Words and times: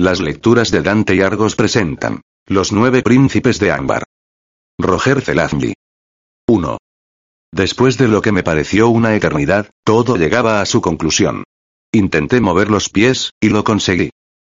Las 0.00 0.20
lecturas 0.20 0.70
de 0.70 0.82
Dante 0.82 1.16
y 1.16 1.22
Argos 1.22 1.56
presentan 1.56 2.20
Los 2.46 2.70
nueve 2.70 3.02
príncipes 3.02 3.58
de 3.58 3.72
Ámbar. 3.72 4.04
Roger 4.78 5.20
Zelazny. 5.20 5.74
1. 6.46 6.78
Después 7.52 7.98
de 7.98 8.06
lo 8.06 8.22
que 8.22 8.30
me 8.30 8.44
pareció 8.44 8.90
una 8.90 9.16
eternidad, 9.16 9.70
todo 9.84 10.16
llegaba 10.16 10.60
a 10.60 10.66
su 10.66 10.80
conclusión. 10.80 11.42
Intenté 11.92 12.40
mover 12.40 12.70
los 12.70 12.90
pies, 12.90 13.32
y 13.40 13.48
lo 13.48 13.64
conseguí. 13.64 14.10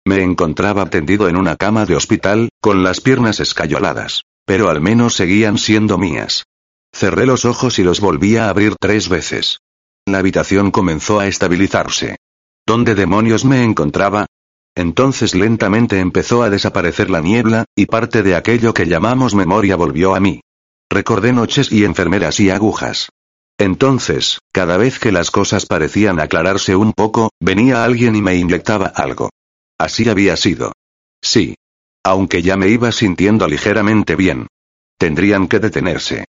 Me 0.06 0.22
encontraba 0.22 0.88
tendido 0.88 1.28
en 1.28 1.36
una 1.36 1.56
cama 1.56 1.84
de 1.84 1.96
hospital, 1.96 2.48
con 2.62 2.82
las 2.82 3.02
piernas 3.02 3.38
escayoladas. 3.38 4.22
Pero 4.46 4.70
al 4.70 4.80
menos 4.80 5.14
seguían 5.14 5.58
siendo 5.58 5.98
mías. 5.98 6.44
Cerré 6.90 7.26
los 7.26 7.44
ojos 7.44 7.78
y 7.78 7.82
los 7.82 8.00
volví 8.00 8.38
a 8.38 8.48
abrir 8.48 8.76
tres 8.80 9.10
veces. 9.10 9.58
La 10.06 10.20
habitación 10.20 10.70
comenzó 10.70 11.20
a 11.20 11.26
estabilizarse. 11.26 12.16
¿Dónde 12.66 12.94
demonios 12.94 13.44
me 13.44 13.62
encontraba? 13.62 14.24
Entonces 14.76 15.34
lentamente 15.34 16.00
empezó 16.00 16.42
a 16.42 16.50
desaparecer 16.50 17.10
la 17.10 17.20
niebla, 17.20 17.64
y 17.76 17.86
parte 17.86 18.22
de 18.22 18.34
aquello 18.34 18.74
que 18.74 18.86
llamamos 18.86 19.34
memoria 19.34 19.76
volvió 19.76 20.14
a 20.14 20.20
mí. 20.20 20.40
Recordé 20.90 21.32
noches 21.32 21.70
y 21.72 21.84
enfermeras 21.84 22.40
y 22.40 22.50
agujas. 22.50 23.08
Entonces, 23.58 24.40
cada 24.52 24.76
vez 24.76 24.98
que 24.98 25.12
las 25.12 25.30
cosas 25.30 25.66
parecían 25.66 26.18
aclararse 26.18 26.74
un 26.74 26.92
poco, 26.92 27.30
venía 27.40 27.84
alguien 27.84 28.16
y 28.16 28.22
me 28.22 28.34
inyectaba 28.34 28.86
algo. 28.86 29.30
Así 29.78 30.08
había 30.08 30.36
sido. 30.36 30.72
Sí. 31.22 31.54
Aunque 32.04 32.42
ya 32.42 32.56
me 32.56 32.68
iba 32.68 32.92
sintiendo 32.92 33.46
ligeramente 33.46 34.16
bien. 34.16 34.48
Tendrían 34.98 35.48
que 35.48 35.58
detenerse. 35.58 36.24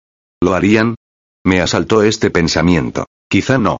¿Lo 0.41 0.53
harían? 0.53 0.95
Me 1.44 1.61
asaltó 1.61 2.03
este 2.03 2.29
pensamiento. 2.29 3.05
Quizá 3.29 3.57
no. 3.57 3.77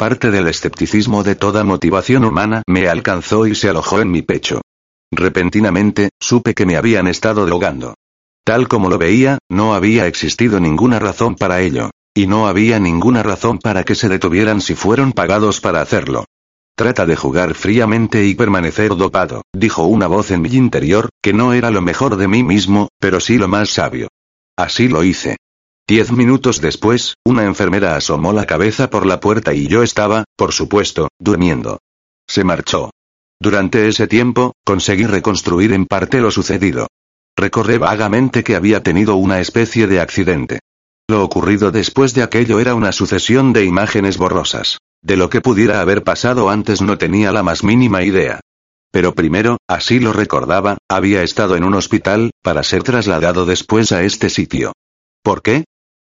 Parte 0.00 0.30
del 0.30 0.48
escepticismo 0.48 1.22
de 1.24 1.34
toda 1.34 1.62
motivación 1.62 2.24
humana 2.24 2.62
me 2.66 2.88
alcanzó 2.88 3.46
y 3.46 3.54
se 3.54 3.68
alojó 3.68 4.00
en 4.00 4.10
mi 4.10 4.22
pecho. 4.22 4.62
Repentinamente, 5.12 6.08
supe 6.18 6.54
que 6.54 6.64
me 6.64 6.78
habían 6.78 7.06
estado 7.06 7.44
drogando. 7.44 7.92
Tal 8.42 8.66
como 8.66 8.88
lo 8.88 8.96
veía, 8.96 9.36
no 9.50 9.74
había 9.74 10.06
existido 10.06 10.58
ninguna 10.58 11.00
razón 11.00 11.34
para 11.34 11.60
ello. 11.60 11.90
Y 12.14 12.26
no 12.26 12.48
había 12.48 12.80
ninguna 12.80 13.22
razón 13.22 13.58
para 13.58 13.84
que 13.84 13.94
se 13.94 14.08
detuvieran 14.08 14.62
si 14.62 14.74
fueron 14.74 15.12
pagados 15.12 15.60
para 15.60 15.82
hacerlo. 15.82 16.24
Trata 16.74 17.04
de 17.04 17.16
jugar 17.16 17.52
fríamente 17.52 18.24
y 18.24 18.34
permanecer 18.34 18.96
dopado, 18.96 19.42
dijo 19.52 19.84
una 19.84 20.06
voz 20.06 20.30
en 20.30 20.40
mi 20.40 20.48
interior, 20.48 21.10
que 21.22 21.34
no 21.34 21.52
era 21.52 21.70
lo 21.70 21.82
mejor 21.82 22.16
de 22.16 22.26
mí 22.26 22.42
mismo, 22.42 22.88
pero 22.98 23.20
sí 23.20 23.36
lo 23.36 23.48
más 23.48 23.68
sabio. 23.68 24.08
Así 24.56 24.88
lo 24.88 25.04
hice. 25.04 25.36
Diez 25.90 26.12
minutos 26.12 26.60
después, 26.60 27.16
una 27.24 27.42
enfermera 27.46 27.96
asomó 27.96 28.32
la 28.32 28.46
cabeza 28.46 28.90
por 28.90 29.06
la 29.06 29.18
puerta 29.18 29.54
y 29.54 29.66
yo 29.66 29.82
estaba, 29.82 30.22
por 30.36 30.52
supuesto, 30.52 31.08
durmiendo. 31.18 31.80
Se 32.28 32.44
marchó. 32.44 32.92
Durante 33.40 33.88
ese 33.88 34.06
tiempo, 34.06 34.52
conseguí 34.64 35.04
reconstruir 35.04 35.72
en 35.72 35.86
parte 35.86 36.20
lo 36.20 36.30
sucedido. 36.30 36.86
Recordé 37.36 37.78
vagamente 37.78 38.44
que 38.44 38.54
había 38.54 38.84
tenido 38.84 39.16
una 39.16 39.40
especie 39.40 39.88
de 39.88 39.98
accidente. 39.98 40.60
Lo 41.08 41.24
ocurrido 41.24 41.72
después 41.72 42.14
de 42.14 42.22
aquello 42.22 42.60
era 42.60 42.76
una 42.76 42.92
sucesión 42.92 43.52
de 43.52 43.64
imágenes 43.64 44.16
borrosas. 44.16 44.78
De 45.02 45.16
lo 45.16 45.28
que 45.28 45.40
pudiera 45.40 45.80
haber 45.80 46.04
pasado 46.04 46.50
antes 46.50 46.82
no 46.82 46.98
tenía 46.98 47.32
la 47.32 47.42
más 47.42 47.64
mínima 47.64 48.04
idea. 48.04 48.38
Pero 48.92 49.16
primero, 49.16 49.56
así 49.66 49.98
lo 49.98 50.12
recordaba, 50.12 50.78
había 50.88 51.24
estado 51.24 51.56
en 51.56 51.64
un 51.64 51.74
hospital, 51.74 52.30
para 52.44 52.62
ser 52.62 52.84
trasladado 52.84 53.44
después 53.44 53.90
a 53.90 54.04
este 54.04 54.30
sitio. 54.30 54.70
¿Por 55.24 55.42
qué? 55.42 55.64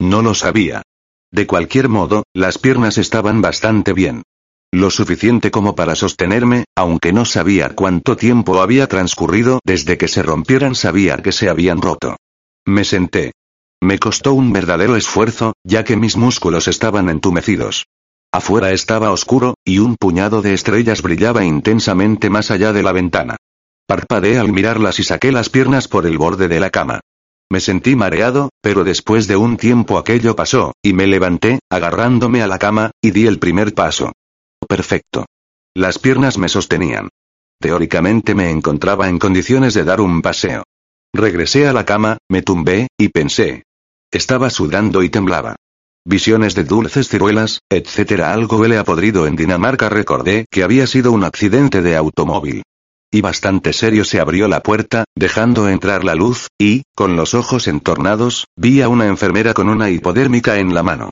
No 0.01 0.23
lo 0.23 0.35
sabía. 0.35 0.83
De 1.33 1.47
cualquier 1.47 1.89
modo, 1.89 2.25
las 2.35 2.59
piernas 2.59 2.99
estaban 2.99 3.41
bastante 3.41 3.93
bien. 3.93 4.23
Lo 4.73 4.91
suficiente 4.91 5.51
como 5.51 5.75
para 5.75 5.95
sostenerme, 5.95 6.65
aunque 6.77 7.13
no 7.13 7.25
sabía 7.25 7.75
cuánto 7.75 8.17
tiempo 8.17 8.61
había 8.61 8.89
transcurrido 8.89 9.61
desde 9.65 9.97
que 9.97 10.09
se 10.09 10.23
rompieran, 10.23 10.75
sabía 10.75 11.19
que 11.19 11.33
se 11.33 11.49
habían 11.49 11.81
roto. 11.81 12.17
Me 12.67 12.85
senté. 12.85 13.33
Me 13.81 13.99
costó 13.99 14.35
un 14.35 14.53
verdadero 14.53 14.97
esfuerzo, 14.97 15.55
ya 15.65 15.85
que 15.85 15.97
mis 15.97 16.17
músculos 16.17 16.69
estaban 16.69 17.09
entumecidos. 17.09 17.87
Afuera 18.33 18.73
estaba 18.73 19.13
oscuro, 19.13 19.55
y 19.65 19.79
un 19.79 19.97
puñado 19.97 20.43
de 20.43 20.53
estrellas 20.53 21.01
brillaba 21.01 21.45
intensamente 21.45 22.29
más 22.29 22.51
allá 22.51 22.73
de 22.73 22.83
la 22.83 22.93
ventana. 22.93 23.37
Parpadeé 23.87 24.39
al 24.39 24.53
mirarlas 24.53 24.99
y 24.99 25.05
saqué 25.05 25.31
las 25.31 25.49
piernas 25.49 25.89
por 25.89 26.07
el 26.07 26.19
borde 26.19 26.49
de 26.49 26.61
la 26.61 26.71
cama. 26.71 27.01
Me 27.51 27.61
sentí 27.61 27.95
mareado, 27.95 28.51
pero 28.61 28.83
después 28.83 29.29
de 29.29 29.37
un 29.37 29.57
tiempo 29.57 29.99
aquello 29.99 30.35
pasó, 30.35 30.73
y 30.83 30.93
me 30.93 31.07
levanté, 31.07 31.61
agarrándome 31.71 32.43
a 32.43 32.49
la 32.49 32.59
cama, 32.59 32.91
y 33.01 33.13
di 33.13 33.27
el 33.27 33.39
primer 33.39 33.73
paso. 33.73 34.13
Perfecto. 34.69 35.27
Las 35.75 35.99
piernas 35.99 36.39
me 36.39 36.49
sostenían. 36.49 37.09
Teóricamente 37.61 38.35
me 38.35 38.51
encontraba 38.51 39.09
en 39.09 39.19
condiciones 39.19 39.75
de 39.75 39.85
dar 39.85 40.01
un 40.01 40.23
paseo. 40.23 40.65
Regresé 41.15 41.69
a 41.69 41.73
la 41.73 41.85
cama, 41.85 42.19
me 42.29 42.43
tumbé, 42.43 42.89
y 42.99 43.09
pensé. 43.09 43.63
Estaba 44.11 44.51
sudando 44.51 45.03
y 45.03 45.09
temblaba. 45.09 45.57
Visiones 46.05 46.55
de 46.55 46.65
dulces 46.65 47.09
ciruelas, 47.09 47.61
etcétera. 47.71 48.33
Algo 48.33 48.59
huele 48.59 48.79
a 48.79 48.85
podrido 48.85 49.27
en 49.27 49.37
Dinamarca. 49.37 49.89
Recordé 49.89 50.47
que 50.51 50.63
había 50.63 50.87
sido 50.87 51.13
un 51.13 51.25
accidente 51.25 51.83
de 51.83 51.97
automóvil. 51.97 52.63
Y 53.11 53.21
bastante 53.21 53.73
serio 53.73 54.05
se 54.05 54.21
abrió 54.21 54.49
la 54.49 54.63
puerta, 54.63 55.05
dejando 55.15 55.69
entrar 55.69 56.05
la 56.05 56.15
luz, 56.15 56.49
y, 56.59 56.83
con 56.95 57.17
los 57.17 57.35
ojos 57.35 57.69
entornados, 57.69 58.47
vi 58.57 58.83
a 58.83 58.89
una 58.89 59.07
enfermera 59.07 59.55
con 59.55 59.69
una 59.69 59.91
hipodérmica 59.91 60.59
en 60.59 60.75
la 60.75 60.83
mano. 60.83 61.11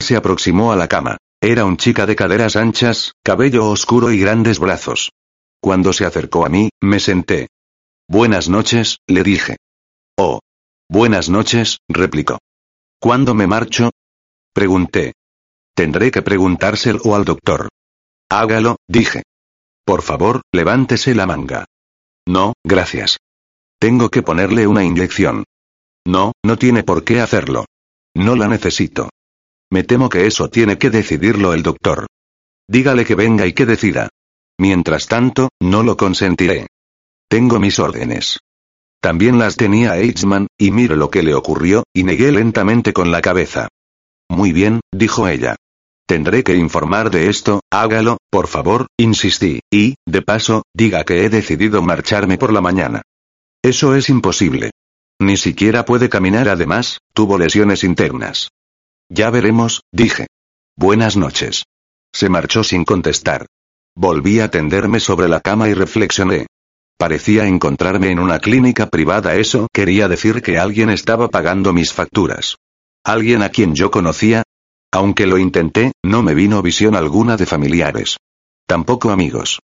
Se 0.00 0.16
aproximó 0.16 0.72
a 0.72 0.76
la 0.76 0.88
cama. 0.88 1.16
Era 1.40 1.64
un 1.64 1.76
chica 1.76 2.06
de 2.06 2.16
caderas 2.16 2.56
anchas, 2.56 3.12
cabello 3.22 3.68
oscuro 3.68 4.10
y 4.10 4.18
grandes 4.18 4.58
brazos. 4.58 5.12
Cuando 5.60 5.92
se 5.92 6.04
acercó 6.04 6.44
a 6.44 6.48
mí, 6.48 6.70
me 6.82 7.00
senté. 7.00 7.48
Buenas 8.08 8.48
noches, 8.48 8.98
le 9.06 9.22
dije. 9.22 9.56
Oh. 10.16 10.40
Buenas 10.88 11.28
noches, 11.28 11.78
replicó. 11.88 12.38
¿Cuándo 13.00 13.34
me 13.34 13.46
marcho? 13.46 13.90
Pregunté. 14.52 15.12
Tendré 15.74 16.10
que 16.10 16.22
preguntárselo 16.22 17.14
al 17.14 17.24
doctor. 17.24 17.68
Hágalo, 18.30 18.76
dije. 18.88 19.22
Por 19.86 20.02
favor, 20.02 20.42
levántese 20.52 21.14
la 21.14 21.26
manga. 21.26 21.64
No, 22.26 22.54
gracias. 22.64 23.18
Tengo 23.78 24.10
que 24.10 24.22
ponerle 24.22 24.66
una 24.66 24.82
inyección. 24.82 25.44
No, 26.04 26.32
no 26.44 26.58
tiene 26.58 26.82
por 26.82 27.04
qué 27.04 27.20
hacerlo. 27.20 27.66
No 28.16 28.34
la 28.34 28.48
necesito. 28.48 29.10
Me 29.70 29.84
temo 29.84 30.08
que 30.08 30.26
eso 30.26 30.48
tiene 30.48 30.76
que 30.76 30.90
decidirlo 30.90 31.52
el 31.52 31.62
doctor. 31.62 32.06
Dígale 32.68 33.04
que 33.04 33.14
venga 33.14 33.46
y 33.46 33.52
que 33.52 33.64
decida. 33.64 34.08
Mientras 34.58 35.06
tanto, 35.06 35.50
no 35.60 35.84
lo 35.84 35.96
consentiré. 35.96 36.66
Tengo 37.28 37.60
mis 37.60 37.78
órdenes. 37.78 38.40
También 39.00 39.38
las 39.38 39.56
tenía 39.56 39.98
Eichmann, 39.98 40.48
y 40.58 40.72
mire 40.72 40.96
lo 40.96 41.10
que 41.10 41.22
le 41.22 41.34
ocurrió, 41.34 41.84
y 41.94 42.02
negué 42.02 42.32
lentamente 42.32 42.92
con 42.92 43.12
la 43.12 43.20
cabeza. 43.20 43.68
Muy 44.28 44.52
bien, 44.52 44.80
dijo 44.92 45.28
ella. 45.28 45.54
Tendré 46.06 46.44
que 46.44 46.54
informar 46.54 47.10
de 47.10 47.28
esto, 47.28 47.60
hágalo, 47.70 48.18
por 48.30 48.46
favor, 48.46 48.86
insistí, 48.96 49.60
y, 49.72 49.96
de 50.06 50.22
paso, 50.22 50.62
diga 50.72 51.04
que 51.04 51.24
he 51.24 51.28
decidido 51.28 51.82
marcharme 51.82 52.38
por 52.38 52.52
la 52.52 52.60
mañana. 52.60 53.02
Eso 53.62 53.96
es 53.96 54.08
imposible. 54.08 54.70
Ni 55.18 55.36
siquiera 55.36 55.84
puede 55.84 56.08
caminar 56.08 56.48
además, 56.48 57.00
tuvo 57.12 57.38
lesiones 57.38 57.82
internas. 57.82 58.50
Ya 59.08 59.30
veremos, 59.30 59.82
dije. 59.92 60.28
Buenas 60.76 61.16
noches. 61.16 61.64
Se 62.12 62.28
marchó 62.28 62.62
sin 62.62 62.84
contestar. 62.84 63.46
Volví 63.96 64.40
a 64.40 64.50
tenderme 64.50 65.00
sobre 65.00 65.28
la 65.28 65.40
cama 65.40 65.68
y 65.68 65.74
reflexioné. 65.74 66.46
Parecía 66.98 67.46
encontrarme 67.46 68.10
en 68.10 68.20
una 68.20 68.38
clínica 68.38 68.86
privada. 68.86 69.34
Eso 69.34 69.68
quería 69.72 70.06
decir 70.06 70.42
que 70.42 70.58
alguien 70.58 70.90
estaba 70.90 71.28
pagando 71.28 71.72
mis 71.72 71.92
facturas. 71.92 72.56
Alguien 73.04 73.42
a 73.42 73.48
quien 73.48 73.74
yo 73.74 73.90
conocía, 73.90 74.42
aunque 74.96 75.26
lo 75.26 75.38
intenté, 75.38 75.92
no 76.02 76.22
me 76.22 76.34
vino 76.34 76.62
visión 76.62 76.96
alguna 76.96 77.36
de 77.36 77.46
familiares. 77.46 78.16
Tampoco 78.66 79.10
amigos. 79.10 79.60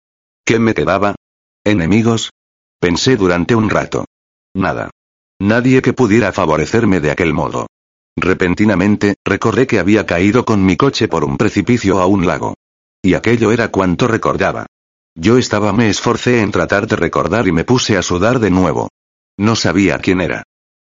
¿Qué 0.45 0.59
me 0.59 0.73
quedaba? 0.73 1.15
¿Enemigos? 1.63 2.31
Pensé 2.79 3.15
durante 3.15 3.55
un 3.55 3.69
rato. 3.69 4.05
Nada. 4.53 4.89
Nadie 5.39 5.81
que 5.81 5.93
pudiera 5.93 6.31
favorecerme 6.33 6.99
de 6.99 7.11
aquel 7.11 7.33
modo. 7.33 7.67
Repentinamente, 8.17 9.15
recordé 9.25 9.67
que 9.67 9.79
había 9.79 10.05
caído 10.05 10.43
con 10.43 10.65
mi 10.65 10.75
coche 10.75 11.07
por 11.07 11.23
un 11.23 11.37
precipicio 11.37 12.01
a 12.01 12.05
un 12.05 12.27
lago. 12.27 12.55
Y 13.01 13.13
aquello 13.13 13.51
era 13.51 13.69
cuanto 13.69 14.07
recordaba. 14.07 14.65
Yo 15.15 15.37
estaba 15.37 15.71
me 15.71 15.89
esforcé 15.89 16.41
en 16.41 16.51
tratar 16.51 16.87
de 16.87 16.97
recordar 16.97 17.47
y 17.47 17.51
me 17.51 17.63
puse 17.63 17.97
a 17.97 18.01
sudar 18.01 18.39
de 18.39 18.51
nuevo. 18.51 18.89
No 19.37 19.55
sabía 19.55 19.97
quién 19.99 20.19
era. 20.21 20.43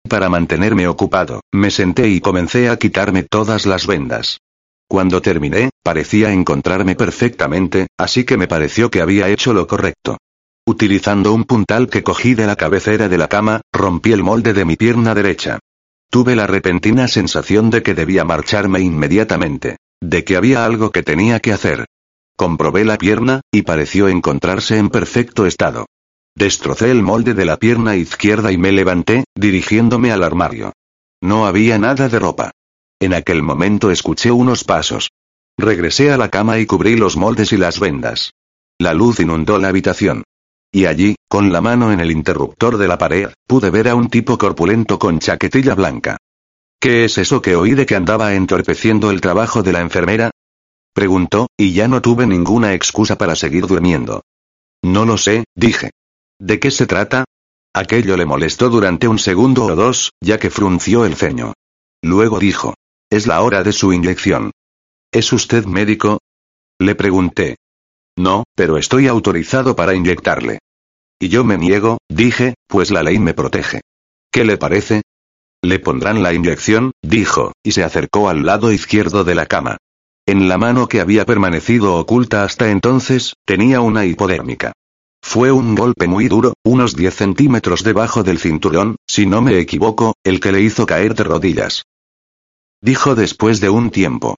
Para 0.07 0.29
mantenerme 0.29 0.87
ocupado, 0.87 1.41
me 1.51 1.71
senté 1.71 2.09
y 2.09 2.19
comencé 2.19 2.69
a 2.69 2.77
quitarme 2.77 3.23
todas 3.23 3.65
las 3.65 3.87
vendas. 3.87 4.39
Cuando 4.87 5.21
terminé, 5.21 5.69
parecía 5.81 6.31
encontrarme 6.31 6.95
perfectamente, 6.95 7.87
así 7.97 8.25
que 8.25 8.37
me 8.37 8.47
pareció 8.47 8.91
que 8.91 9.01
había 9.01 9.29
hecho 9.29 9.53
lo 9.53 9.65
correcto. 9.65 10.17
Utilizando 10.65 11.33
un 11.33 11.45
puntal 11.45 11.89
que 11.89 12.03
cogí 12.03 12.35
de 12.35 12.47
la 12.47 12.55
cabecera 12.55 13.09
de 13.09 13.17
la 13.17 13.27
cama, 13.27 13.61
rompí 13.71 14.11
el 14.11 14.23
molde 14.23 14.53
de 14.53 14.65
mi 14.65 14.75
pierna 14.75 15.15
derecha. 15.15 15.59
Tuve 16.09 16.35
la 16.35 16.47
repentina 16.47 17.07
sensación 17.07 17.69
de 17.69 17.81
que 17.81 17.95
debía 17.95 18.23
marcharme 18.23 18.81
inmediatamente. 18.81 19.77
De 20.01 20.23
que 20.23 20.35
había 20.35 20.63
algo 20.63 20.91
que 20.91 21.01
tenía 21.01 21.39
que 21.39 21.53
hacer. 21.53 21.85
Comprobé 22.35 22.85
la 22.85 22.97
pierna, 22.97 23.41
y 23.51 23.63
pareció 23.63 24.07
encontrarse 24.09 24.77
en 24.77 24.89
perfecto 24.89 25.45
estado. 25.45 25.85
Destrocé 26.35 26.89
el 26.89 27.03
molde 27.03 27.33
de 27.33 27.45
la 27.45 27.57
pierna 27.57 27.95
izquierda 27.95 28.51
y 28.51 28.57
me 28.57 28.71
levanté, 28.71 29.25
dirigiéndome 29.35 30.11
al 30.11 30.23
armario. 30.23 30.73
No 31.21 31.45
había 31.45 31.77
nada 31.77 32.09
de 32.09 32.19
ropa. 32.19 32.51
En 32.99 33.13
aquel 33.13 33.43
momento 33.43 33.91
escuché 33.91 34.31
unos 34.31 34.63
pasos. 34.63 35.09
Regresé 35.57 36.11
a 36.11 36.17
la 36.17 36.29
cama 36.29 36.59
y 36.59 36.65
cubrí 36.65 36.95
los 36.95 37.15
moldes 37.15 37.53
y 37.53 37.57
las 37.57 37.79
vendas. 37.79 38.31
La 38.79 38.93
luz 38.93 39.19
inundó 39.19 39.59
la 39.59 39.67
habitación. 39.67 40.23
Y 40.71 40.85
allí, 40.85 41.15
con 41.29 41.51
la 41.51 41.61
mano 41.61 41.91
en 41.91 41.99
el 41.99 42.09
interruptor 42.09 42.77
de 42.77 42.87
la 42.87 42.97
pared, 42.97 43.29
pude 43.47 43.69
ver 43.69 43.87
a 43.87 43.95
un 43.95 44.09
tipo 44.09 44.37
corpulento 44.37 44.97
con 44.97 45.19
chaquetilla 45.19 45.75
blanca. 45.75 46.17
¿Qué 46.79 47.05
es 47.05 47.17
eso 47.19 47.41
que 47.41 47.55
oí 47.55 47.75
de 47.75 47.85
que 47.85 47.95
andaba 47.95 48.33
entorpeciendo 48.33 49.11
el 49.11 49.21
trabajo 49.21 49.61
de 49.61 49.71
la 49.71 49.81
enfermera? 49.81 50.31
Preguntó, 50.93 51.47
y 51.55 51.73
ya 51.73 51.87
no 51.87 52.01
tuve 52.01 52.25
ninguna 52.25 52.73
excusa 52.73 53.17
para 53.17 53.35
seguir 53.35 53.67
durmiendo. 53.67 54.23
No 54.83 55.05
lo 55.05 55.17
sé, 55.17 55.45
dije. 55.55 55.91
¿De 56.39 56.59
qué 56.59 56.71
se 56.71 56.87
trata? 56.87 57.25
Aquello 57.75 58.17
le 58.17 58.25
molestó 58.25 58.69
durante 58.69 59.07
un 59.07 59.17
segundo 59.17 59.65
o 59.65 59.75
dos, 59.75 60.11
ya 60.21 60.39
que 60.39 60.49
frunció 60.49 61.05
el 61.05 61.15
ceño. 61.15 61.53
Luego 62.03 62.39
dijo. 62.39 62.75
Es 63.09 63.27
la 63.27 63.41
hora 63.41 63.63
de 63.63 63.71
su 63.71 63.93
inyección. 63.93 64.51
¿Es 65.11 65.31
usted 65.33 65.65
médico? 65.65 66.19
Le 66.79 66.95
pregunté. 66.95 67.55
No, 68.17 68.43
pero 68.55 68.77
estoy 68.77 69.07
autorizado 69.07 69.75
para 69.75 69.95
inyectarle. 69.95 70.59
Y 71.19 71.29
yo 71.29 71.43
me 71.43 71.57
niego, 71.57 71.99
dije, 72.09 72.55
pues 72.67 72.91
la 72.91 73.03
ley 73.03 73.19
me 73.19 73.33
protege. 73.33 73.81
¿Qué 74.31 74.43
le 74.43 74.57
parece? 74.57 75.03
Le 75.63 75.79
pondrán 75.79 76.21
la 76.21 76.33
inyección, 76.33 76.91
dijo, 77.01 77.53
y 77.63 77.71
se 77.71 77.83
acercó 77.83 78.29
al 78.29 78.45
lado 78.45 78.71
izquierdo 78.71 79.23
de 79.23 79.35
la 79.35 79.45
cama. 79.45 79.77
En 80.25 80.49
la 80.49 80.57
mano 80.57 80.87
que 80.87 80.99
había 80.99 81.25
permanecido 81.25 81.95
oculta 81.95 82.43
hasta 82.43 82.69
entonces, 82.69 83.33
tenía 83.45 83.81
una 83.81 84.05
hipodérmica. 84.05 84.73
Fue 85.23 85.51
un 85.51 85.73
golpe 85.73 86.05
muy 86.05 86.27
duro, 86.27 86.53
unos 86.63 86.95
10 86.95 87.15
centímetros 87.15 87.83
debajo 87.83 88.21
del 88.21 88.37
cinturón, 88.37 88.97
si 89.07 89.25
no 89.25 89.41
me 89.41 89.57
equivoco, 89.57 90.13
el 90.23 90.39
que 90.39 90.51
le 90.51 90.61
hizo 90.61 90.85
caer 90.85 91.15
de 91.15 91.23
rodillas. 91.23 91.83
Dijo 92.81 93.15
después 93.15 93.59
de 93.61 93.69
un 93.69 93.89
tiempo. 93.89 94.35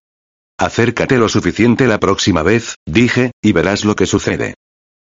Acércate 0.57 1.17
lo 1.17 1.27
suficiente 1.27 1.87
la 1.87 1.99
próxima 1.99 2.43
vez, 2.43 2.75
dije, 2.85 3.31
y 3.41 3.51
verás 3.51 3.83
lo 3.83 3.95
que 3.95 4.05
sucede. 4.05 4.53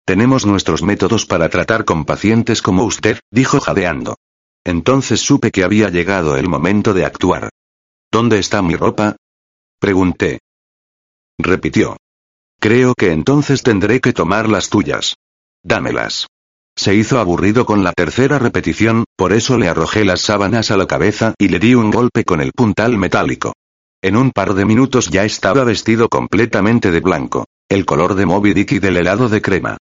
Tenemos 0.06 0.46
nuestros 0.46 0.82
métodos 0.82 1.26
para 1.26 1.50
tratar 1.50 1.84
con 1.84 2.06
pacientes 2.06 2.62
como 2.62 2.84
usted, 2.84 3.18
dijo 3.30 3.60
jadeando. 3.60 4.16
Entonces 4.64 5.20
supe 5.20 5.50
que 5.50 5.64
había 5.64 5.90
llegado 5.90 6.36
el 6.36 6.48
momento 6.48 6.94
de 6.94 7.04
actuar. 7.04 7.50
¿Dónde 8.10 8.38
está 8.38 8.62
mi 8.62 8.76
ropa? 8.76 9.16
Pregunté. 9.80 10.38
Repitió. 11.36 11.96
Creo 12.60 12.94
que 12.94 13.10
entonces 13.10 13.62
tendré 13.62 14.00
que 14.00 14.14
tomar 14.14 14.48
las 14.48 14.70
tuyas. 14.70 15.16
Dámelas. 15.64 16.26
Se 16.76 16.94
hizo 16.94 17.18
aburrido 17.18 17.64
con 17.64 17.82
la 17.82 17.92
tercera 17.92 18.38
repetición, 18.38 19.04
por 19.16 19.32
eso 19.32 19.56
le 19.56 19.68
arrojé 19.68 20.04
las 20.04 20.20
sábanas 20.20 20.70
a 20.70 20.76
la 20.76 20.86
cabeza 20.86 21.34
y 21.38 21.48
le 21.48 21.58
di 21.58 21.74
un 21.74 21.90
golpe 21.90 22.24
con 22.24 22.42
el 22.42 22.52
puntal 22.52 22.98
metálico. 22.98 23.54
En 24.02 24.16
un 24.16 24.30
par 24.30 24.52
de 24.52 24.66
minutos 24.66 25.08
ya 25.08 25.24
estaba 25.24 25.64
vestido 25.64 26.10
completamente 26.10 26.90
de 26.90 27.00
blanco. 27.00 27.46
El 27.70 27.86
color 27.86 28.14
de 28.14 28.26
Moby 28.26 28.52
Dick 28.52 28.72
y 28.72 28.78
del 28.78 28.98
helado 28.98 29.30
de 29.30 29.40
crema. 29.40 29.78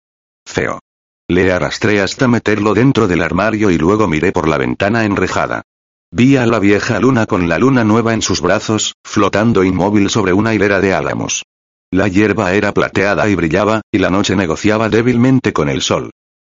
Feo. 0.48 0.80
Le 1.28 1.52
arrastré 1.52 2.00
hasta 2.00 2.30
meterlo 2.30 2.74
dentro 2.74 3.08
del 3.10 3.22
armario 3.22 3.70
y 3.70 3.78
luego 3.78 4.08
miré 4.08 4.32
por 4.32 4.48
la 4.48 4.58
ventana 4.58 5.04
enrejada. 5.04 5.64
Vi 6.12 6.38
a 6.38 6.46
la 6.46 6.60
vieja 6.60 7.00
luna 7.00 7.26
con 7.26 7.50
la 7.50 7.58
luna 7.58 7.84
nueva 7.84 8.14
en 8.14 8.22
sus 8.22 8.40
brazos, 8.40 8.94
flotando 9.04 9.64
inmóvil 9.66 10.10
sobre 10.10 10.32
una 10.32 10.54
hilera 10.54 10.80
de 10.80 10.94
álamos. 10.94 11.44
La 11.94 12.08
hierba 12.08 12.54
era 12.54 12.72
plateada 12.72 13.30
y 13.30 13.36
brillaba, 13.36 13.82
y 13.92 14.00
la 14.00 14.10
noche 14.10 14.36
negociaba 14.36 14.90
débilmente 14.90 15.54
con 15.54 15.70
el 15.70 15.84
sol. 15.84 16.10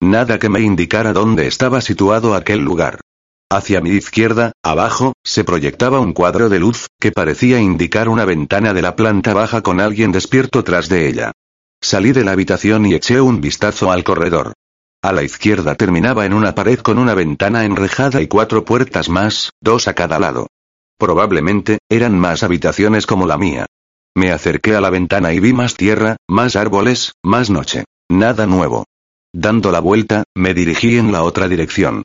Nada 0.00 0.38
que 0.38 0.48
me 0.48 0.60
indicara 0.60 1.12
dónde 1.12 1.48
estaba 1.48 1.80
situado 1.80 2.36
aquel 2.36 2.60
lugar. 2.60 3.00
Hacia 3.50 3.80
mi 3.80 3.90
izquierda, 3.90 4.52
abajo, 4.62 5.14
se 5.24 5.42
proyectaba 5.42 5.98
un 5.98 6.12
cuadro 6.12 6.48
de 6.48 6.60
luz, 6.60 6.86
que 7.00 7.10
parecía 7.10 7.58
indicar 7.58 8.08
una 8.08 8.24
ventana 8.24 8.72
de 8.72 8.82
la 8.82 8.94
planta 8.94 9.34
baja 9.34 9.60
con 9.60 9.80
alguien 9.80 10.12
despierto 10.12 10.62
tras 10.62 10.88
de 10.88 11.08
ella. 11.08 11.32
Salí 11.82 12.12
de 12.12 12.22
la 12.22 12.30
habitación 12.30 12.86
y 12.86 12.94
eché 12.94 13.20
un 13.20 13.40
vistazo 13.40 13.90
al 13.90 14.04
corredor. 14.04 14.52
A 15.02 15.12
la 15.12 15.24
izquierda 15.24 15.74
terminaba 15.74 16.26
en 16.26 16.32
una 16.32 16.54
pared 16.54 16.78
con 16.78 16.96
una 16.96 17.14
ventana 17.14 17.64
enrejada 17.64 18.22
y 18.22 18.28
cuatro 18.28 18.64
puertas 18.64 19.08
más, 19.08 19.50
dos 19.60 19.88
a 19.88 19.94
cada 19.94 20.20
lado. 20.20 20.46
Probablemente, 20.96 21.78
eran 21.88 22.16
más 22.16 22.44
habitaciones 22.44 23.04
como 23.04 23.26
la 23.26 23.36
mía. 23.36 23.66
Me 24.16 24.30
acerqué 24.30 24.76
a 24.76 24.80
la 24.80 24.90
ventana 24.90 25.32
y 25.32 25.40
vi 25.40 25.52
más 25.52 25.74
tierra, 25.74 26.16
más 26.28 26.54
árboles, 26.54 27.14
más 27.22 27.50
noche. 27.50 27.84
Nada 28.08 28.46
nuevo. 28.46 28.84
Dando 29.32 29.72
la 29.72 29.80
vuelta, 29.80 30.22
me 30.36 30.54
dirigí 30.54 30.96
en 30.98 31.10
la 31.10 31.24
otra 31.24 31.48
dirección. 31.48 32.04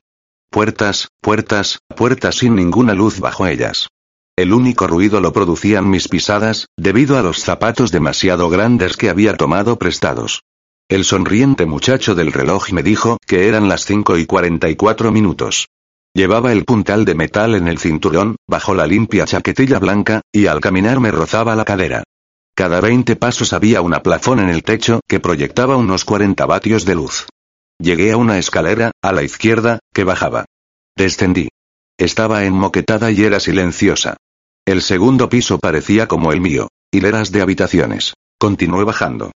Puertas, 0.50 1.08
puertas, 1.20 1.78
puertas 1.94 2.34
sin 2.34 2.56
ninguna 2.56 2.94
luz 2.94 3.20
bajo 3.20 3.46
ellas. 3.46 3.88
El 4.36 4.52
único 4.52 4.88
ruido 4.88 5.20
lo 5.20 5.32
producían 5.32 5.88
mis 5.88 6.08
pisadas, 6.08 6.66
debido 6.76 7.16
a 7.16 7.22
los 7.22 7.38
zapatos 7.38 7.92
demasiado 7.92 8.50
grandes 8.50 8.96
que 8.96 9.10
había 9.10 9.36
tomado 9.36 9.78
prestados. 9.78 10.42
El 10.88 11.04
sonriente 11.04 11.66
muchacho 11.66 12.16
del 12.16 12.32
reloj 12.32 12.72
me 12.72 12.82
dijo 12.82 13.18
que 13.24 13.46
eran 13.46 13.68
las 13.68 13.84
5 13.84 14.18
y 14.18 14.26
44 14.26 15.12
minutos. 15.12 15.68
Llevaba 16.14 16.52
el 16.52 16.64
puntal 16.64 17.04
de 17.04 17.14
metal 17.14 17.54
en 17.54 17.68
el 17.68 17.78
cinturón, 17.78 18.36
bajo 18.48 18.74
la 18.74 18.86
limpia 18.86 19.26
chaquetilla 19.26 19.78
blanca, 19.78 20.22
y 20.32 20.46
al 20.46 20.60
caminar 20.60 20.98
me 20.98 21.12
rozaba 21.12 21.54
la 21.54 21.64
cadera. 21.64 22.02
Cada 22.56 22.80
20 22.80 23.14
pasos 23.16 23.52
había 23.52 23.80
una 23.80 24.02
plafón 24.02 24.40
en 24.40 24.50
el 24.50 24.64
techo 24.64 25.00
que 25.08 25.20
proyectaba 25.20 25.76
unos 25.76 26.04
40 26.04 26.44
vatios 26.46 26.84
de 26.84 26.96
luz. 26.96 27.26
Llegué 27.78 28.12
a 28.12 28.16
una 28.16 28.38
escalera, 28.38 28.90
a 29.02 29.12
la 29.12 29.22
izquierda, 29.22 29.78
que 29.94 30.04
bajaba. 30.04 30.46
Descendí. 30.96 31.48
Estaba 31.96 32.44
enmoquetada 32.44 33.10
y 33.12 33.22
era 33.22 33.40
silenciosa. 33.40 34.16
El 34.66 34.82
segundo 34.82 35.28
piso 35.28 35.58
parecía 35.58 36.08
como 36.08 36.32
el 36.32 36.40
mío. 36.40 36.68
Hileras 36.92 37.30
de 37.30 37.40
habitaciones. 37.40 38.14
Continué 38.38 38.84
bajando. 38.84 39.30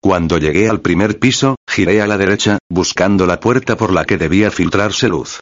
Cuando 0.00 0.38
llegué 0.38 0.68
al 0.70 0.80
primer 0.80 1.18
piso, 1.18 1.56
giré 1.68 2.00
a 2.00 2.06
la 2.06 2.16
derecha, 2.16 2.58
buscando 2.70 3.26
la 3.26 3.40
puerta 3.40 3.76
por 3.76 3.92
la 3.92 4.04
que 4.04 4.16
debía 4.16 4.50
filtrarse 4.50 5.08
luz. 5.08 5.40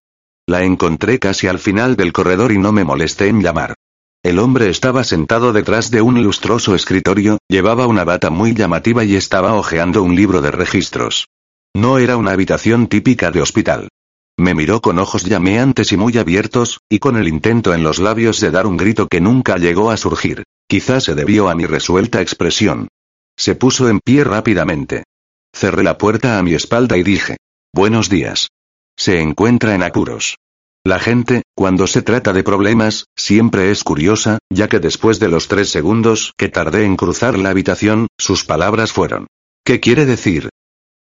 La 0.49 0.65
encontré 0.65 1.19
casi 1.19 1.47
al 1.47 1.59
final 1.59 1.95
del 1.95 2.15
corredor 2.15 2.53
y 2.53 2.59
no 2.59 2.73
me 2.73 2.83
molesté 2.83 3.29
en 3.29 3.43
llamar. 3.43 3.75
El 4.23 4.39
hombre 4.39 4.71
estaba 4.71 5.05
sentado 5.05 5.53
detrás 5.53 5.91
de 5.91 6.01
un 6.01 6.23
lustroso 6.23 6.75
escritorio, 6.75 7.37
llevaba 7.51 7.87
una 7.87 8.03
bata 8.03 8.31
muy 8.31 8.55
llamativa 8.55 9.05
y 9.05 9.15
estaba 9.15 9.53
hojeando 9.53 10.03
un 10.03 10.17
libro 10.17 10.41
de 10.41 10.51
registros. 10.51 11.29
No 11.77 11.99
era 11.99 12.17
una 12.17 12.31
habitación 12.31 12.87
típica 12.87 13.31
de 13.31 13.43
hospital. 13.43 13.89
Me 14.39 14.55
miró 14.55 14.81
con 14.81 14.99
ojos 14.99 15.25
llameantes 15.25 15.93
y 15.93 15.99
muy 15.99 16.17
abiertos, 16.17 16.81
y 16.89 16.99
con 16.99 17.19
el 17.19 17.29
intento 17.29 17.75
en 17.75 17.83
los 17.83 17.99
labios 17.99 18.41
de 18.41 18.51
dar 18.51 18.67
un 18.67 18.79
grito 18.79 19.07
que 19.07 19.21
nunca 19.21 19.59
llegó 19.59 19.91
a 19.91 19.99
surgir. 19.99 20.45
Quizás 20.67 21.05
se 21.05 21.15
debió 21.15 21.51
a 21.51 21.55
mi 21.55 21.67
resuelta 21.67 22.23
expresión. 22.23 22.89
Se 23.37 23.55
puso 23.55 23.91
en 23.91 24.01
pie 24.01 24.25
rápidamente. 24.25 25.05
Cerré 25.55 25.83
la 25.83 25.99
puerta 25.99 26.39
a 26.39 26.43
mi 26.43 26.55
espalda 26.55 26.97
y 26.97 27.03
dije. 27.03 27.37
Buenos 27.75 28.09
días. 28.09 28.49
Se 28.99 29.21
encuentra 29.21 29.77
en 29.77 29.85
apuros. 29.85 30.39
La 30.85 30.99
gente, 30.99 31.43
cuando 31.55 31.87
se 31.87 32.03
trata 32.03 32.33
de 32.33 32.43
problemas, 32.43 33.07
siempre 33.17 33.71
es 33.71 33.85
curiosa, 33.85 34.39
ya 34.51 34.69
que 34.69 34.81
después 34.81 35.21
de 35.21 35.29
los 35.29 35.47
tres 35.47 35.71
segundos 35.71 36.33
que 36.37 36.49
tardé 36.49 36.85
en 36.85 36.97
cruzar 36.97 37.39
la 37.39 37.51
habitación, 37.51 38.09
sus 38.19 38.45
palabras 38.45 38.93
fueron. 38.93 39.29
¿Qué 39.65 39.79
quiere 39.79 40.05
decir? 40.05 40.49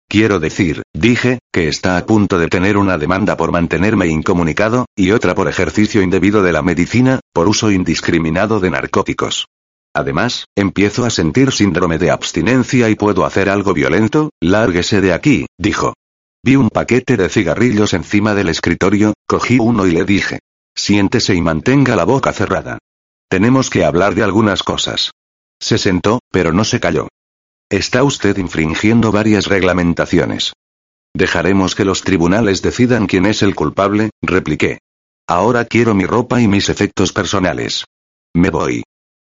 Quiero 0.09 0.39
decir, 0.39 0.83
dije, 0.93 1.39
que 1.53 1.69
está 1.69 1.97
a 1.97 2.05
punto 2.05 2.37
de 2.37 2.47
tener 2.47 2.77
una 2.77 2.97
demanda 2.97 3.37
por 3.37 3.51
mantenerme 3.51 4.07
incomunicado, 4.07 4.85
y 4.95 5.11
otra 5.11 5.33
por 5.33 5.47
ejercicio 5.47 6.01
indebido 6.01 6.43
de 6.43 6.51
la 6.51 6.61
medicina, 6.61 7.21
por 7.33 7.47
uso 7.47 7.71
indiscriminado 7.71 8.59
de 8.59 8.71
narcóticos. 8.71 9.47
Además, 9.93 10.45
empiezo 10.57 11.05
a 11.05 11.09
sentir 11.09 11.53
síndrome 11.53 11.97
de 11.97 12.11
abstinencia 12.11 12.89
y 12.89 12.95
puedo 12.95 13.25
hacer 13.25 13.49
algo 13.49 13.73
violento, 13.73 14.31
lárguese 14.41 14.99
de 14.99 15.13
aquí, 15.13 15.45
dijo. 15.57 15.93
Vi 16.45 16.55
un 16.55 16.69
paquete 16.69 17.17
de 17.17 17.27
cigarrillos 17.27 17.95
encima 17.95 18.35
del 18.35 18.49
escritorio, 18.49 19.15
cogí 19.25 19.57
uno 19.57 19.87
y 19.87 19.91
le 19.91 20.05
dije. 20.05 20.41
Siéntese 20.75 21.33
y 21.33 21.41
mantenga 21.41 21.95
la 21.95 22.03
boca 22.03 22.31
cerrada. 22.33 22.77
Tenemos 23.27 23.71
que 23.71 23.83
hablar 23.83 24.13
de 24.13 24.21
algunas 24.21 24.61
cosas. 24.61 25.09
Se 25.59 25.79
sentó, 25.79 26.19
pero 26.29 26.53
no 26.53 26.63
se 26.63 26.79
calló. 26.79 27.07
Está 27.67 28.03
usted 28.03 28.37
infringiendo 28.37 29.11
varias 29.11 29.47
reglamentaciones. 29.47 30.53
Dejaremos 31.15 31.73
que 31.73 31.83
los 31.83 32.03
tribunales 32.03 32.61
decidan 32.61 33.07
quién 33.07 33.25
es 33.25 33.41
el 33.41 33.55
culpable, 33.55 34.11
repliqué. 34.21 34.77
Ahora 35.27 35.65
quiero 35.65 35.95
mi 35.95 36.05
ropa 36.05 36.41
y 36.41 36.47
mis 36.47 36.69
efectos 36.69 37.11
personales. 37.11 37.85
Me 38.35 38.51
voy. 38.51 38.83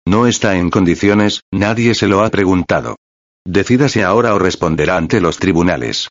No 0.09 0.27
está 0.27 0.57
en 0.57 0.71
condiciones, 0.71 1.43
nadie 1.53 1.95
se 1.95 2.09
lo 2.09 2.25
ha 2.25 2.31
preguntado. 2.31 2.97
Decídase 3.45 4.03
ahora 4.03 4.35
o 4.35 4.41
responderá 4.41 4.97
ante 4.97 5.21
los 5.21 5.39
tribunales. 5.39 6.09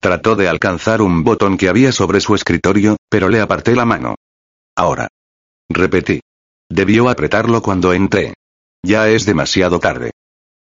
Trató 0.00 0.36
de 0.36 0.48
alcanzar 0.48 1.02
un 1.02 1.24
botón 1.24 1.56
que 1.56 1.68
había 1.68 1.90
sobre 1.90 2.20
su 2.20 2.34
escritorio, 2.34 2.96
pero 3.08 3.28
le 3.28 3.40
aparté 3.40 3.74
la 3.74 3.84
mano. 3.84 4.14
Ahora. 4.76 5.08
Repetí. 5.68 6.20
Debió 6.70 7.08
apretarlo 7.08 7.62
cuando 7.62 7.92
entré. 7.92 8.34
Ya 8.82 9.08
es 9.08 9.26
demasiado 9.26 9.80
tarde. 9.80 10.12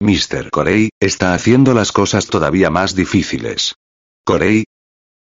Mr. 0.01 0.51
Corey, 0.51 0.91
está 1.01 1.35
haciendo 1.35 1.75
las 1.75 1.91
cosas 1.91 2.27
todavía 2.27 2.71
más 2.71 2.95
difíciles. 2.95 3.75
Corey. 4.25 4.65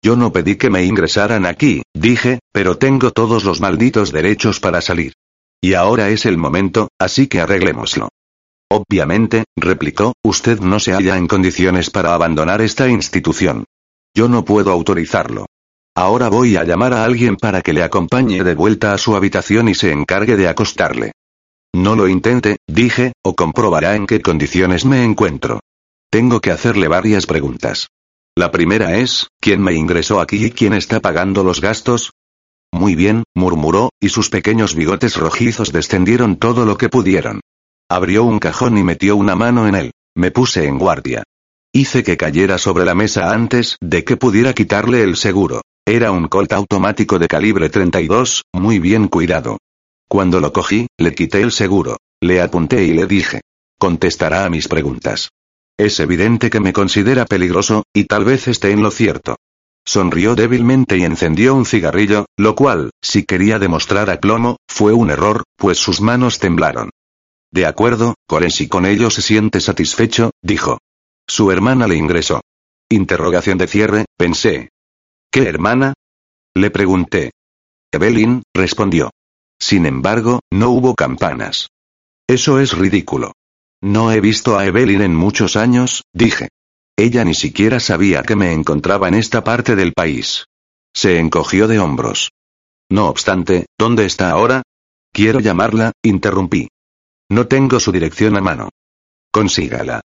Yo 0.03 0.17
no 0.17 0.33
pedí 0.33 0.57
que 0.57 0.69
me 0.69 0.83
ingresaran 0.83 1.45
aquí, 1.45 1.83
dije, 1.93 2.39
pero 2.51 2.77
tengo 2.77 3.11
todos 3.11 3.45
los 3.45 3.61
malditos 3.61 4.11
derechos 4.11 4.59
para 4.59 4.81
salir. 4.81 5.13
Y 5.61 5.75
ahora 5.75 6.09
es 6.09 6.25
el 6.25 6.37
momento, 6.37 6.89
así 6.99 7.27
que 7.27 7.39
arreglémoslo. 7.39 8.09
Obviamente, 8.69 9.45
replicó, 9.55 10.13
usted 10.23 10.59
no 10.59 10.79
se 10.81 10.91
halla 10.91 11.15
en 11.15 11.27
condiciones 11.27 11.89
para 11.89 12.13
abandonar 12.13 12.61
esta 12.61 12.89
institución. 12.89 13.63
Yo 14.15 14.27
no 14.27 14.45
puedo 14.45 14.71
autorizarlo. 14.71 15.47
Ahora 15.95 16.29
voy 16.29 16.55
a 16.55 16.63
llamar 16.63 16.93
a 16.93 17.03
alguien 17.03 17.35
para 17.35 17.61
que 17.61 17.73
le 17.73 17.83
acompañe 17.83 18.43
de 18.43 18.55
vuelta 18.55 18.93
a 18.93 18.97
su 18.97 19.15
habitación 19.15 19.69
y 19.69 19.75
se 19.75 19.91
encargue 19.91 20.37
de 20.37 20.47
acostarle. 20.47 21.11
No 21.75 21.95
lo 21.95 22.07
intente, 22.07 22.57
dije, 22.67 23.13
o 23.23 23.35
comprobará 23.35 23.95
en 23.95 24.05
qué 24.05 24.21
condiciones 24.21 24.85
me 24.85 25.03
encuentro. 25.03 25.59
Tengo 26.11 26.41
que 26.41 26.51
hacerle 26.51 26.87
varias 26.87 27.25
preguntas. 27.25 27.87
La 28.35 28.51
primera 28.51 28.97
es, 28.97 29.27
¿quién 29.39 29.61
me 29.61 29.73
ingresó 29.73 30.19
aquí 30.19 30.45
y 30.45 30.51
quién 30.51 30.73
está 30.73 30.99
pagando 30.99 31.43
los 31.43 31.61
gastos? 31.61 32.11
Muy 32.71 32.95
bien, 32.95 33.23
murmuró, 33.35 33.89
y 33.99 34.09
sus 34.09 34.29
pequeños 34.29 34.75
bigotes 34.75 35.17
rojizos 35.17 35.71
descendieron 35.71 36.37
todo 36.37 36.65
lo 36.65 36.77
que 36.77 36.89
pudieron. 36.89 37.41
Abrió 37.89 38.23
un 38.23 38.39
cajón 38.39 38.77
y 38.77 38.83
metió 38.83 39.15
una 39.15 39.35
mano 39.35 39.67
en 39.67 39.75
él. 39.75 39.91
Me 40.15 40.31
puse 40.31 40.67
en 40.67 40.77
guardia. 40.77 41.23
Hice 41.75 42.03
que 42.03 42.17
cayera 42.17 42.59
sobre 42.59 42.85
la 42.85 42.93
mesa 42.93 43.33
antes 43.33 43.77
de 43.81 44.03
que 44.03 44.15
pudiera 44.15 44.53
quitarle 44.53 45.01
el 45.01 45.15
seguro. 45.15 45.61
Era 45.87 46.11
un 46.11 46.27
Colt 46.27 46.53
automático 46.53 47.17
de 47.17 47.27
calibre 47.27 47.67
32, 47.71 48.43
muy 48.53 48.77
bien 48.77 49.07
cuidado. 49.07 49.57
Cuando 50.07 50.39
lo 50.39 50.53
cogí, 50.53 50.85
le 50.99 51.15
quité 51.15 51.41
el 51.41 51.51
seguro. 51.51 51.97
Le 52.21 52.41
apunté 52.41 52.83
y 52.83 52.93
le 52.93 53.07
dije. 53.07 53.41
Contestará 53.79 54.45
a 54.45 54.51
mis 54.51 54.67
preguntas. 54.67 55.29
Es 55.75 55.99
evidente 55.99 56.51
que 56.51 56.59
me 56.59 56.73
considera 56.73 57.25
peligroso, 57.25 57.85
y 57.91 58.03
tal 58.03 58.23
vez 58.23 58.47
esté 58.47 58.69
en 58.69 58.83
lo 58.83 58.91
cierto. 58.91 59.37
Sonrió 59.83 60.35
débilmente 60.35 60.99
y 60.99 61.03
encendió 61.05 61.55
un 61.55 61.65
cigarrillo, 61.65 62.27
lo 62.37 62.53
cual, 62.53 62.91
si 63.01 63.23
quería 63.23 63.57
demostrar 63.57 64.11
a 64.11 64.19
plomo, 64.19 64.57
fue 64.67 64.93
un 64.93 65.09
error, 65.09 65.41
pues 65.57 65.79
sus 65.79 66.01
manos 66.01 66.37
temblaron. 66.37 66.91
De 67.51 67.65
acuerdo, 67.65 68.13
Coren 68.27 68.51
si 68.51 68.67
con 68.67 68.85
ello 68.85 69.09
se 69.09 69.23
siente 69.23 69.59
satisfecho, 69.59 70.29
dijo. 70.43 70.77
Su 71.27 71.51
hermana 71.51 71.87
le 71.87 71.95
ingresó. 71.95 72.41
Interrogación 72.89 73.57
de 73.57 73.67
cierre, 73.67 74.05
pensé. 74.17 74.69
¿Qué 75.31 75.43
hermana? 75.43 75.93
Le 76.55 76.69
pregunté. 76.69 77.31
Evelyn, 77.91 78.43
respondió. 78.53 79.11
Sin 79.59 79.85
embargo, 79.85 80.41
no 80.51 80.69
hubo 80.69 80.95
campanas. 80.95 81.69
Eso 82.27 82.59
es 82.59 82.77
ridículo. 82.77 83.33
No 83.81 84.11
he 84.11 84.21
visto 84.21 84.57
a 84.57 84.65
Evelyn 84.65 85.01
en 85.01 85.15
muchos 85.15 85.55
años, 85.55 86.03
dije. 86.13 86.49
Ella 86.95 87.23
ni 87.23 87.33
siquiera 87.33 87.79
sabía 87.79 88.23
que 88.23 88.35
me 88.35 88.53
encontraba 88.53 89.07
en 89.07 89.15
esta 89.15 89.43
parte 89.43 89.75
del 89.75 89.93
país. 89.93 90.45
Se 90.93 91.19
encogió 91.19 91.67
de 91.67 91.79
hombros. 91.79 92.31
No 92.89 93.07
obstante, 93.07 93.65
¿dónde 93.77 94.05
está 94.05 94.29
ahora? 94.29 94.61
Quiero 95.11 95.39
llamarla, 95.39 95.91
interrumpí. 96.03 96.67
No 97.29 97.47
tengo 97.47 97.79
su 97.79 97.91
dirección 97.91 98.37
a 98.37 98.41
mano. 98.41 98.69
Consígala. 99.31 100.01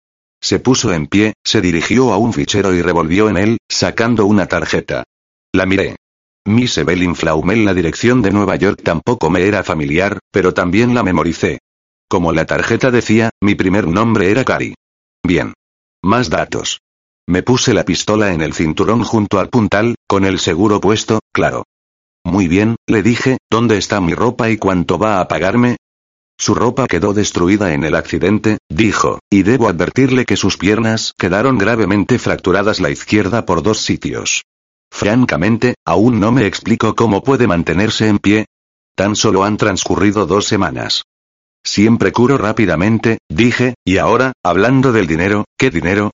Se 0.45 0.59
puso 0.59 0.93
en 0.93 1.07
pie, 1.07 1.33
se 1.43 1.63
dirigió 1.63 2.13
a 2.13 2.19
un 2.19 2.35
fichero 2.35 2.75
y 2.75 2.83
revolvió 2.83 3.31
en 3.31 3.39
él, 3.39 3.57
sacando 3.67 4.27
una 4.27 4.45
tarjeta. 4.45 5.05
La 5.55 5.65
miré. 5.65 5.97
Miss 6.45 6.77
Evelyn 6.77 7.17
Flaumel 7.17 7.65
la 7.65 7.73
dirección 7.73 8.21
de 8.21 8.31
Nueva 8.31 8.57
York 8.57 8.83
tampoco 8.85 9.31
me 9.31 9.47
era 9.47 9.65
familiar, 9.65 10.19
pero 10.31 10.53
también 10.53 10.95
la 10.95 11.03
memoricé. 11.03 11.61
Como 12.11 12.31
la 12.31 12.45
tarjeta 12.45 12.91
decía, 12.91 13.31
mi 13.41 13.55
primer 13.55 13.89
nombre 13.89 14.31
era 14.31 14.45
Cari. 14.45 14.75
Bien. 15.27 15.55
Más 16.03 16.29
datos. 16.29 16.81
Me 17.27 17.43
puse 17.43 17.73
la 17.73 17.87
pistola 17.87 18.35
en 18.35 18.43
el 18.43 18.53
cinturón 18.53 19.03
junto 19.03 19.39
al 19.39 19.49
puntal, 19.49 19.95
con 20.07 20.27
el 20.27 20.39
seguro 20.39 20.79
puesto, 20.79 21.21
claro. 21.33 21.65
Muy 22.23 22.49
bien, 22.49 22.77
le 22.87 23.03
dije, 23.03 23.39
¿dónde 23.51 23.79
está 23.79 24.03
mi 24.03 24.13
ropa 24.13 24.51
y 24.51 24.59
cuánto 24.59 24.99
va 24.99 25.21
a 25.21 25.27
pagarme? 25.27 25.79
Su 26.39 26.55
ropa 26.55 26.87
quedó 26.87 27.15
destruida 27.15 27.75
en 27.75 27.85
el 27.85 27.95
accidente, 27.95 28.59
dijo, 28.69 29.21
y 29.31 29.43
debo 29.43 29.69
advertirle 29.69 30.25
que 30.25 30.37
sus 30.37 30.57
piernas 30.57 31.15
quedaron 31.17 31.59
gravemente 31.59 32.19
fracturadas 32.19 32.81
la 32.81 32.91
izquierda 32.91 33.47
por 33.47 33.63
dos 33.63 33.79
sitios. 33.79 34.45
Francamente, 34.91 35.75
aún 35.85 36.21
no 36.21 36.33
me 36.33 36.47
explico 36.47 36.95
cómo 36.95 37.23
puede 37.23 37.47
mantenerse 37.47 38.09
en 38.09 38.19
pie. 38.19 38.47
Tan 38.97 39.17
solo 39.17 39.45
han 39.45 39.57
transcurrido 39.57 40.27
dos 40.27 40.47
semanas. 40.47 41.03
Siempre 41.65 42.13
curo 42.13 42.37
rápidamente, 42.37 43.19
dije, 43.29 43.75
y 43.85 43.97
ahora, 43.97 44.33
hablando 44.45 44.93
del 44.93 45.07
dinero, 45.07 45.47
¿qué 45.59 45.71
dinero? 45.71 46.11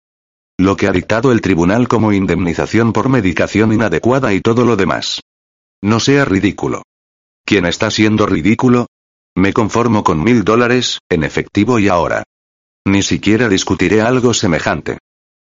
Lo 0.58 0.76
que 0.76 0.86
ha 0.86 0.92
dictado 0.92 1.32
el 1.32 1.40
tribunal 1.40 1.88
como 1.88 2.12
indemnización 2.12 2.92
por 2.92 3.08
medicación 3.08 3.72
inadecuada 3.72 4.32
y 4.32 4.40
todo 4.40 4.64
lo 4.64 4.76
demás. 4.76 5.20
No 5.82 5.98
sea 5.98 6.24
ridículo. 6.24 6.82
¿Quién 7.44 7.66
está 7.66 7.90
siendo 7.90 8.26
ridículo? 8.26 8.86
Me 9.36 9.52
conformo 9.52 10.02
con 10.04 10.22
mil 10.22 10.44
dólares, 10.44 10.98
en 11.08 11.24
efectivo 11.24 11.78
y 11.78 11.88
ahora. 11.88 12.24
Ni 12.86 13.02
siquiera 13.02 13.48
discutiré 13.48 14.00
algo 14.00 14.34
semejante. 14.34 14.98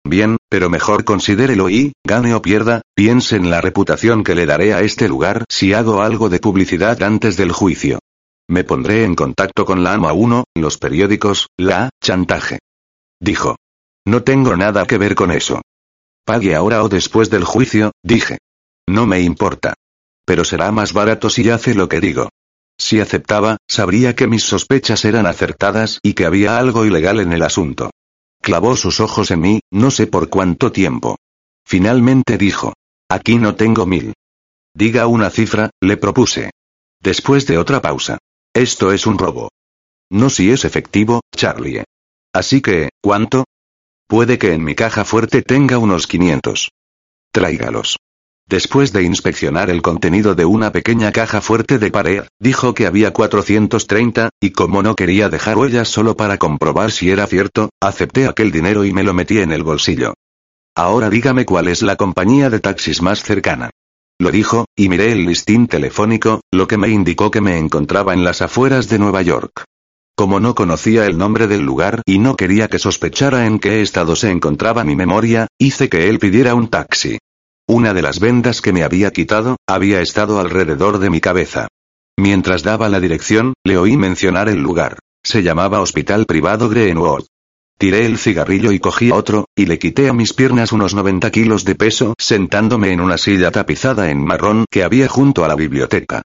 Bien, 0.07 0.37
pero 0.49 0.69
mejor 0.69 1.03
considérelo 1.03 1.69
y, 1.69 1.93
gane 2.05 2.33
o 2.35 2.41
pierda, 2.41 2.81
piense 2.95 3.35
en 3.35 3.49
la 3.49 3.61
reputación 3.61 4.23
que 4.23 4.35
le 4.35 4.45
daré 4.45 4.73
a 4.73 4.81
este 4.81 5.07
lugar 5.07 5.45
si 5.49 5.73
hago 5.73 6.01
algo 6.01 6.29
de 6.29 6.39
publicidad 6.39 7.01
antes 7.01 7.37
del 7.37 7.51
juicio. 7.51 7.99
Me 8.47 8.63
pondré 8.63 9.03
en 9.03 9.15
contacto 9.15 9.65
con 9.65 9.83
la 9.83 9.93
AMA 9.93 10.13
1, 10.13 10.43
los 10.55 10.77
periódicos, 10.77 11.47
la, 11.57 11.89
chantaje. 12.01 12.59
Dijo. 13.19 13.55
No 14.07 14.21
tengo 14.21 14.55
nada 14.55 14.85
que 14.85 14.99
ver 14.99 15.15
con 15.15 15.31
eso. 15.31 15.61
Pague 16.23 16.53
ahora 16.53 16.83
o 16.83 16.89
después 16.89 17.31
del 17.31 17.43
juicio, 17.43 17.91
dije. 18.03 18.37
No 18.87 19.07
me 19.07 19.21
importa. 19.21 19.73
Pero 20.25 20.45
será 20.45 20.71
más 20.71 20.93
barato 20.93 21.31
si 21.31 21.49
hace 21.49 21.73
lo 21.73 21.89
que 21.89 21.99
digo. 21.99 22.29
Si 22.77 22.99
aceptaba, 22.99 23.57
sabría 23.67 24.15
que 24.15 24.27
mis 24.27 24.43
sospechas 24.43 25.05
eran 25.05 25.25
acertadas 25.25 25.99
y 26.03 26.13
que 26.13 26.25
había 26.25 26.57
algo 26.57 26.85
ilegal 26.85 27.19
en 27.19 27.33
el 27.33 27.43
asunto. 27.43 27.91
Clavó 28.41 28.75
sus 28.75 28.99
ojos 28.99 29.31
en 29.31 29.39
mí, 29.39 29.59
no 29.71 29.91
sé 29.91 30.07
por 30.07 30.29
cuánto 30.29 30.71
tiempo. 30.71 31.17
Finalmente 31.65 32.37
dijo. 32.37 32.73
Aquí 33.09 33.37
no 33.37 33.55
tengo 33.55 33.85
mil. 33.85 34.13
Diga 34.73 35.07
una 35.07 35.29
cifra, 35.29 35.69
le 35.81 35.97
propuse. 35.97 36.51
Después 37.01 37.47
de 37.47 37.57
otra 37.57 37.81
pausa. 37.81 38.17
Esto 38.53 38.91
es 38.91 39.05
un 39.05 39.17
robo. 39.17 39.49
No 40.11 40.29
si 40.29 40.51
es 40.51 40.65
efectivo, 40.65 41.21
Charlie. 41.35 41.83
Así 42.33 42.61
que, 42.61 42.89
¿cuánto? 43.01 43.45
Puede 44.07 44.37
que 44.37 44.53
en 44.53 44.63
mi 44.63 44.75
caja 44.75 45.05
fuerte 45.05 45.41
tenga 45.41 45.77
unos 45.77 46.07
500. 46.07 46.69
Tráigalos. 47.31 47.97
Después 48.47 48.93
de 48.93 49.01
inspeccionar 49.01 49.71
el 49.71 49.81
contenido 49.81 50.35
de 50.35 50.45
una 50.45 50.71
pequeña 50.71 51.11
caja 51.11 51.41
fuerte 51.41 51.79
de 51.79 51.89
pared, 51.89 52.25
dijo 52.39 52.75
que 52.75 52.85
había 52.85 53.11
430, 53.11 54.29
y 54.39 54.51
como 54.51 54.83
no 54.83 54.95
quería 54.95 55.29
dejar 55.29 55.57
huellas 55.57 55.87
solo 55.87 56.15
para 56.15 56.37
comprobar 56.37 56.91
si 56.91 57.09
era 57.09 57.25
cierto, 57.25 57.71
acepté 57.81 58.27
aquel 58.27 58.51
dinero 58.51 58.85
y 58.85 58.93
me 58.93 59.01
lo 59.01 59.15
metí 59.15 59.39
en 59.39 59.51
el 59.51 59.63
bolsillo. 59.63 60.13
Ahora 60.75 61.09
dígame 61.09 61.45
cuál 61.45 61.69
es 61.69 61.81
la 61.81 61.95
compañía 61.95 62.51
de 62.51 62.59
taxis 62.59 63.01
más 63.01 63.23
cercana. 63.23 63.71
Lo 64.19 64.29
dijo, 64.29 64.65
y 64.75 64.89
miré 64.89 65.11
el 65.11 65.25
listín 65.25 65.67
telefónico, 65.67 66.41
lo 66.51 66.67
que 66.67 66.77
me 66.77 66.89
indicó 66.89 67.31
que 67.31 67.41
me 67.41 67.57
encontraba 67.57 68.13
en 68.13 68.23
las 68.23 68.43
afueras 68.43 68.89
de 68.89 68.99
Nueva 68.99 69.23
York. 69.23 69.63
Como 70.15 70.39
no 70.39 70.53
conocía 70.53 71.07
el 71.07 71.17
nombre 71.17 71.47
del 71.47 71.61
lugar 71.61 72.01
y 72.05 72.19
no 72.19 72.37
quería 72.37 72.67
que 72.67 72.79
sospechara 72.79 73.47
en 73.47 73.59
qué 73.59 73.81
estado 73.81 74.15
se 74.15 74.29
encontraba 74.29 74.83
mi 74.83 74.95
memoria, 74.95 75.47
hice 75.57 75.89
que 75.89 76.09
él 76.09 76.19
pidiera 76.19 76.53
un 76.53 76.69
taxi. 76.69 77.17
Una 77.67 77.95
de 77.95 78.03
las 78.03 78.19
vendas 78.19 78.61
que 78.61 78.73
me 78.73 78.83
había 78.83 79.11
quitado, 79.11 79.57
había 79.67 80.01
estado 80.01 80.39
alrededor 80.39 80.99
de 80.99 81.09
mi 81.09 81.19
cabeza. 81.19 81.67
Mientras 82.17 82.61
daba 82.61 82.89
la 82.89 82.99
dirección, 82.99 83.53
le 83.63 83.77
oí 83.77 83.97
mencionar 83.97 84.49
el 84.49 84.61
lugar. 84.61 84.99
Se 85.23 85.41
llamaba 85.41 85.81
Hospital 85.81 86.27
Privado 86.27 86.69
Greenwood. 86.69 87.25
Tiré 87.77 88.05
el 88.05 88.19
cigarrillo 88.19 88.71
y 88.71 88.79
cogí 88.79 89.11
otro, 89.11 89.45
y 89.55 89.65
le 89.65 89.79
quité 89.79 90.07
a 90.07 90.13
mis 90.13 90.33
piernas 90.33 90.71
unos 90.71 90.93
90 90.93 91.31
kilos 91.31 91.65
de 91.65 91.75
peso, 91.75 92.13
sentándome 92.19 92.91
en 92.91 93.01
una 93.01 93.17
silla 93.17 93.51
tapizada 93.51 94.11
en 94.11 94.23
marrón 94.23 94.65
que 94.69 94.83
había 94.83 95.09
junto 95.09 95.43
a 95.43 95.47
la 95.47 95.55
biblioteca. 95.55 96.21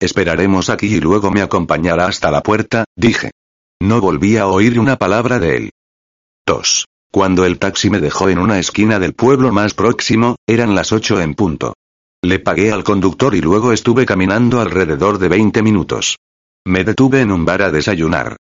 Esperaremos 0.00 0.68
aquí 0.68 0.96
y 0.96 1.00
luego 1.00 1.30
me 1.30 1.42
acompañará 1.42 2.06
hasta 2.06 2.30
la 2.32 2.42
puerta, 2.42 2.84
dije. 2.96 3.30
No 3.80 4.00
volví 4.00 4.36
a 4.36 4.48
oír 4.48 4.80
una 4.80 4.96
palabra 4.96 5.38
de 5.38 5.56
él. 5.56 5.70
Tos. 6.44 6.86
Cuando 7.12 7.44
el 7.44 7.58
taxi 7.58 7.90
me 7.90 8.00
dejó 8.00 8.30
en 8.30 8.38
una 8.38 8.58
esquina 8.58 8.98
del 8.98 9.12
pueblo 9.12 9.52
más 9.52 9.74
próximo, 9.74 10.36
eran 10.46 10.74
las 10.74 10.92
ocho 10.92 11.20
en 11.20 11.34
punto. 11.34 11.74
Le 12.22 12.38
pagué 12.38 12.72
al 12.72 12.84
conductor 12.84 13.34
y 13.34 13.42
luego 13.42 13.72
estuve 13.72 14.06
caminando 14.06 14.62
alrededor 14.62 15.18
de 15.18 15.28
20 15.28 15.62
minutos. 15.62 16.16
Me 16.64 16.84
detuve 16.84 17.20
en 17.20 17.30
un 17.30 17.44
bar 17.44 17.60
a 17.60 17.70
desayunar. 17.70 18.36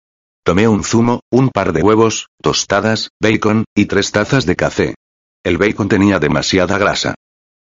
Tomé 0.44 0.68
un 0.68 0.84
zumo, 0.84 1.22
un 1.32 1.50
par 1.50 1.74
de 1.74 1.82
huevos, 1.82 2.28
tostadas, 2.44 3.10
bacon, 3.20 3.66
y 3.74 3.86
tres 3.86 4.12
tazas 4.12 4.46
de 4.46 4.56
café. 4.56 4.94
El 5.44 5.58
bacon 5.58 5.90
tenía 5.90 6.20
demasiada 6.20 6.78
grasa. 6.78 7.16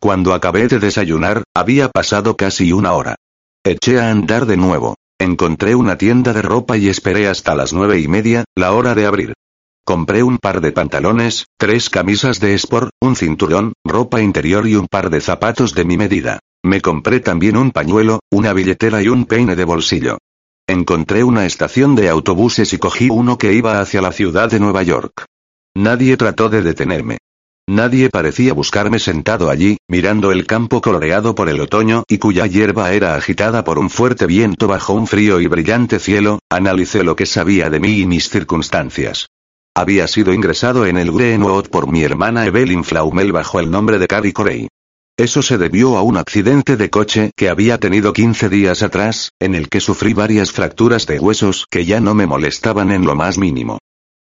Cuando 0.01 0.33
acabé 0.33 0.69
de 0.69 0.79
desayunar, 0.79 1.45
había 1.55 1.91
pasado 1.91 2.35
casi 2.35 2.73
una 2.73 2.95
hora. 2.95 3.17
Eché 3.63 4.01
a 4.01 4.11
andar 4.11 4.47
de 4.47 4.57
nuevo. 4.57 4.95
Encontré 5.19 5.75
una 5.75 5.99
tienda 5.99 6.33
de 6.33 6.41
ropa 6.41 6.79
y 6.79 6.89
esperé 6.89 7.29
hasta 7.29 7.55
las 7.55 7.75
nueve 7.75 8.01
y 8.01 8.09
media, 8.09 8.45
la 8.57 8.73
hora 8.73 8.95
de 8.95 9.05
abrir. 9.05 9.35
Compré 9.87 10.23
un 10.23 10.39
par 10.39 10.63
de 10.63 10.73
pantalones, 10.73 11.45
tres 11.59 11.91
camisas 11.91 12.41
de 12.41 12.55
sport, 12.55 12.91
un 13.03 13.17
cinturón, 13.17 13.75
ropa 13.85 14.23
interior 14.23 14.67
y 14.67 14.77
un 14.77 14.87
par 14.87 15.11
de 15.11 15.21
zapatos 15.21 15.75
de 15.75 15.85
mi 15.85 15.99
medida. 15.99 16.41
Me 16.65 16.81
compré 16.81 17.21
también 17.21 17.59
un 17.59 17.71
pañuelo, 17.71 18.21
una 18.31 18.55
billetera 18.55 19.03
y 19.03 19.09
un 19.09 19.27
peine 19.27 19.57
de 19.57 19.65
bolsillo. 19.65 20.17
Encontré 20.67 21.23
una 21.23 21.45
estación 21.45 21.95
de 21.97 22.09
autobuses 22.09 22.73
y 22.73 22.79
cogí 22.79 23.11
uno 23.11 23.37
que 23.37 23.53
iba 23.53 23.79
hacia 23.79 24.01
la 24.01 24.13
ciudad 24.13 24.51
de 24.51 24.59
Nueva 24.59 24.83
York. 24.83 25.27
Nadie 25.77 26.17
trató 26.17 26.49
de 26.49 26.63
detenerme. 26.63 27.19
Nadie 27.69 28.09
parecía 28.09 28.55
buscarme 28.55 28.99
sentado 28.99 29.51
allí, 29.51 29.77
mirando 29.87 30.33
el 30.33 30.47
campo 30.47 30.81
coloreado 30.81 31.35
por 31.35 31.51
el 31.51 31.61
otoño 31.61 32.05
y 32.09 32.17
cuya 32.17 32.47
hierba 32.47 32.93
era 32.93 33.17
agitada 33.17 33.65
por 33.65 33.79
un 33.79 33.91
fuerte 33.91 34.25
viento 34.25 34.67
bajo 34.67 34.95
un 34.95 35.07
frío 35.07 35.43
y 35.43 35.47
brillante 35.47 35.99
cielo, 35.99 36.39
analicé 36.49 37.05
lo 37.05 37.17
que 37.17 37.27
sabía 37.27 37.69
de 37.69 37.81
mí 37.81 37.99
y 37.99 38.07
mis 38.07 38.31
circunstancias. 38.31 39.29
Había 39.77 40.07
sido 40.07 40.33
ingresado 40.33 40.87
en 40.87 40.97
el 40.97 41.11
Greenwood 41.11 41.69
por 41.69 41.91
mi 41.91 42.05
hermana 42.05 42.47
Evelyn 42.47 42.85
Flaumel 42.85 43.33
bajo 43.33 43.59
el 43.59 43.73
nombre 43.73 43.99
de 43.99 44.07
Carrie 44.07 44.33
Corey. 44.33 44.69
Eso 45.17 45.43
se 45.43 45.59
debió 45.59 45.97
a 45.97 46.03
un 46.03 46.17
accidente 46.17 46.77
de 46.77 46.91
coche 46.91 47.33
que 47.37 47.49
había 47.49 47.79
tenido 47.79 48.13
15 48.13 48.49
días 48.49 48.85
atrás, 48.85 49.33
en 49.41 49.57
el 49.57 49.69
que 49.69 49.81
sufrí 49.81 50.15
varias 50.15 50.53
fracturas 50.53 51.07
de 51.07 51.19
huesos 51.19 51.67
que 51.69 51.85
ya 51.85 52.01
no 52.01 52.15
me 52.15 52.27
molestaban 52.27 52.93
en 52.93 53.05
lo 53.05 53.17
más 53.17 53.37
mínimo. 53.37 53.79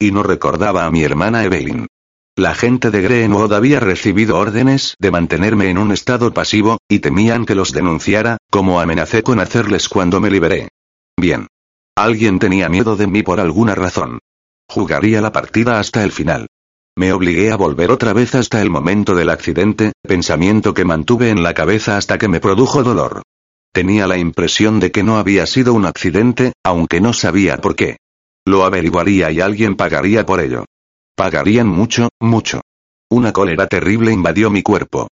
Y 0.00 0.10
no 0.10 0.24
recordaba 0.24 0.84
a 0.84 0.90
mi 0.90 1.04
hermana 1.04 1.44
Evelyn. 1.44 1.86
La 2.34 2.54
gente 2.54 2.90
de 2.90 3.02
Greenwood 3.02 3.52
había 3.52 3.78
recibido 3.78 4.38
órdenes 4.38 4.96
de 4.98 5.12
mantenerme 5.12 5.70
en 5.70 5.78
un 5.78 5.92
estado 5.92 6.34
pasivo, 6.34 6.78
y 6.88 6.98
temían 6.98 7.46
que 7.46 7.54
los 7.54 7.72
denunciara, 7.72 8.36
como 8.50 8.80
amenacé 8.80 9.22
con 9.22 9.38
hacerles 9.38 9.88
cuando 9.88 10.20
me 10.20 10.30
liberé. 10.30 10.68
Bien. 11.16 11.46
Alguien 11.96 12.40
tenía 12.40 12.68
miedo 12.68 12.96
de 12.96 13.06
mí 13.06 13.22
por 13.22 13.40
alguna 13.40 13.74
razón. 13.76 14.18
Jugaría 14.68 15.20
la 15.20 15.32
partida 15.32 15.78
hasta 15.78 16.04
el 16.04 16.12
final. 16.12 16.48
Me 16.98 17.12
obligué 17.12 17.52
a 17.52 17.56
volver 17.56 17.90
otra 17.90 18.12
vez 18.12 18.34
hasta 18.34 18.62
el 18.62 18.70
momento 18.70 19.14
del 19.14 19.30
accidente, 19.30 19.92
pensamiento 20.02 20.72
que 20.72 20.84
mantuve 20.84 21.30
en 21.30 21.42
la 21.42 21.52
cabeza 21.54 21.96
hasta 21.96 22.16
que 22.18 22.28
me 22.28 22.40
produjo 22.40 22.82
dolor. 22.82 23.22
Tenía 23.72 24.06
la 24.06 24.16
impresión 24.16 24.80
de 24.80 24.90
que 24.90 25.02
no 25.02 25.18
había 25.18 25.46
sido 25.46 25.74
un 25.74 25.84
accidente, 25.84 26.54
aunque 26.64 27.00
no 27.00 27.12
sabía 27.12 27.58
por 27.58 27.76
qué. 27.76 27.98
Lo 28.46 28.64
averiguaría 28.64 29.30
y 29.30 29.40
alguien 29.40 29.76
pagaría 29.76 30.24
por 30.24 30.40
ello. 30.40 30.64
Pagarían 31.14 31.68
mucho, 31.68 32.08
mucho. 32.20 32.62
Una 33.10 33.32
cólera 33.32 33.66
terrible 33.66 34.12
invadió 34.12 34.50
mi 34.50 34.62
cuerpo. 34.62 35.08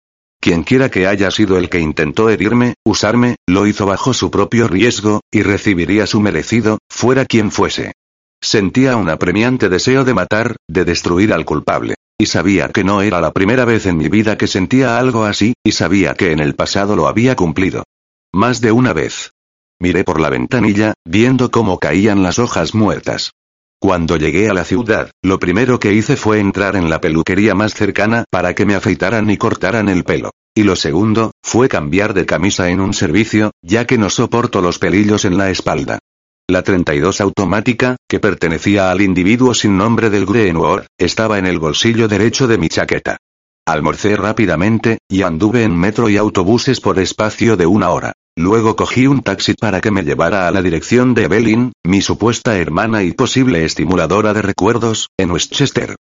Quienquiera 0.40 0.90
que 0.90 1.06
haya 1.06 1.30
sido 1.30 1.58
el 1.58 1.68
que 1.68 1.80
intentó 1.80 2.30
herirme, 2.30 2.74
usarme, 2.84 3.36
lo 3.46 3.66
hizo 3.66 3.86
bajo 3.86 4.14
su 4.14 4.30
propio 4.30 4.68
riesgo, 4.68 5.20
y 5.30 5.42
recibiría 5.42 6.06
su 6.06 6.20
merecido, 6.20 6.78
fuera 6.88 7.24
quien 7.24 7.50
fuese. 7.50 7.92
Sentía 8.40 8.97
un 8.97 9.11
apremiante 9.11 9.68
deseo 9.68 10.04
de 10.04 10.14
matar, 10.14 10.57
de 10.68 10.85
destruir 10.85 11.33
al 11.33 11.45
culpable. 11.45 11.95
Y 12.21 12.26
sabía 12.26 12.68
que 12.68 12.85
no 12.85 13.02
era 13.02 13.21
la 13.21 13.33
primera 13.33 13.64
vez 13.64 13.87
en 13.87 13.97
mi 13.97 14.09
vida 14.09 14.37
que 14.37 14.47
sentía 14.47 14.99
algo 14.99 15.25
así, 15.25 15.54
y 15.64 15.73
sabía 15.73 16.14
que 16.14 16.33
en 16.33 16.40
el 16.40 16.54
pasado 16.54 16.97
lo 16.97 17.09
había 17.09 17.37
cumplido. 17.37 17.85
Más 18.33 18.61
de 18.61 18.73
una 18.73 18.92
vez. 18.92 19.33
Miré 19.80 20.02
por 20.04 20.20
la 20.20 20.31
ventanilla, 20.31 20.94
viendo 21.05 21.51
cómo 21.51 21.79
caían 21.79 22.22
las 22.22 22.38
hojas 22.38 22.74
muertas. 22.74 23.33
Cuando 23.81 24.16
llegué 24.16 24.48
a 24.48 24.55
la 24.55 24.64
ciudad, 24.64 25.11
lo 25.22 25.38
primero 25.38 25.79
que 25.79 25.92
hice 25.92 26.16
fue 26.16 26.40
entrar 26.40 26.74
en 26.74 26.90
la 26.90 27.01
peluquería 27.01 27.55
más 27.55 27.74
cercana 27.74 28.24
para 28.29 28.55
que 28.55 28.66
me 28.66 28.74
afeitaran 28.74 29.31
y 29.31 29.37
cortaran 29.37 29.88
el 29.88 30.03
pelo. 30.03 30.33
Y 30.53 30.64
lo 30.64 30.74
segundo, 30.74 31.31
fue 31.44 31.68
cambiar 31.68 32.14
de 32.14 32.27
camisa 32.27 32.70
en 32.70 32.81
un 32.81 32.92
servicio, 32.92 33.53
ya 33.62 33.87
que 33.87 33.96
no 33.96 34.11
soporto 34.11 34.61
los 34.61 34.81
pelillos 34.81 35.24
en 35.24 35.38
la 35.38 35.51
espalda. 35.51 36.01
La 36.50 36.62
32 36.62 37.20
automática, 37.20 37.96
que 38.08 38.20
pertenecía 38.20 38.90
al 38.90 39.02
individuo 39.02 39.52
sin 39.52 39.76
nombre 39.76 40.08
del 40.08 40.24
Greenwood, 40.24 40.84
estaba 40.96 41.38
en 41.38 41.44
el 41.44 41.58
bolsillo 41.58 42.08
derecho 42.08 42.46
de 42.46 42.56
mi 42.56 42.70
chaqueta. 42.70 43.18
Almorcé 43.66 44.16
rápidamente, 44.16 44.96
y 45.11 45.20
anduve 45.24 45.64
en 45.64 45.76
metro 45.76 46.08
y 46.08 46.16
autobuses 46.16 46.80
por 46.80 46.98
espacio 46.98 47.58
de 47.58 47.66
una 47.66 47.90
hora. 47.90 48.14
Luego 48.34 48.76
cogí 48.76 49.06
un 49.06 49.20
taxi 49.20 49.52
para 49.52 49.82
que 49.82 49.90
me 49.90 50.04
llevara 50.04 50.48
a 50.48 50.50
la 50.50 50.62
dirección 50.62 51.12
de 51.12 51.24
Evelyn, 51.24 51.72
mi 51.84 52.00
supuesta 52.00 52.56
hermana 52.56 53.02
y 53.02 53.12
posible 53.12 53.66
estimuladora 53.66 54.32
de 54.32 54.40
recuerdos, 54.40 55.11
en 55.18 55.32
Westchester. 55.32 55.96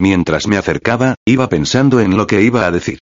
Mientras 0.00 0.48
me 0.48 0.56
acercaba, 0.56 1.14
iba 1.24 1.48
pensando 1.48 2.00
en 2.00 2.16
lo 2.16 2.26
que 2.26 2.42
iba 2.42 2.66
a 2.66 2.72
decir. 2.72 2.98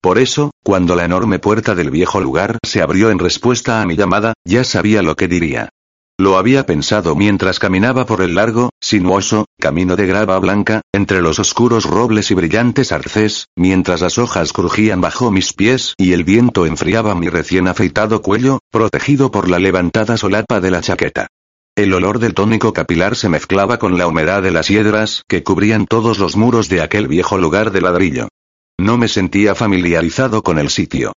Por 0.00 0.18
eso, 0.18 0.52
cuando 0.62 0.94
la 0.94 1.04
enorme 1.04 1.40
puerta 1.40 1.74
del 1.74 1.90
viejo 1.90 2.20
lugar 2.20 2.58
se 2.64 2.80
abrió 2.80 3.10
en 3.10 3.18
respuesta 3.18 3.82
a 3.82 3.86
mi 3.86 3.96
llamada, 3.96 4.34
ya 4.44 4.62
sabía 4.62 5.02
lo 5.02 5.16
que 5.16 5.26
diría. 5.26 5.70
Lo 6.16 6.38
había 6.38 6.64
pensado 6.64 7.16
mientras 7.16 7.58
caminaba 7.58 8.06
por 8.06 8.22
el 8.22 8.36
largo, 8.36 8.70
sinuoso, 8.80 9.46
camino 9.58 9.96
de 9.96 10.06
grava 10.06 10.38
blanca, 10.38 10.80
entre 10.92 11.20
los 11.20 11.40
oscuros 11.40 11.86
robles 11.86 12.30
y 12.30 12.34
brillantes 12.34 12.92
arces, 12.92 13.48
mientras 13.56 14.00
las 14.00 14.18
hojas 14.18 14.52
crujían 14.52 15.00
bajo 15.00 15.32
mis 15.32 15.52
pies 15.52 15.94
y 15.98 16.12
el 16.12 16.22
viento 16.22 16.66
enfriaba 16.66 17.16
mi 17.16 17.28
recién 17.28 17.66
afeitado 17.66 18.22
cuello, 18.22 18.60
protegido 18.70 19.32
por 19.32 19.50
la 19.50 19.58
levantada 19.58 20.16
solapa 20.16 20.60
de 20.60 20.70
la 20.70 20.82
chaqueta. 20.82 21.26
El 21.76 21.92
olor 21.92 22.20
del 22.20 22.34
tónico 22.34 22.72
capilar 22.72 23.16
se 23.16 23.28
mezclaba 23.28 23.80
con 23.80 23.98
la 23.98 24.06
humedad 24.06 24.40
de 24.40 24.52
las 24.52 24.68
hiedras 24.68 25.24
que 25.26 25.42
cubrían 25.42 25.86
todos 25.86 26.20
los 26.20 26.36
muros 26.36 26.68
de 26.68 26.80
aquel 26.80 27.08
viejo 27.08 27.38
lugar 27.38 27.72
de 27.72 27.80
ladrillo. 27.80 28.28
No 28.78 28.98
me 28.98 29.08
sentía 29.08 29.56
familiarizado 29.56 30.44
con 30.44 30.60
el 30.60 30.70
sitio. 30.70 31.12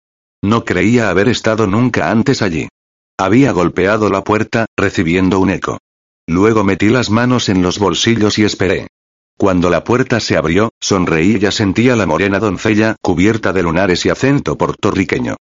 No 0.44 0.64
creía 0.64 1.10
haber 1.10 1.28
estado 1.28 1.66
nunca 1.66 2.12
antes 2.12 2.42
allí. 2.42 2.68
Había 3.18 3.52
golpeado 3.52 4.10
la 4.10 4.24
puerta, 4.24 4.66
recibiendo 4.76 5.38
un 5.38 5.50
eco. 5.50 5.78
Luego 6.26 6.64
metí 6.64 6.88
las 6.88 7.10
manos 7.10 7.48
en 7.48 7.62
los 7.62 7.78
bolsillos 7.78 8.38
y 8.38 8.44
esperé. 8.44 8.88
Cuando 9.36 9.70
la 9.70 9.84
puerta 9.84 10.20
se 10.20 10.36
abrió, 10.36 10.70
sonreí 10.80 11.36
y 11.36 11.38
ya 11.38 11.50
sentía 11.50 11.96
la 11.96 12.06
morena 12.06 12.38
doncella 12.38 12.96
cubierta 13.00 13.52
de 13.52 13.62
lunares 13.62 14.04
y 14.06 14.10
acento 14.10 14.56
puertorriqueño. 14.56 15.36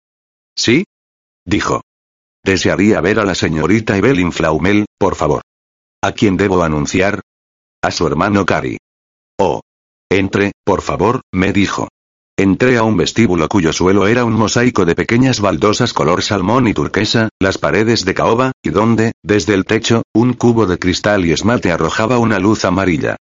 ¿Sí? 0.57 0.85
dijo. 1.45 1.83
Desearía 2.45 3.01
ver 3.01 3.21
a 3.21 3.25
la 3.25 3.35
señorita 3.35 3.97
Evelyn 3.97 4.33
Flaumel, 4.33 4.87
por 4.99 5.15
favor. 5.15 5.43
¿A 6.03 6.13
quién 6.13 6.37
debo 6.37 6.63
anunciar? 6.63 7.21
A 7.83 7.91
su 7.91 8.07
hermano 8.07 8.45
Cari. 8.45 8.79
Oh. 9.39 9.61
Entre, 10.11 10.53
por 10.65 10.83
favor, 10.83 11.23
me 11.33 11.53
dijo. 11.53 11.89
Entré 12.43 12.77
a 12.77 12.83
un 12.83 12.97
vestíbulo 12.97 13.49
cuyo 13.49 13.73
suelo 13.73 14.09
era 14.09 14.25
un 14.25 14.33
mosaico 14.33 14.85
de 14.85 14.97
pequeñas 14.97 15.39
baldosas 15.39 15.93
color 15.93 16.25
salmón 16.25 16.67
y 16.67 16.75
turquesa, 16.75 17.29
las 17.39 17.57
paredes 17.57 18.05
de 18.05 18.15
caoba, 18.15 18.51
y 18.65 18.71
donde, 18.71 19.13
desde 19.23 19.55
el 19.55 19.65
techo, 19.65 20.03
un 20.13 20.33
cubo 20.33 20.67
de 20.67 20.77
cristal 20.77 21.25
y 21.25 21.31
esmalte 21.31 21.71
arrojaba 21.71 22.19
una 22.19 22.41
luz 22.41 22.65
amarilla. 22.65 23.15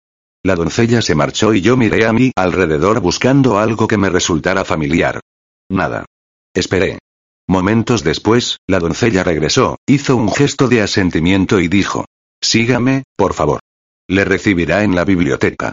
La 0.42 0.54
doncella 0.54 1.02
se 1.02 1.14
marchó 1.14 1.52
y 1.52 1.61
yo 1.61 1.76
miré 1.76 2.06
a 2.06 2.14
mi 2.14 2.33
alrededor 2.35 3.00
buscando 3.00 3.59
algo 3.59 3.87
que 3.87 3.98
me 3.98 4.09
resultara 4.09 4.64
familiar. 4.64 5.20
Nada. 5.68 6.06
Esperé. 6.54 6.98
Momentos 7.46 8.02
después, 8.02 8.56
la 8.66 8.78
doncella 8.78 9.22
regresó, 9.22 9.76
hizo 9.87 10.16
un 10.16 10.33
gesto 10.33 10.66
de 10.66 10.80
asentimiento 10.80 11.61
y 11.61 11.68
dijo. 11.68 12.06
Sígame, 12.40 13.02
por 13.16 13.35
favor. 13.35 13.61
Le 14.09 14.24
recibirá 14.24 14.83
en 14.83 14.94
la 14.94 15.04
biblioteca. 15.04 15.72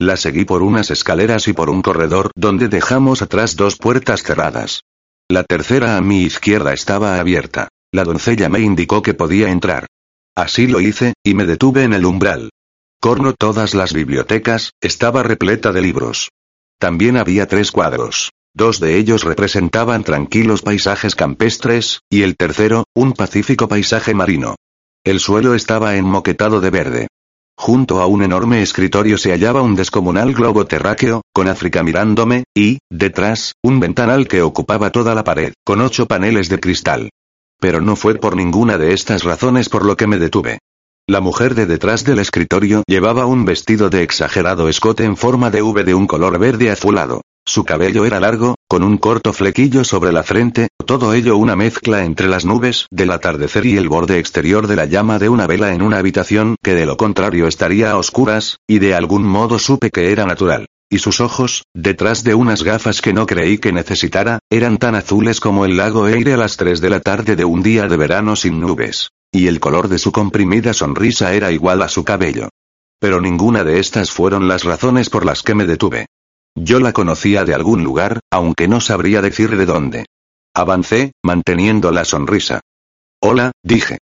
La 0.00 0.16
seguí 0.16 0.44
por 0.44 0.62
unas 0.62 0.92
escaleras 0.92 1.48
y 1.48 1.52
por 1.52 1.70
un 1.70 1.82
corredor 1.82 2.30
donde 2.36 2.68
dejamos 2.68 3.20
atrás 3.20 3.56
dos 3.56 3.76
puertas 3.76 4.22
cerradas. 4.22 4.82
La 5.28 5.42
tercera 5.42 5.96
a 5.96 6.00
mi 6.00 6.22
izquierda 6.22 6.72
estaba 6.72 7.18
abierta. 7.18 7.68
La 7.92 8.04
doncella 8.04 8.48
me 8.48 8.60
indicó 8.60 9.02
que 9.02 9.14
podía 9.14 9.50
entrar. 9.50 9.86
Así 10.36 10.68
lo 10.68 10.80
hice, 10.80 11.14
y 11.24 11.34
me 11.34 11.46
detuve 11.46 11.82
en 11.82 11.94
el 11.94 12.06
umbral. 12.06 12.50
Corno 13.00 13.32
todas 13.32 13.74
las 13.74 13.92
bibliotecas, 13.92 14.70
estaba 14.80 15.24
repleta 15.24 15.72
de 15.72 15.82
libros. 15.82 16.30
También 16.78 17.16
había 17.16 17.48
tres 17.48 17.72
cuadros. 17.72 18.30
Dos 18.54 18.78
de 18.78 18.98
ellos 18.98 19.24
representaban 19.24 20.04
tranquilos 20.04 20.62
paisajes 20.62 21.16
campestres, 21.16 22.02
y 22.08 22.22
el 22.22 22.36
tercero, 22.36 22.84
un 22.94 23.14
pacífico 23.14 23.66
paisaje 23.66 24.14
marino. 24.14 24.54
El 25.02 25.18
suelo 25.18 25.54
estaba 25.54 25.96
enmoquetado 25.96 26.60
de 26.60 26.70
verde. 26.70 27.08
Junto 27.60 28.00
a 28.00 28.06
un 28.06 28.22
enorme 28.22 28.62
escritorio 28.62 29.18
se 29.18 29.32
hallaba 29.32 29.62
un 29.62 29.74
descomunal 29.74 30.32
globo 30.32 30.64
terráqueo, 30.64 31.22
con 31.34 31.48
África 31.48 31.82
mirándome, 31.82 32.44
y, 32.56 32.78
detrás, 32.88 33.54
un 33.64 33.80
ventanal 33.80 34.28
que 34.28 34.42
ocupaba 34.42 34.92
toda 34.92 35.12
la 35.12 35.24
pared, 35.24 35.52
con 35.64 35.80
ocho 35.80 36.06
paneles 36.06 36.48
de 36.48 36.60
cristal. 36.60 37.10
Pero 37.60 37.80
no 37.80 37.96
fue 37.96 38.14
por 38.14 38.36
ninguna 38.36 38.78
de 38.78 38.94
estas 38.94 39.24
razones 39.24 39.68
por 39.68 39.84
lo 39.84 39.96
que 39.96 40.06
me 40.06 40.18
detuve. 40.18 40.60
La 41.08 41.20
mujer 41.20 41.56
de 41.56 41.66
detrás 41.66 42.04
del 42.04 42.20
escritorio 42.20 42.84
llevaba 42.86 43.26
un 43.26 43.44
vestido 43.44 43.90
de 43.90 44.04
exagerado 44.04 44.68
escote 44.68 45.02
en 45.02 45.16
forma 45.16 45.50
de 45.50 45.60
V 45.60 45.82
de 45.82 45.94
un 45.94 46.06
color 46.06 46.38
verde 46.38 46.70
azulado. 46.70 47.22
Su 47.48 47.64
cabello 47.64 48.04
era 48.04 48.20
largo, 48.20 48.56
con 48.68 48.82
un 48.82 48.98
corto 48.98 49.32
flequillo 49.32 49.82
sobre 49.82 50.12
la 50.12 50.22
frente, 50.22 50.68
todo 50.84 51.14
ello 51.14 51.38
una 51.38 51.56
mezcla 51.56 52.04
entre 52.04 52.28
las 52.28 52.44
nubes 52.44 52.88
del 52.90 53.10
atardecer 53.10 53.64
y 53.64 53.78
el 53.78 53.88
borde 53.88 54.18
exterior 54.18 54.66
de 54.66 54.76
la 54.76 54.84
llama 54.84 55.18
de 55.18 55.30
una 55.30 55.46
vela 55.46 55.72
en 55.72 55.80
una 55.80 55.96
habitación 55.96 56.56
que 56.62 56.74
de 56.74 56.84
lo 56.84 56.98
contrario 56.98 57.46
estaría 57.46 57.90
a 57.90 57.96
oscuras, 57.96 58.58
y 58.68 58.80
de 58.80 58.94
algún 58.94 59.22
modo 59.22 59.58
supe 59.58 59.90
que 59.90 60.12
era 60.12 60.26
natural. 60.26 60.66
Y 60.90 60.98
sus 60.98 61.22
ojos, 61.22 61.62
detrás 61.72 62.22
de 62.22 62.34
unas 62.34 62.64
gafas 62.64 63.00
que 63.00 63.14
no 63.14 63.24
creí 63.24 63.56
que 63.56 63.72
necesitara, 63.72 64.40
eran 64.50 64.76
tan 64.76 64.94
azules 64.94 65.40
como 65.40 65.64
el 65.64 65.78
lago 65.78 66.06
Eire 66.06 66.34
a 66.34 66.36
las 66.36 66.58
3 66.58 66.82
de 66.82 66.90
la 66.90 67.00
tarde 67.00 67.34
de 67.34 67.46
un 67.46 67.62
día 67.62 67.88
de 67.88 67.96
verano 67.96 68.36
sin 68.36 68.60
nubes. 68.60 69.08
Y 69.32 69.46
el 69.46 69.58
color 69.58 69.88
de 69.88 69.96
su 69.96 70.12
comprimida 70.12 70.74
sonrisa 70.74 71.32
era 71.32 71.50
igual 71.50 71.80
a 71.80 71.88
su 71.88 72.04
cabello. 72.04 72.50
Pero 73.00 73.22
ninguna 73.22 73.64
de 73.64 73.80
estas 73.80 74.10
fueron 74.10 74.48
las 74.48 74.64
razones 74.64 75.08
por 75.08 75.24
las 75.24 75.42
que 75.42 75.54
me 75.54 75.64
detuve. 75.64 76.08
Yo 76.60 76.80
la 76.80 76.92
conocía 76.92 77.44
de 77.44 77.54
algún 77.54 77.84
lugar, 77.84 78.20
aunque 78.30 78.66
no 78.66 78.80
sabría 78.80 79.22
decir 79.22 79.56
de 79.56 79.64
dónde. 79.64 80.06
Avancé, 80.54 81.12
manteniendo 81.22 81.92
la 81.92 82.04
sonrisa. 82.04 82.60
Hola, 83.20 83.52
dije. 83.62 83.98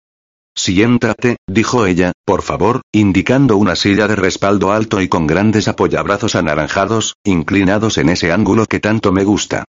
Siéntate, 0.56 1.36
dijo 1.48 1.84
ella, 1.84 2.12
por 2.24 2.42
favor, 2.42 2.82
indicando 2.92 3.56
una 3.56 3.74
silla 3.74 4.06
de 4.06 4.14
respaldo 4.14 4.70
alto 4.70 5.00
y 5.00 5.08
con 5.08 5.26
grandes 5.26 5.66
apoyabrazos 5.66 6.36
anaranjados, 6.36 7.16
inclinados 7.24 7.98
en 7.98 8.08
ese 8.08 8.30
ángulo 8.30 8.66
que 8.66 8.78
tanto 8.78 9.10
me 9.10 9.24
gusta. 9.24 9.64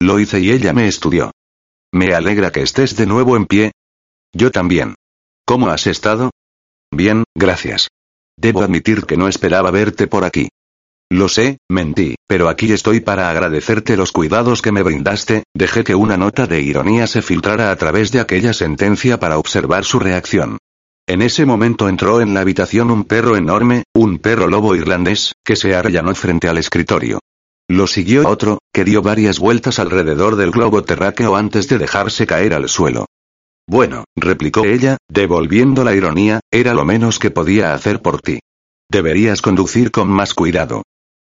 Lo 0.00 0.18
hice 0.18 0.40
y 0.40 0.50
ella 0.50 0.72
me 0.72 0.88
estudió. 0.88 1.32
Me 1.92 2.14
alegra 2.14 2.52
que 2.52 2.62
estés 2.62 2.96
de 2.96 3.04
nuevo 3.04 3.36
en 3.36 3.44
pie. 3.44 3.72
Yo 4.32 4.50
también. 4.50 4.94
¿Cómo 5.44 5.68
has 5.68 5.86
estado? 5.86 6.30
Bien, 6.90 7.24
gracias. 7.34 7.88
Debo 8.38 8.62
admitir 8.62 9.04
que 9.04 9.18
no 9.18 9.28
esperaba 9.28 9.70
verte 9.70 10.06
por 10.06 10.24
aquí. 10.24 10.48
Lo 11.12 11.28
sé, 11.28 11.58
mentí, 11.68 12.14
pero 12.28 12.48
aquí 12.48 12.72
estoy 12.72 13.00
para 13.00 13.30
agradecerte 13.30 13.96
los 13.96 14.12
cuidados 14.12 14.62
que 14.62 14.70
me 14.70 14.84
brindaste, 14.84 15.42
dejé 15.52 15.82
que 15.82 15.96
una 15.96 16.16
nota 16.16 16.46
de 16.46 16.60
ironía 16.62 17.08
se 17.08 17.20
filtrara 17.20 17.72
a 17.72 17.76
través 17.76 18.12
de 18.12 18.20
aquella 18.20 18.52
sentencia 18.52 19.18
para 19.18 19.36
observar 19.36 19.84
su 19.84 19.98
reacción. 19.98 20.58
En 21.08 21.22
ese 21.22 21.44
momento 21.46 21.88
entró 21.88 22.20
en 22.20 22.32
la 22.32 22.42
habitación 22.42 22.92
un 22.92 23.02
perro 23.02 23.36
enorme, 23.36 23.82
un 23.92 24.18
perro 24.20 24.46
lobo 24.46 24.76
irlandés, 24.76 25.32
que 25.44 25.56
se 25.56 25.74
arrellanó 25.74 26.14
frente 26.14 26.46
al 26.48 26.58
escritorio. 26.58 27.18
Lo 27.68 27.88
siguió 27.88 28.28
otro, 28.28 28.60
que 28.72 28.84
dio 28.84 29.02
varias 29.02 29.40
vueltas 29.40 29.80
alrededor 29.80 30.36
del 30.36 30.52
globo 30.52 30.84
terráqueo 30.84 31.34
antes 31.34 31.68
de 31.68 31.78
dejarse 31.78 32.24
caer 32.24 32.54
al 32.54 32.68
suelo. 32.68 33.06
Bueno, 33.68 34.04
replicó 34.16 34.64
ella, 34.64 34.96
devolviendo 35.08 35.82
la 35.82 35.94
ironía, 35.96 36.38
era 36.52 36.72
lo 36.72 36.84
menos 36.84 37.18
que 37.18 37.32
podía 37.32 37.74
hacer 37.74 38.00
por 38.00 38.20
ti. 38.22 38.38
Deberías 38.88 39.42
conducir 39.42 39.90
con 39.90 40.08
más 40.08 40.34
cuidado. 40.34 40.82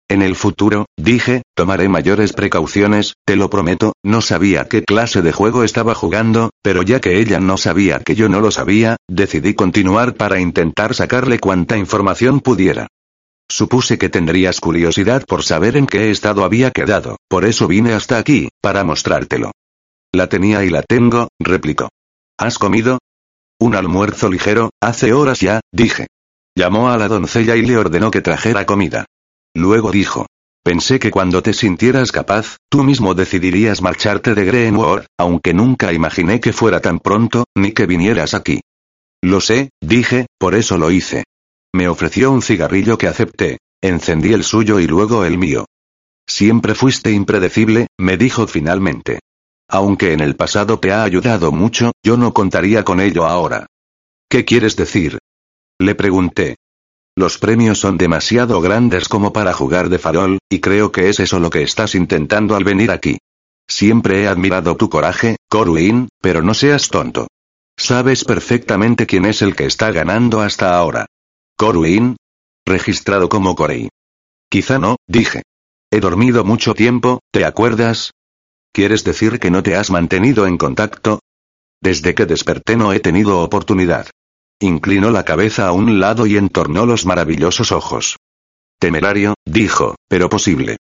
En 0.07 0.21
el 0.21 0.35
futuro, 0.35 0.85
dije, 0.97 1.41
tomaré 1.55 1.89
mayores 1.89 2.31
precauciones, 2.31 3.15
te 3.25 3.35
lo 3.35 3.49
prometo, 3.49 3.93
no 4.03 4.21
sabía 4.21 4.67
qué 4.67 4.83
clase 4.83 5.23
de 5.23 5.31
juego 5.31 5.63
estaba 5.63 5.95
jugando, 5.95 6.51
pero 6.61 6.83
ya 6.83 7.01
que 7.01 7.19
ella 7.19 7.39
no 7.39 7.57
sabía 7.57 7.99
que 7.99 8.13
yo 8.13 8.29
no 8.29 8.39
lo 8.39 8.51
sabía, 8.51 8.97
decidí 9.09 9.55
continuar 9.55 10.13
para 10.13 10.39
intentar 10.39 10.93
sacarle 10.93 11.39
cuanta 11.39 11.77
información 11.77 12.39
pudiera. 12.39 12.87
Supuse 13.49 13.97
que 13.97 14.09
tendrías 14.09 14.59
curiosidad 14.59 15.23
por 15.27 15.43
saber 15.43 15.75
en 15.75 15.87
qué 15.87 16.11
estado 16.11 16.43
había 16.43 16.69
quedado, 16.69 17.17
por 17.27 17.43
eso 17.43 17.67
vine 17.67 17.93
hasta 17.93 18.19
aquí, 18.19 18.49
para 18.61 18.83
mostrártelo. 18.83 19.51
La 20.13 20.27
tenía 20.29 20.63
y 20.63 20.69
la 20.69 20.83
tengo, 20.83 21.29
replicó. 21.39 21.89
¿Has 22.37 22.59
comido? 22.59 22.99
Un 23.59 23.75
almuerzo 23.75 24.29
ligero, 24.29 24.69
hace 24.81 25.13
horas 25.13 25.39
ya, 25.39 25.61
dije. 25.71 26.07
Llamó 26.55 26.89
a 26.89 26.97
la 26.97 27.07
doncella 27.07 27.55
y 27.55 27.63
le 27.63 27.77
ordenó 27.77 28.11
que 28.11 28.21
trajera 28.21 28.65
comida. 28.65 29.05
Luego 29.55 29.91
dijo. 29.91 30.27
Pensé 30.63 30.99
que 30.99 31.11
cuando 31.11 31.41
te 31.41 31.53
sintieras 31.53 32.11
capaz, 32.11 32.57
tú 32.69 32.83
mismo 32.83 33.13
decidirías 33.13 33.81
marcharte 33.81 34.33
de 34.33 34.45
Greenwood, 34.45 35.03
aunque 35.17 35.53
nunca 35.53 35.93
imaginé 35.93 36.39
que 36.39 36.53
fuera 36.53 36.81
tan 36.81 36.99
pronto, 36.99 37.45
ni 37.55 37.71
que 37.71 37.85
vinieras 37.85 38.33
aquí. 38.33 38.61
Lo 39.23 39.41
sé, 39.41 39.69
dije, 39.81 40.25
por 40.39 40.55
eso 40.55 40.77
lo 40.77 40.91
hice. 40.91 41.23
Me 41.73 41.87
ofreció 41.87 42.31
un 42.31 42.41
cigarrillo 42.41 42.97
que 42.97 43.07
acepté. 43.07 43.57
Encendí 43.81 44.33
el 44.33 44.43
suyo 44.43 44.79
y 44.79 44.87
luego 44.87 45.25
el 45.25 45.37
mío. 45.37 45.65
Siempre 46.27 46.73
fuiste 46.73 47.11
impredecible, 47.11 47.87
me 47.99 48.17
dijo 48.17 48.47
finalmente. 48.47 49.19
Aunque 49.69 50.13
en 50.13 50.19
el 50.19 50.35
pasado 50.35 50.79
te 50.79 50.91
ha 50.91 51.03
ayudado 51.03 51.51
mucho, 51.51 51.91
yo 52.03 52.17
no 52.17 52.33
contaría 52.33 52.83
con 52.83 52.99
ello 52.99 53.25
ahora. 53.25 53.67
¿Qué 54.29 54.45
quieres 54.45 54.75
decir? 54.75 55.19
Le 55.79 55.93
pregunté. 55.93 56.55
Los 57.17 57.37
premios 57.37 57.79
son 57.79 57.97
demasiado 57.97 58.59
grandes 58.59 59.07
como 59.07 59.31
para 59.31 59.53
jugar 59.53 59.87
de 59.87 59.99
farol, 59.99 60.39
y 60.49 60.59
creo 60.59 60.91
que 60.91 61.07
es 61.07 61.21
eso 61.21 61.39
lo 61.39 61.49
que 61.49 61.63
estás 61.63 61.95
intentando 61.95 62.55
al 62.55 62.65
venir 62.65 62.91
aquí. 62.91 63.17
Siempre 63.67 64.23
he 64.23 64.27
admirado 64.27 64.75
tu 64.75 64.89
coraje, 64.89 65.37
Corwin, 65.49 66.09
pero 66.21 66.41
no 66.41 66.53
seas 66.53 66.89
tonto. 66.89 67.27
Sabes 67.77 68.25
perfectamente 68.25 69.07
quién 69.07 69.25
es 69.25 69.41
el 69.41 69.55
que 69.55 69.65
está 69.65 69.91
ganando 69.91 70.41
hasta 70.41 70.77
ahora. 70.77 71.05
Corwin? 71.57 72.17
Registrado 72.65 73.29
como 73.29 73.55
Corey. 73.55 73.89
Quizá 74.49 74.77
no, 74.77 74.97
dije. 75.07 75.43
He 75.91 76.01
dormido 76.01 76.43
mucho 76.43 76.73
tiempo, 76.73 77.19
¿te 77.31 77.45
acuerdas? 77.45 78.11
¿Quieres 78.73 79.05
decir 79.05 79.39
que 79.39 79.51
no 79.51 79.63
te 79.63 79.77
has 79.77 79.89
mantenido 79.89 80.47
en 80.47 80.57
contacto? 80.57 81.19
Desde 81.81 82.13
que 82.13 82.25
desperté 82.25 82.75
no 82.75 82.91
he 82.91 82.99
tenido 82.99 83.39
oportunidad. 83.39 84.07
Inclinó 84.61 85.11
la 85.11 85.23
cabeza 85.23 85.67
a 85.67 85.73
un 85.73 85.99
lado 85.99 86.25
y 86.25 86.37
entornó 86.37 86.85
los 86.85 87.05
maravillosos 87.05 87.71
ojos. 87.71 88.17
Temerario, 88.79 89.33
dijo, 89.45 89.95
pero 90.07 90.29
posible. 90.29 90.77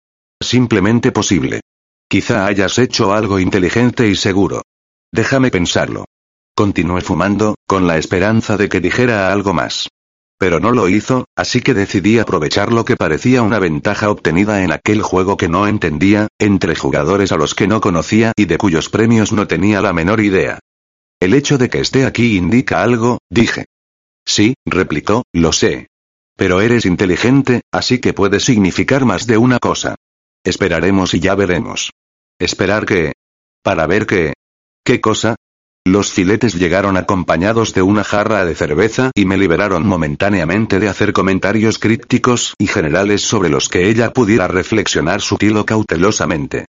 Simplemente 0.42 1.12
posible. 1.12 1.60
Quizá 2.08 2.46
hayas 2.46 2.78
hecho 2.78 3.12
algo 3.12 3.38
inteligente 3.38 4.08
y 4.08 4.16
seguro. 4.16 4.62
Déjame 5.12 5.50
pensarlo. 5.50 6.04
Continué 6.56 7.00
fumando, 7.00 7.54
con 7.66 7.86
la 7.86 7.98
esperanza 7.98 8.56
de 8.56 8.68
que 8.68 8.80
dijera 8.80 9.32
algo 9.32 9.52
más. 9.54 9.88
Pero 10.36 10.58
no 10.58 10.72
lo 10.72 10.88
hizo, 10.88 11.26
así 11.36 11.60
que 11.60 11.74
decidí 11.74 12.18
aprovechar 12.18 12.72
lo 12.72 12.84
que 12.84 12.96
parecía 12.96 13.42
una 13.42 13.58
ventaja 13.58 14.10
obtenida 14.10 14.64
en 14.64 14.72
aquel 14.72 15.02
juego 15.02 15.36
que 15.36 15.48
no 15.48 15.66
entendía, 15.66 16.28
entre 16.38 16.74
jugadores 16.74 17.30
a 17.30 17.36
los 17.36 17.54
que 17.54 17.68
no 17.68 17.80
conocía 17.80 18.32
y 18.34 18.46
de 18.46 18.58
cuyos 18.58 18.88
premios 18.88 19.32
no 19.32 19.46
tenía 19.46 19.80
la 19.82 19.92
menor 19.92 20.20
idea. 20.20 20.58
El 21.20 21.34
hecho 21.34 21.58
de 21.58 21.68
que 21.68 21.80
esté 21.80 22.06
aquí 22.06 22.38
indica 22.38 22.82
algo, 22.82 23.18
dije. 23.28 23.66
Sí, 24.26 24.54
replicó, 24.64 25.24
lo 25.34 25.52
sé. 25.52 25.88
Pero 26.34 26.62
eres 26.62 26.86
inteligente, 26.86 27.60
así 27.70 27.98
que 27.98 28.14
puede 28.14 28.40
significar 28.40 29.04
más 29.04 29.26
de 29.26 29.36
una 29.36 29.58
cosa. 29.58 29.96
Esperaremos 30.42 31.12
y 31.12 31.20
ya 31.20 31.34
veremos. 31.34 31.90
¿Esperar 32.38 32.86
qué? 32.86 33.12
Para 33.62 33.86
ver 33.86 34.06
qué. 34.06 34.32
¿Qué 34.82 35.02
cosa? 35.02 35.36
Los 35.84 36.12
filetes 36.12 36.54
llegaron 36.54 36.96
acompañados 36.96 37.74
de 37.74 37.82
una 37.82 38.04
jarra 38.04 38.46
de 38.46 38.54
cerveza 38.54 39.10
y 39.14 39.26
me 39.26 39.36
liberaron 39.36 39.86
momentáneamente 39.86 40.78
de 40.78 40.88
hacer 40.88 41.12
comentarios 41.12 41.78
crípticos 41.78 42.54
y 42.58 42.66
generales 42.66 43.20
sobre 43.20 43.50
los 43.50 43.68
que 43.68 43.90
ella 43.90 44.12
pudiera 44.12 44.48
reflexionar 44.48 45.20
sutil 45.20 45.56
o 45.58 45.66
cautelosamente. 45.66 46.64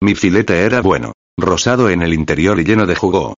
Mi 0.00 0.14
filete 0.14 0.60
era 0.60 0.80
bueno, 0.80 1.12
rosado 1.36 1.90
en 1.90 2.02
el 2.02 2.14
interior 2.14 2.60
y 2.60 2.64
lleno 2.64 2.86
de 2.86 2.94
jugo. 2.94 3.34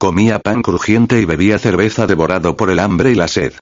Comía 0.00 0.38
pan 0.38 0.62
crujiente 0.62 1.20
y 1.20 1.26
bebía 1.26 1.58
cerveza 1.58 2.06
devorado 2.06 2.56
por 2.56 2.70
el 2.70 2.78
hambre 2.78 3.10
y 3.10 3.14
la 3.14 3.28
sed. 3.28 3.52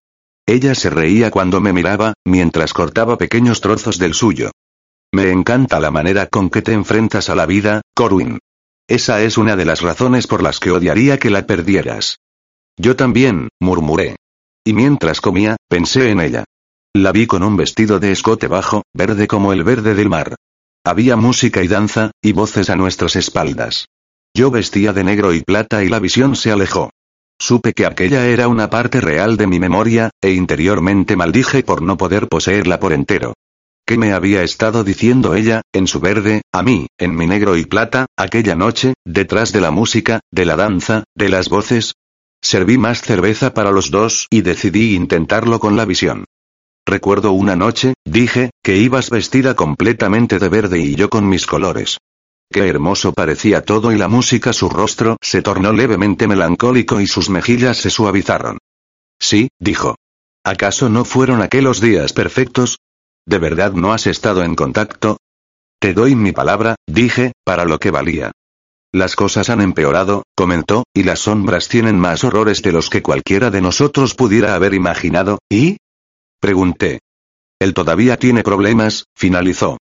Ella 0.46 0.76
se 0.76 0.88
reía 0.88 1.32
cuando 1.32 1.60
me 1.60 1.72
miraba, 1.72 2.14
mientras 2.24 2.72
cortaba 2.72 3.18
pequeños 3.18 3.60
trozos 3.60 3.98
del 3.98 4.14
suyo. 4.14 4.52
Me 5.12 5.32
encanta 5.32 5.80
la 5.80 5.90
manera 5.90 6.26
con 6.26 6.48
que 6.48 6.62
te 6.62 6.74
enfrentas 6.74 7.28
a 7.28 7.34
la 7.34 7.44
vida, 7.44 7.82
Corwin. 7.92 8.38
Esa 8.86 9.20
es 9.20 9.36
una 9.36 9.56
de 9.56 9.64
las 9.64 9.80
razones 9.80 10.28
por 10.28 10.40
las 10.40 10.60
que 10.60 10.70
odiaría 10.70 11.18
que 11.18 11.28
la 11.28 11.44
perdieras. 11.44 12.18
Yo 12.76 12.94
también, 12.94 13.48
murmuré. 13.60 14.14
Y 14.64 14.74
mientras 14.74 15.20
comía, 15.20 15.56
pensé 15.68 16.12
en 16.12 16.20
ella. 16.20 16.44
La 16.94 17.10
vi 17.10 17.26
con 17.26 17.42
un 17.42 17.56
vestido 17.56 17.98
de 17.98 18.12
escote 18.12 18.46
bajo, 18.46 18.84
verde 18.94 19.26
como 19.26 19.52
el 19.52 19.64
verde 19.64 19.96
del 19.96 20.08
mar. 20.08 20.36
Había 20.84 21.16
música 21.16 21.64
y 21.64 21.66
danza, 21.66 22.12
y 22.22 22.30
voces 22.30 22.70
a 22.70 22.76
nuestras 22.76 23.16
espaldas. 23.16 23.88
Yo 24.34 24.50
vestía 24.50 24.92
de 24.92 25.04
negro 25.04 25.32
y 25.34 25.42
plata 25.42 25.82
y 25.84 25.88
la 25.88 25.98
visión 25.98 26.36
se 26.36 26.50
alejó. 26.50 26.90
Supe 27.40 27.72
que 27.72 27.86
aquella 27.86 28.26
era 28.26 28.48
una 28.48 28.68
parte 28.68 29.00
real 29.00 29.36
de 29.36 29.46
mi 29.46 29.60
memoria, 29.60 30.10
e 30.20 30.32
interiormente 30.32 31.16
maldije 31.16 31.62
por 31.62 31.82
no 31.82 31.96
poder 31.96 32.28
poseerla 32.28 32.80
por 32.80 32.92
entero. 32.92 33.34
¿Qué 33.86 33.96
me 33.96 34.12
había 34.12 34.42
estado 34.42 34.84
diciendo 34.84 35.34
ella, 35.34 35.62
en 35.72 35.86
su 35.86 36.00
verde, 36.00 36.42
a 36.52 36.62
mí, 36.62 36.88
en 36.98 37.16
mi 37.16 37.26
negro 37.26 37.56
y 37.56 37.64
plata, 37.64 38.06
aquella 38.18 38.54
noche, 38.54 38.94
detrás 39.04 39.52
de 39.52 39.62
la 39.62 39.70
música, 39.70 40.20
de 40.30 40.44
la 40.44 40.56
danza, 40.56 41.04
de 41.14 41.28
las 41.28 41.48
voces? 41.48 41.94
Serví 42.42 42.76
más 42.76 43.00
cerveza 43.00 43.54
para 43.54 43.70
los 43.70 43.90
dos 43.90 44.26
y 44.30 44.42
decidí 44.42 44.94
intentarlo 44.94 45.58
con 45.58 45.76
la 45.76 45.84
visión. 45.84 46.26
Recuerdo 46.86 47.32
una 47.32 47.56
noche, 47.56 47.94
dije, 48.04 48.50
que 48.62 48.76
ibas 48.76 49.10
vestida 49.10 49.54
completamente 49.54 50.38
de 50.38 50.48
verde 50.48 50.80
y 50.80 50.94
yo 50.94 51.08
con 51.08 51.28
mis 51.28 51.46
colores. 51.46 51.98
Qué 52.50 52.66
hermoso 52.66 53.12
parecía 53.12 53.62
todo 53.62 53.92
y 53.92 53.98
la 53.98 54.08
música 54.08 54.52
su 54.52 54.68
rostro 54.70 55.16
se 55.20 55.42
tornó 55.42 55.72
levemente 55.72 56.26
melancólico 56.26 57.00
y 57.00 57.06
sus 57.06 57.28
mejillas 57.28 57.76
se 57.76 57.90
suavizaron. 57.90 58.58
Sí, 59.20 59.48
dijo. 59.58 59.96
¿Acaso 60.44 60.88
no 60.88 61.04
fueron 61.04 61.42
aquellos 61.42 61.80
días 61.80 62.12
perfectos? 62.12 62.78
¿De 63.26 63.38
verdad 63.38 63.72
no 63.72 63.92
has 63.92 64.06
estado 64.06 64.42
en 64.42 64.54
contacto? 64.54 65.18
Te 65.78 65.92
doy 65.92 66.14
mi 66.14 66.32
palabra, 66.32 66.76
dije, 66.86 67.32
para 67.44 67.66
lo 67.66 67.78
que 67.78 67.90
valía. 67.90 68.32
Las 68.92 69.16
cosas 69.16 69.50
han 69.50 69.60
empeorado, 69.60 70.22
comentó, 70.34 70.84
y 70.94 71.02
las 71.02 71.20
sombras 71.20 71.68
tienen 71.68 71.98
más 71.98 72.24
horrores 72.24 72.62
de 72.62 72.72
los 72.72 72.88
que 72.88 73.02
cualquiera 73.02 73.50
de 73.50 73.60
nosotros 73.60 74.14
pudiera 74.14 74.54
haber 74.54 74.72
imaginado, 74.72 75.38
¿y? 75.50 75.76
Pregunté. 76.40 77.00
Él 77.60 77.74
todavía 77.74 78.16
tiene 78.16 78.42
problemas, 78.42 79.04
finalizó. 79.14 79.76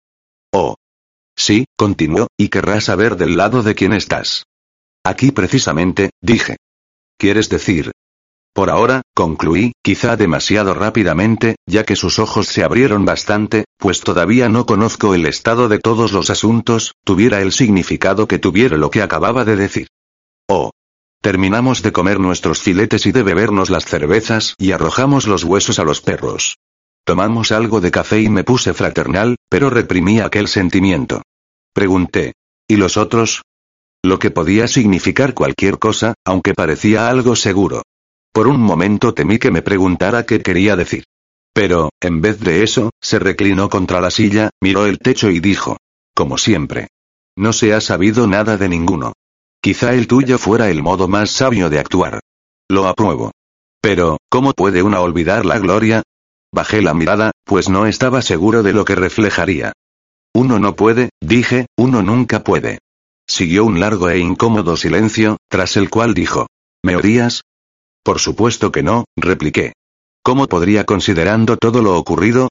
Oh. 0.53 0.77
Sí, 1.37 1.65
continuó, 1.77 2.29
y 2.37 2.49
querrás 2.49 2.85
saber 2.85 3.17
del 3.17 3.37
lado 3.37 3.63
de 3.63 3.75
quién 3.75 3.93
estás. 3.93 4.45
Aquí 5.05 5.33
precisamente, 5.33 6.11
dije. 6.21 6.57
¿Quieres 7.19 7.49
decir? 7.49 7.93
Por 8.55 8.69
ahora, 8.69 9.03
concluí, 9.15 9.73
quizá 9.83 10.17
demasiado 10.17 10.75
rápidamente, 10.75 11.57
ya 11.67 11.85
que 11.85 11.97
sus 11.97 12.19
ojos 12.19 12.49
se 12.49 12.63
abrieron 12.63 13.07
bastante, 13.07 13.65
pues 13.79 14.01
todavía 14.01 14.51
no 14.51 14.67
conozco 14.67 15.15
el 15.15 15.25
estado 15.25 15.69
de 15.69 15.79
todos 15.79 16.13
los 16.13 16.29
asuntos, 16.29 16.93
tuviera 17.03 17.41
el 17.41 17.53
significado 17.53 18.29
que 18.29 18.39
tuviera 18.39 18.77
lo 18.77 18.91
que 18.91 19.01
acababa 19.01 19.45
de 19.45 19.57
decir. 19.57 19.89
Oh. 20.49 20.71
Terminamos 21.23 21.83
de 21.83 21.93
comer 21.93 22.19
nuestros 22.19 22.61
filetes 22.61 23.07
y 23.07 23.13
de 23.13 23.23
bebernos 23.23 23.71
las 23.71 23.85
cervezas 23.85 24.55
y 24.59 24.73
arrojamos 24.73 25.27
los 25.27 25.45
huesos 25.45 25.79
a 25.79 25.85
los 25.85 26.01
perros. 26.01 26.59
Tomamos 27.05 27.51
algo 27.51 27.81
de 27.81 27.91
café 27.91 28.21
y 28.21 28.29
me 28.29 28.45
puse 28.45 28.75
fraternal, 28.75 29.37
pero 29.49 29.71
reprimí 29.71 30.21
aquel 30.21 30.47
sentimiento. 30.47 31.23
Pregunté. 31.75 32.35
¿Y 32.69 32.77
los 32.77 32.97
otros? 32.97 33.43
Lo 34.05 34.19
que 34.19 34.31
podía 34.31 34.69
significar 34.69 35.35
cualquier 35.35 35.79
cosa, 35.79 36.15
aunque 36.25 36.55
parecía 36.55 37.09
algo 37.09 37.35
seguro. 37.37 37.83
Por 38.33 38.47
un 38.47 38.61
momento 38.61 39.15
temí 39.15 39.39
que 39.39 39.51
me 39.51 39.63
preguntara 39.63 40.25
qué 40.25 40.41
quería 40.41 40.77
decir. 40.77 41.05
Pero, 41.53 41.91
en 42.01 42.21
vez 42.21 42.41
de 42.41 42.63
eso, 42.63 42.91
se 43.01 43.19
reclinó 43.19 43.69
contra 43.69 44.01
la 44.01 44.11
silla, 44.11 44.51
miró 44.61 44.87
el 44.87 44.99
techo 44.99 45.31
y 45.31 45.41
dijo. 45.41 45.77
Como 46.15 46.39
siempre. 46.39 46.89
No 47.37 47.53
se 47.53 47.75
ha 47.75 47.81
sabido 47.81 48.27
nada 48.27 48.57
de 48.57 48.69
ninguno. 48.69 49.13
Quizá 49.61 49.95
el 49.95 50.07
tuyo 50.07 50.39
fuera 50.39 50.71
el 50.71 50.83
modo 50.83 51.09
más 51.09 51.31
sabio 51.31 51.69
de 51.69 51.79
actuar. 51.79 52.21
Lo 52.69 52.89
apruebo. 52.89 53.33
Pero, 53.81 54.19
¿cómo 54.29 54.53
puede 54.53 54.83
una 54.83 55.01
olvidar 55.01 55.45
la 55.45 55.59
gloria? 55.59 56.03
Bajé 56.53 56.83
la 56.83 56.93
mirada, 56.93 57.31
pues 57.45 57.69
no 57.69 57.87
estaba 57.87 58.21
seguro 58.21 58.63
de 58.63 58.73
lo 58.73 58.85
que 58.85 58.95
reflejaría. 58.95 59.73
Uno 60.35 60.59
no 60.59 60.77
puede, 60.77 61.11
dije, 61.21 61.67
uno 61.79 62.03
nunca 62.03 62.45
puede. 62.45 62.79
Siguió 63.27 63.65
un 63.65 63.81
largo 63.81 64.11
e 64.11 64.19
incómodo 64.19 64.77
silencio, 64.77 65.39
tras 65.49 65.77
el 65.77 65.89
cual 65.89 66.13
dijo. 66.13 66.49
¿Me 66.85 66.97
orías? 66.97 67.43
Por 68.05 68.19
supuesto 68.19 68.73
que 68.73 68.83
no, 68.83 69.05
repliqué. 69.17 69.73
¿Cómo 70.23 70.47
podría 70.47 70.85
considerando 70.85 71.57
todo 71.57 71.83
lo 71.83 71.97
ocurrido? 71.97 72.49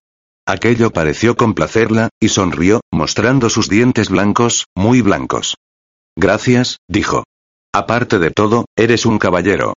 Aquello 0.47 0.91
pareció 0.91 1.37
complacerla, 1.37 2.09
y 2.19 2.29
sonrió, 2.29 2.81
mostrando 2.91 3.49
sus 3.49 3.69
dientes 3.69 4.09
blancos, 4.09 4.65
muy 4.75 5.01
blancos. 5.01 5.55
Gracias, 6.15 6.77
dijo. 6.87 7.23
Aparte 7.73 8.19
de 8.19 8.31
todo, 8.31 8.65
eres 8.75 9.05
un 9.05 9.19
caballero. 9.19 9.73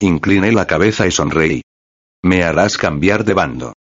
Incliné 0.00 0.52
la 0.52 0.66
cabeza 0.66 1.06
y 1.06 1.10
sonreí. 1.10 1.62
Me 2.28 2.44
harás 2.44 2.76
cambiar 2.76 3.24
de 3.24 3.32
bando. 3.32 3.72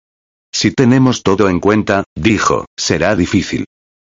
Si 0.52 0.70
tenemos 0.70 1.24
todo 1.24 1.48
en 1.48 1.58
cuenta, 1.58 2.04
dijo, 2.14 2.64
será 2.76 3.16
difícil. 3.16 3.64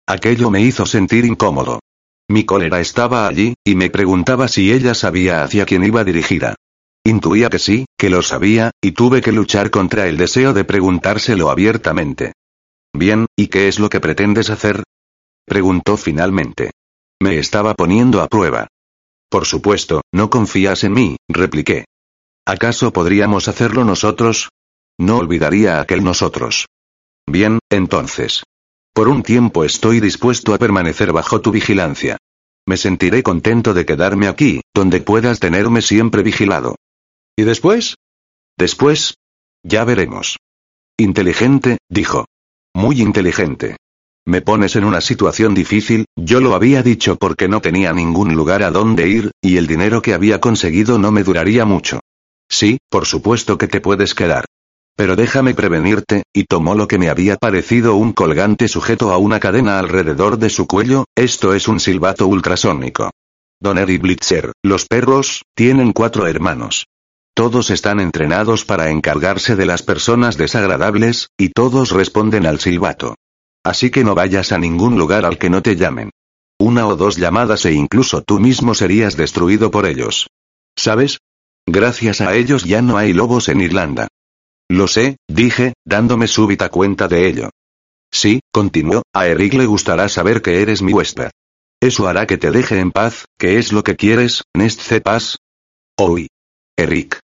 Aquello 0.07 0.49
me 0.49 0.61
hizo 0.61 0.85
sentir 0.85 1.25
incómodo. 1.25 1.81
Mi 2.29 2.45
cólera 2.45 2.79
estaba 2.79 3.27
allí, 3.27 3.55
y 3.65 3.75
me 3.75 3.89
preguntaba 3.89 4.47
si 4.47 4.71
ella 4.71 4.93
sabía 4.93 5.43
hacia 5.43 5.65
quién 5.65 5.83
iba 5.83 6.05
dirigida. 6.05 6.55
Intuía 7.03 7.49
que 7.49 7.59
sí, 7.59 7.85
que 7.97 8.09
lo 8.09 8.21
sabía, 8.21 8.71
y 8.81 8.93
tuve 8.93 9.21
que 9.21 9.33
luchar 9.33 9.71
contra 9.71 10.07
el 10.07 10.15
deseo 10.15 10.53
de 10.53 10.63
preguntárselo 10.63 11.49
abiertamente. 11.49 12.31
Bien, 12.93 13.25
¿y 13.35 13.47
qué 13.47 13.67
es 13.67 13.77
lo 13.77 13.89
que 13.89 13.99
pretendes 13.99 14.49
hacer? 14.49 14.83
Preguntó 15.45 15.97
finalmente. 15.97 16.71
Me 17.21 17.39
estaba 17.39 17.73
poniendo 17.73 18.21
a 18.21 18.29
prueba. 18.29 18.69
Por 19.29 19.45
supuesto, 19.45 19.99
no 20.13 20.29
confías 20.29 20.85
en 20.85 20.93
mí, 20.93 21.17
repliqué. 21.27 21.83
¿Acaso 22.45 22.91
podríamos 22.91 23.47
hacerlo 23.47 23.83
nosotros? 23.83 24.49
No 24.97 25.17
olvidaría 25.17 25.79
aquel 25.79 26.03
nosotros. 26.03 26.65
Bien, 27.27 27.59
entonces. 27.69 28.43
Por 28.93 29.07
un 29.07 29.23
tiempo 29.23 29.63
estoy 29.63 29.99
dispuesto 29.99 30.53
a 30.53 30.57
permanecer 30.57 31.13
bajo 31.13 31.41
tu 31.41 31.51
vigilancia. 31.51 32.17
Me 32.67 32.75
sentiré 32.75 33.23
contento 33.23 33.73
de 33.73 33.85
quedarme 33.85 34.27
aquí, 34.27 34.61
donde 34.73 35.01
puedas 35.01 35.39
tenerme 35.39 35.81
siempre 35.81 36.21
vigilado. 36.21 36.75
¿Y 37.37 37.43
después? 37.43 37.95
Después. 38.57 39.15
Ya 39.63 39.85
veremos. 39.85 40.37
Inteligente, 40.97 41.77
dijo. 41.89 42.25
Muy 42.73 43.01
inteligente. 43.01 43.77
Me 44.25 44.41
pones 44.41 44.75
en 44.75 44.83
una 44.83 45.01
situación 45.01 45.53
difícil, 45.55 46.05
yo 46.15 46.39
lo 46.41 46.53
había 46.53 46.83
dicho 46.83 47.15
porque 47.15 47.47
no 47.47 47.61
tenía 47.61 47.93
ningún 47.93 48.35
lugar 48.35 48.63
a 48.63 48.69
donde 48.69 49.07
ir, 49.07 49.31
y 49.41 49.57
el 49.57 49.65
dinero 49.65 50.01
que 50.01 50.13
había 50.13 50.39
conseguido 50.39 50.99
no 50.99 51.11
me 51.11 51.23
duraría 51.23 51.65
mucho. 51.65 51.99
Sí, 52.49 52.79
por 52.89 53.05
supuesto 53.05 53.57
que 53.57 53.67
te 53.67 53.79
puedes 53.79 54.15
quedar. 54.15 54.45
Pero 54.95 55.15
déjame 55.15 55.53
prevenirte, 55.53 56.23
y 56.33 56.43
tomó 56.43 56.75
lo 56.75 56.87
que 56.87 56.97
me 56.97 57.09
había 57.09 57.37
parecido 57.37 57.95
un 57.95 58.11
colgante 58.11 58.67
sujeto 58.67 59.13
a 59.13 59.17
una 59.17 59.39
cadena 59.39 59.79
alrededor 59.79 60.37
de 60.37 60.49
su 60.49 60.67
cuello, 60.67 61.05
esto 61.15 61.53
es 61.53 61.67
un 61.69 61.79
silbato 61.79 62.27
ultrasónico. 62.27 63.11
Donner 63.61 63.89
y 63.89 63.97
Blitzer, 63.97 64.51
los 64.63 64.85
perros, 64.85 65.43
tienen 65.55 65.93
cuatro 65.93 66.27
hermanos. 66.27 66.85
Todos 67.33 67.69
están 67.69 68.01
entrenados 68.01 68.65
para 68.65 68.89
encargarse 68.89 69.55
de 69.55 69.65
las 69.65 69.83
personas 69.83 70.35
desagradables, 70.35 71.29
y 71.37 71.49
todos 71.49 71.91
responden 71.91 72.45
al 72.45 72.59
silbato. 72.59 73.15
Así 73.63 73.91
que 73.91 74.03
no 74.03 74.15
vayas 74.15 74.51
a 74.51 74.57
ningún 74.57 74.97
lugar 74.97 75.25
al 75.25 75.37
que 75.37 75.49
no 75.49 75.61
te 75.61 75.77
llamen. 75.77 76.09
Una 76.57 76.87
o 76.87 76.97
dos 76.97 77.15
llamadas 77.15 77.65
e 77.65 77.71
incluso 77.71 78.21
tú 78.21 78.39
mismo 78.39 78.73
serías 78.73 79.15
destruido 79.15 79.71
por 79.71 79.85
ellos. 79.85 80.27
¿Sabes? 80.75 81.19
Gracias 81.71 82.19
a 82.21 82.35
ellos 82.35 82.63
ya 82.63 82.81
no 82.81 82.97
hay 82.97 83.13
lobos 83.13 83.47
en 83.47 83.61
Irlanda. 83.61 84.07
Lo 84.71 84.87
sé, 84.87 85.17
dije, 85.27 85.73
dándome 85.85 86.27
súbita 86.27 86.69
cuenta 86.69 87.07
de 87.07 87.27
ello. 87.27 87.51
Sí, 88.11 88.39
continuó, 88.51 89.03
a 89.13 89.27
Eric 89.27 89.53
le 89.53 89.67
gustará 89.67 90.09
saber 90.09 90.41
que 90.41 90.63
eres 90.63 90.81
mi 90.81 90.93
huésped. 90.93 91.29
Eso 91.79 92.07
hará 92.07 92.25
que 92.25 92.39
te 92.39 92.49
deje 92.49 92.79
en 92.79 92.91
paz, 92.91 93.25
¿qué 93.37 93.59
es 93.59 93.71
lo 93.71 93.83
que 93.83 93.95
quieres, 93.95 94.43
Nest 94.55 94.81
Paz? 95.03 95.37
Oí. 95.95 96.27
Eric. 96.75 97.19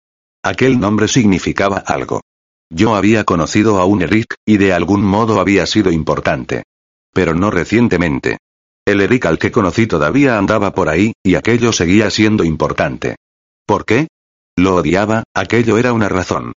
Aquel 0.43 0.77
nombre 0.77 1.07
significaba 1.07 1.77
algo. 1.77 2.19
Yo 2.69 2.95
había 2.95 3.23
conocido 3.23 3.79
a 3.79 3.85
un 3.85 4.01
Eric, 4.01 4.35
y 4.45 4.57
de 4.57 4.73
algún 4.73 5.03
modo 5.03 5.39
había 5.39 5.65
sido 5.67 5.89
importante. 5.89 6.63
Pero 7.13 7.33
no 7.33 7.49
recientemente. 7.49 8.39
El 8.85 8.99
Eric 8.99 9.25
al 9.25 9.39
que 9.39 9.53
conocí 9.53 9.87
todavía 9.87 10.37
andaba 10.37 10.73
por 10.73 10.89
ahí, 10.89 11.13
y 11.23 11.35
aquello 11.35 11.71
seguía 11.71 12.09
siendo 12.09 12.43
importante. 12.43 13.15
¿Por 13.65 13.85
qué? 13.85 14.07
Lo 14.55 14.75
odiaba, 14.75 15.23
aquello 15.33 15.77
era 15.77 15.93
una 15.93 16.09
razón. 16.09 16.53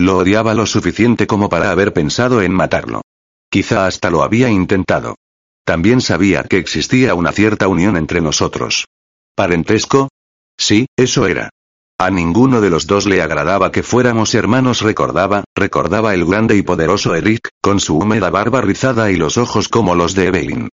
Lo 0.00 0.18
odiaba 0.18 0.54
lo 0.54 0.66
suficiente 0.66 1.26
como 1.26 1.48
para 1.48 1.70
haber 1.70 1.92
pensado 1.92 2.42
en 2.42 2.52
matarlo. 2.52 3.02
Quizá 3.50 3.86
hasta 3.86 4.10
lo 4.10 4.22
había 4.22 4.48
intentado. 4.48 5.16
También 5.64 6.00
sabía 6.00 6.44
que 6.44 6.58
existía 6.58 7.14
una 7.14 7.32
cierta 7.32 7.68
unión 7.68 7.96
entre 7.96 8.20
nosotros. 8.20 8.86
¿Parentesco? 9.34 10.08
Sí, 10.56 10.86
eso 10.96 11.26
era. 11.26 11.50
A 11.98 12.10
ninguno 12.10 12.60
de 12.60 12.70
los 12.70 12.86
dos 12.86 13.06
le 13.06 13.20
agradaba 13.20 13.72
que 13.72 13.82
fuéramos 13.82 14.34
hermanos, 14.34 14.80
recordaba, 14.80 15.44
recordaba 15.54 16.14
el 16.14 16.24
grande 16.24 16.56
y 16.56 16.62
poderoso 16.62 17.14
Eric, 17.14 17.50
con 17.60 17.78
su 17.78 17.98
húmeda 17.98 18.30
barba 18.30 18.62
rizada 18.62 19.10
y 19.10 19.16
los 19.16 19.36
ojos 19.36 19.68
como 19.68 19.94
los 19.94 20.14
de 20.14 20.28
Evelyn. 20.28 20.68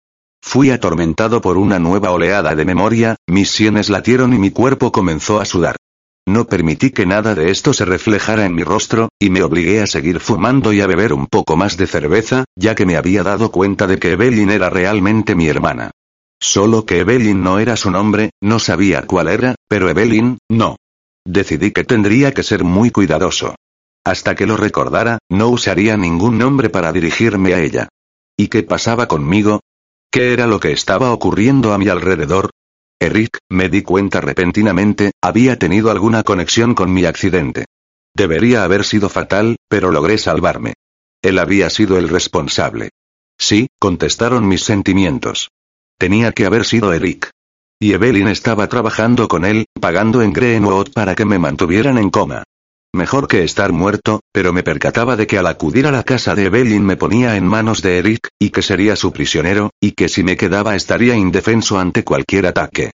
Fui 0.41 0.69
atormentado 0.71 1.39
por 1.39 1.57
una 1.57 1.79
nueva 1.79 2.11
oleada 2.11 2.55
de 2.55 2.65
memoria, 2.65 3.15
mis 3.25 3.51
sienes 3.51 3.89
latieron 3.89 4.33
y 4.33 4.37
mi 4.37 4.51
cuerpo 4.51 4.91
comenzó 4.91 5.39
a 5.39 5.45
sudar. 5.45 5.77
No 6.25 6.45
permití 6.45 6.91
que 6.91 7.05
nada 7.05 7.35
de 7.35 7.51
esto 7.51 7.73
se 7.73 7.85
reflejara 7.85 8.45
en 8.45 8.55
mi 8.55 8.63
rostro, 8.63 9.09
y 9.19 9.29
me 9.29 9.43
obligué 9.43 9.81
a 9.81 9.87
seguir 9.87 10.19
fumando 10.19 10.71
y 10.71 10.79
a 10.79 10.87
beber 10.87 11.11
un 11.13 11.27
poco 11.27 11.57
más 11.57 11.75
de 11.75 11.87
cerveza, 11.87 12.45
ya 12.55 12.75
que 12.75 12.85
me 12.85 12.95
había 12.95 13.23
dado 13.23 13.51
cuenta 13.51 13.87
de 13.87 13.99
que 13.99 14.11
Evelyn 14.11 14.49
era 14.49 14.69
realmente 14.69 15.35
mi 15.35 15.47
hermana. 15.47 15.91
Solo 16.39 16.85
que 16.85 16.99
Evelyn 16.99 17.41
no 17.43 17.59
era 17.59 17.75
su 17.75 17.91
nombre, 17.91 18.31
no 18.41 18.59
sabía 18.59 19.01
cuál 19.03 19.27
era, 19.27 19.55
pero 19.67 19.89
Evelyn, 19.89 20.37
no. 20.49 20.77
Decidí 21.25 21.71
que 21.71 21.83
tendría 21.83 22.33
que 22.33 22.43
ser 22.43 22.63
muy 22.63 22.91
cuidadoso. 22.91 23.55
Hasta 24.05 24.35
que 24.35 24.45
lo 24.45 24.57
recordara, 24.57 25.19
no 25.29 25.49
usaría 25.49 25.95
ningún 25.97 26.37
nombre 26.37 26.69
para 26.69 26.91
dirigirme 26.91 27.53
a 27.53 27.61
ella. 27.61 27.89
¿Y 28.37 28.47
qué 28.47 28.63
pasaba 28.63 29.07
conmigo? 29.07 29.61
¿Qué 30.11 30.33
era 30.33 30.47
lo 30.47 30.59
que 30.59 30.71
estaba 30.71 31.11
ocurriendo 31.11 31.73
a 31.73 31.77
mi 31.77 31.87
alrededor? 31.87 32.49
Eric, 32.99 33.37
me 33.49 33.69
di 33.69 33.81
cuenta 33.81 34.21
repentinamente, 34.21 35.11
había 35.21 35.57
tenido 35.57 35.91
alguna 35.91 36.23
conexión 36.23 36.73
con 36.73 36.93
mi 36.93 37.05
accidente. 37.05 37.65
Debería 38.15 38.63
haber 38.63 38.85
sido 38.85 39.09
fatal, 39.09 39.57
pero 39.67 39.91
logré 39.91 40.17
salvarme. 40.17 40.73
Él 41.21 41.39
había 41.39 41.69
sido 41.69 41.97
el 41.97 42.09
responsable. 42.09 42.89
Sí, 43.37 43.67
contestaron 43.79 44.47
mis 44.47 44.63
sentimientos. 44.63 45.49
Tenía 45.97 46.31
que 46.31 46.45
haber 46.45 46.65
sido 46.65 46.93
Eric. 46.93 47.29
Y 47.79 47.93
Evelyn 47.93 48.27
estaba 48.27 48.67
trabajando 48.67 49.27
con 49.27 49.45
él, 49.45 49.65
pagando 49.79 50.21
en 50.21 50.31
Greenwood 50.31 50.93
para 50.93 51.15
que 51.15 51.25
me 51.25 51.39
mantuvieran 51.39 51.97
en 51.97 52.09
coma. 52.09 52.43
Mejor 52.95 53.27
que 53.27 53.43
estar 53.43 53.71
muerto, 53.71 54.21
pero 54.31 54.53
me 54.53 54.61
percataba 54.61 55.15
de 55.15 55.25
que 55.25 55.39
al 55.39 55.47
acudir 55.47 55.87
a 55.87 55.91
la 55.91 56.03
casa 56.03 56.35
de 56.35 56.45
Evelyn 56.45 56.85
me 56.85 56.95
ponía 56.95 57.35
en 57.35 57.47
manos 57.47 57.81
de 57.81 57.97
Eric, 57.97 58.29
y 58.37 58.51
que 58.51 58.61
sería 58.61 58.95
su 58.95 59.11
prisionero, 59.11 59.71
y 59.81 59.93
que 59.93 60.07
si 60.09 60.23
me 60.23 60.37
quedaba 60.37 60.75
estaría 60.75 61.15
indefenso 61.15 61.79
ante 61.79 62.03
cualquier 62.03 62.45
ataque. 62.45 62.91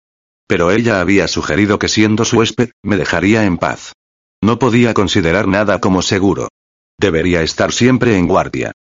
Pero 0.47 0.71
ella 0.71 1.01
había 1.01 1.27
sugerido 1.27 1.79
que 1.79 1.89
siendo 1.89 2.23
su 2.23 2.37
huésped, 2.37 2.69
me 2.81 2.95
dejaría 2.95 3.43
en 3.43 3.57
paz. 3.57 3.91
No 4.41 4.57
podía 4.57 4.93
considerar 4.93 5.49
nada 5.49 5.79
como 5.81 6.01
seguro. 6.01 6.47
Debería 6.97 7.43
estar 7.43 7.73
siempre 7.73 8.17
en 8.17 8.25
guardia. 8.25 8.71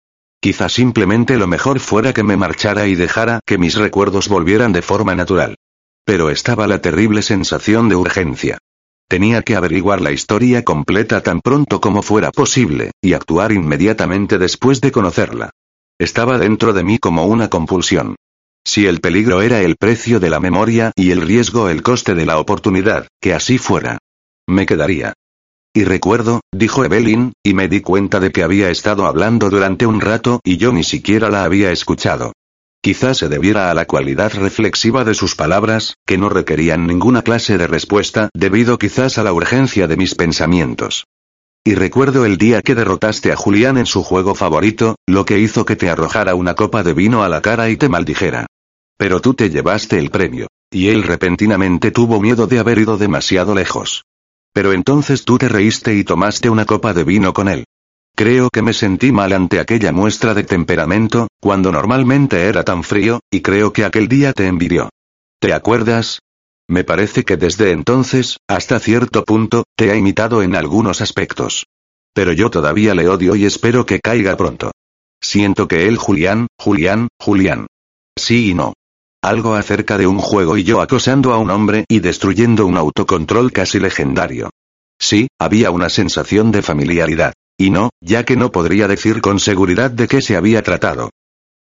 Quizá 0.41 0.69
simplemente 0.69 1.37
lo 1.37 1.49
mejor 1.49 1.81
fuera 1.81 2.13
que 2.13 2.23
me 2.23 2.37
marchara 2.37 2.87
y 2.87 2.95
dejara 2.95 3.41
que 3.45 3.59
mis 3.59 3.75
recuerdos 3.75 4.29
volvieran 4.29 4.73
de 4.73 4.83
forma 4.83 5.17
natural. 5.17 5.57
Pero 6.05 6.31
estaba 6.31 6.69
la 6.69 6.81
terrible 6.81 7.23
sensación 7.23 7.89
de 7.89 7.97
urgencia. 7.97 8.59
Tenía 9.09 9.41
que 9.41 9.57
averiguar 9.57 10.03
la 10.03 10.13
historia 10.13 10.65
completa 10.65 11.23
tan 11.23 11.41
pronto 11.41 11.81
como 11.81 12.03
fuera 12.03 12.31
posible, 12.31 12.91
y 13.03 13.15
actuar 13.15 13.53
inmediatamente 13.53 14.37
después 14.37 14.83
de 14.83 14.93
conocerla. 14.93 15.51
Estaba 15.99 16.37
dentro 16.37 16.75
de 16.75 16.85
mí 16.85 16.99
como 16.99 17.27
una 17.27 17.49
compulsión. 17.49 18.17
Si 18.67 18.87
el 18.87 19.01
peligro 19.01 19.41
era 19.41 19.63
el 19.63 19.77
precio 19.77 20.21
de 20.21 20.29
la 20.29 20.41
memoria 20.41 20.93
y 20.95 21.11
el 21.11 21.23
riesgo 21.23 21.71
el 21.71 21.83
coste 21.83 22.15
de 22.15 22.27
la 22.27 22.39
oportunidad, 22.39 23.09
que 23.19 23.33
así 23.33 23.57
fuera. 23.57 23.97
Me 24.47 24.67
quedaría. 24.67 25.15
Y 25.75 25.85
recuerdo, 25.85 26.41
dijo 26.53 26.85
Evelyn, 26.85 27.33
y 27.43 27.55
me 27.55 27.69
di 27.69 27.81
cuenta 27.81 28.21
de 28.21 28.31
que 28.31 28.43
había 28.43 28.69
estado 28.69 29.07
hablando 29.07 29.49
durante 29.49 29.87
un 29.87 30.03
rato 30.03 30.41
y 30.45 30.59
yo 30.59 30.73
ni 30.73 30.85
siquiera 30.85 31.31
la 31.31 31.45
había 31.45 31.73
escuchado. 31.73 32.33
Quizás 32.89 33.19
se 33.19 33.29
debiera 33.29 33.71
a 33.71 33.75
la 33.75 33.85
cualidad 33.85 34.33
reflexiva 34.33 35.05
de 35.05 35.13
sus 35.13 35.35
palabras, 35.35 35.99
que 36.07 36.17
no 36.17 36.31
requerían 36.31 36.87
ninguna 36.87 37.21
clase 37.21 37.59
de 37.59 37.67
respuesta, 37.67 38.31
debido 38.33 38.79
quizás 38.79 39.19
a 39.19 39.23
la 39.23 39.35
urgencia 39.35 39.87
de 39.87 39.99
mis 39.99 40.15
pensamientos. 40.15 41.05
Y 41.67 41.75
recuerdo 41.75 42.25
el 42.25 42.39
día 42.39 42.63
que 42.63 42.75
derrotaste 42.75 43.31
a 43.31 43.37
Julián 43.37 43.77
en 43.77 43.85
su 43.85 44.03
juego 44.03 44.35
favorito, 44.35 44.97
lo 45.07 45.27
que 45.27 45.39
hizo 45.39 45.67
que 45.67 45.77
te 45.77 45.91
arrojara 45.91 46.35
una 46.35 46.55
copa 46.55 46.83
de 46.83 46.95
vino 46.95 47.23
a 47.23 47.29
la 47.29 47.43
cara 47.43 47.69
y 47.69 47.77
te 47.77 47.91
maldijera. 47.91 48.47
Pero 48.97 49.21
tú 49.21 49.35
te 49.35 49.51
llevaste 49.51 49.99
el 49.99 50.09
premio. 50.09 50.47
Y 50.71 50.89
él 50.89 51.03
repentinamente 51.03 51.91
tuvo 51.91 52.23
miedo 52.23 52.47
de 52.47 52.59
haber 52.59 52.79
ido 52.79 52.97
demasiado 52.97 53.55
lejos. 53.55 54.05
Pero 54.55 54.73
entonces 54.73 55.27
tú 55.27 55.37
te 55.37 55.51
reíste 55.51 55.95
y 55.95 56.05
tomaste 56.05 56.49
una 56.49 56.65
copa 56.65 56.95
de 56.95 57.05
vino 57.05 57.35
con 57.35 57.51
él. 57.51 57.67
Creo 58.19 58.51
que 58.51 58.63
me 58.63 58.73
sentí 58.73 59.13
mal 59.13 59.33
ante 59.33 59.61
aquella 59.61 59.93
muestra 59.93 60.35
de 60.35 60.43
temperamento, 60.43 61.29
cuando 61.41 61.71
normalmente 61.71 62.47
era 62.49 62.65
tan 62.65 62.83
frío, 62.83 63.21
y 63.31 63.43
creo 63.43 63.73
que 63.73 63.85
aquel 63.85 64.09
día 64.09 64.33
te 64.33 64.49
envidió. 64.49 64.91
¿Te 65.39 65.53
acuerdas? 65.53 66.19
Me 66.69 66.83
parece 66.83 67.23
que 67.23 67.37
desde 67.37 67.71
entonces, 67.71 68.39
hasta 68.49 68.81
cierto 68.81 69.25
punto, 69.25 69.63
te 69.77 69.93
ha 69.93 69.95
imitado 69.95 70.43
en 70.43 70.57
algunos 70.57 71.01
aspectos. 71.01 71.67
Pero 72.13 72.33
yo 72.33 72.51
todavía 72.51 72.93
le 72.93 73.09
odio 73.09 73.37
y 73.37 73.45
espero 73.45 73.87
que 73.87 74.01
caiga 74.01 74.37
pronto. 74.37 74.73
Siento 75.23 75.69
que 75.69 75.87
él 75.87 75.97
Julián, 75.97 76.49
Julián, 76.59 77.07
Julián. 77.21 77.69
Sí 78.19 78.51
y 78.51 78.55
no. 78.55 78.73
Algo 79.23 79.55
acerca 79.55 79.97
de 79.97 80.09
un 80.09 80.19
juego 80.19 80.57
y 80.57 80.65
yo 80.65 80.81
acosando 80.81 81.33
a 81.33 81.39
un 81.39 81.51
hombre 81.51 81.85
y 81.89 82.01
destruyendo 82.01 82.67
un 82.67 82.79
autocontrol 82.79 83.53
casi 83.53 83.79
legendario. 83.79 84.51
Sí, 84.99 85.29
había 85.39 85.71
una 85.71 85.89
sensación 85.89 86.51
de 86.51 86.63
familiaridad. 86.63 87.33
Y 87.59 87.71
no, 87.71 87.91
ya 88.01 88.25
que 88.25 88.37
no 88.37 88.53
podría 88.53 88.87
decir 88.87 89.21
con 89.21 89.41
seguridad 89.41 89.91
de 89.91 90.07
qué 90.07 90.23
se 90.23 90.37
había 90.37 90.63
tratado. 90.63 91.11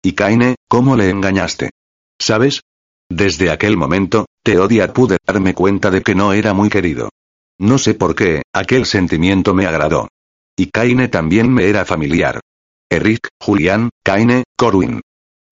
Y 0.03 0.13
Kaine, 0.13 0.55
¿cómo 0.69 0.97
le 0.97 1.11
engañaste? 1.11 1.71
¿Sabes? 2.19 2.63
Desde 3.11 3.51
aquel 3.51 3.77
momento, 3.77 4.27
Teodia 4.45 4.93
pude 4.93 5.19
darme 5.27 5.53
cuenta 5.53 5.91
de 5.91 6.03
que 6.03 6.15
no 6.15 6.33
era 6.33 6.55
muy 6.55 6.71
querido. 6.71 7.11
No 7.59 7.77
sé 7.77 7.95
por 7.95 8.15
qué, 8.15 8.43
aquel 8.55 8.87
sentimiento 8.87 9.53
me 9.53 9.67
agradó. 9.67 10.09
Y 10.57 10.67
Kaine 10.67 11.09
también 11.09 11.53
me 11.53 11.69
era 11.69 11.85
familiar. 11.85 12.41
Eric, 12.89 13.29
Julián, 13.41 13.91
Kaine, 14.05 14.45
Corwin. 14.57 15.01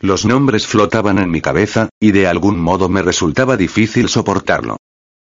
Los 0.00 0.24
nombres 0.24 0.68
flotaban 0.68 1.18
en 1.18 1.30
mi 1.30 1.40
cabeza, 1.40 1.88
y 2.00 2.12
de 2.12 2.28
algún 2.28 2.60
modo 2.60 2.88
me 2.88 3.02
resultaba 3.02 3.56
difícil 3.56 4.08
soportarlo. 4.08 4.76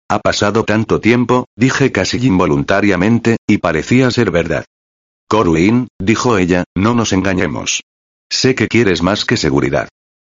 Ha 0.08 0.20
pasado 0.20 0.64
tanto 0.64 1.00
tiempo, 1.00 1.46
dije 1.56 1.92
casi 1.92 2.18
involuntariamente, 2.26 3.38
y 3.48 3.58
parecía 3.58 4.12
ser 4.12 4.30
verdad. 4.30 4.66
Corwin, 5.30 5.90
dijo 6.02 6.40
ella, 6.40 6.64
no 6.76 6.96
nos 6.96 7.14
engañemos. 7.14 7.84
Sé 8.32 8.56
que 8.56 8.68
quieres 8.68 9.04
más 9.04 9.26
que 9.26 9.38
seguridad. 9.38 9.88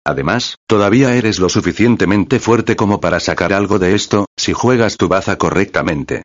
Además, 0.06 0.56
todavía 0.66 1.14
eres 1.14 1.38
lo 1.38 1.50
suficientemente 1.50 2.40
fuerte 2.40 2.76
como 2.76 2.98
para 2.98 3.20
sacar 3.20 3.52
algo 3.52 3.78
de 3.78 3.94
esto, 3.94 4.24
si 4.38 4.54
juegas 4.54 4.96
tu 4.96 5.06
baza 5.06 5.36
correctamente. 5.36 6.22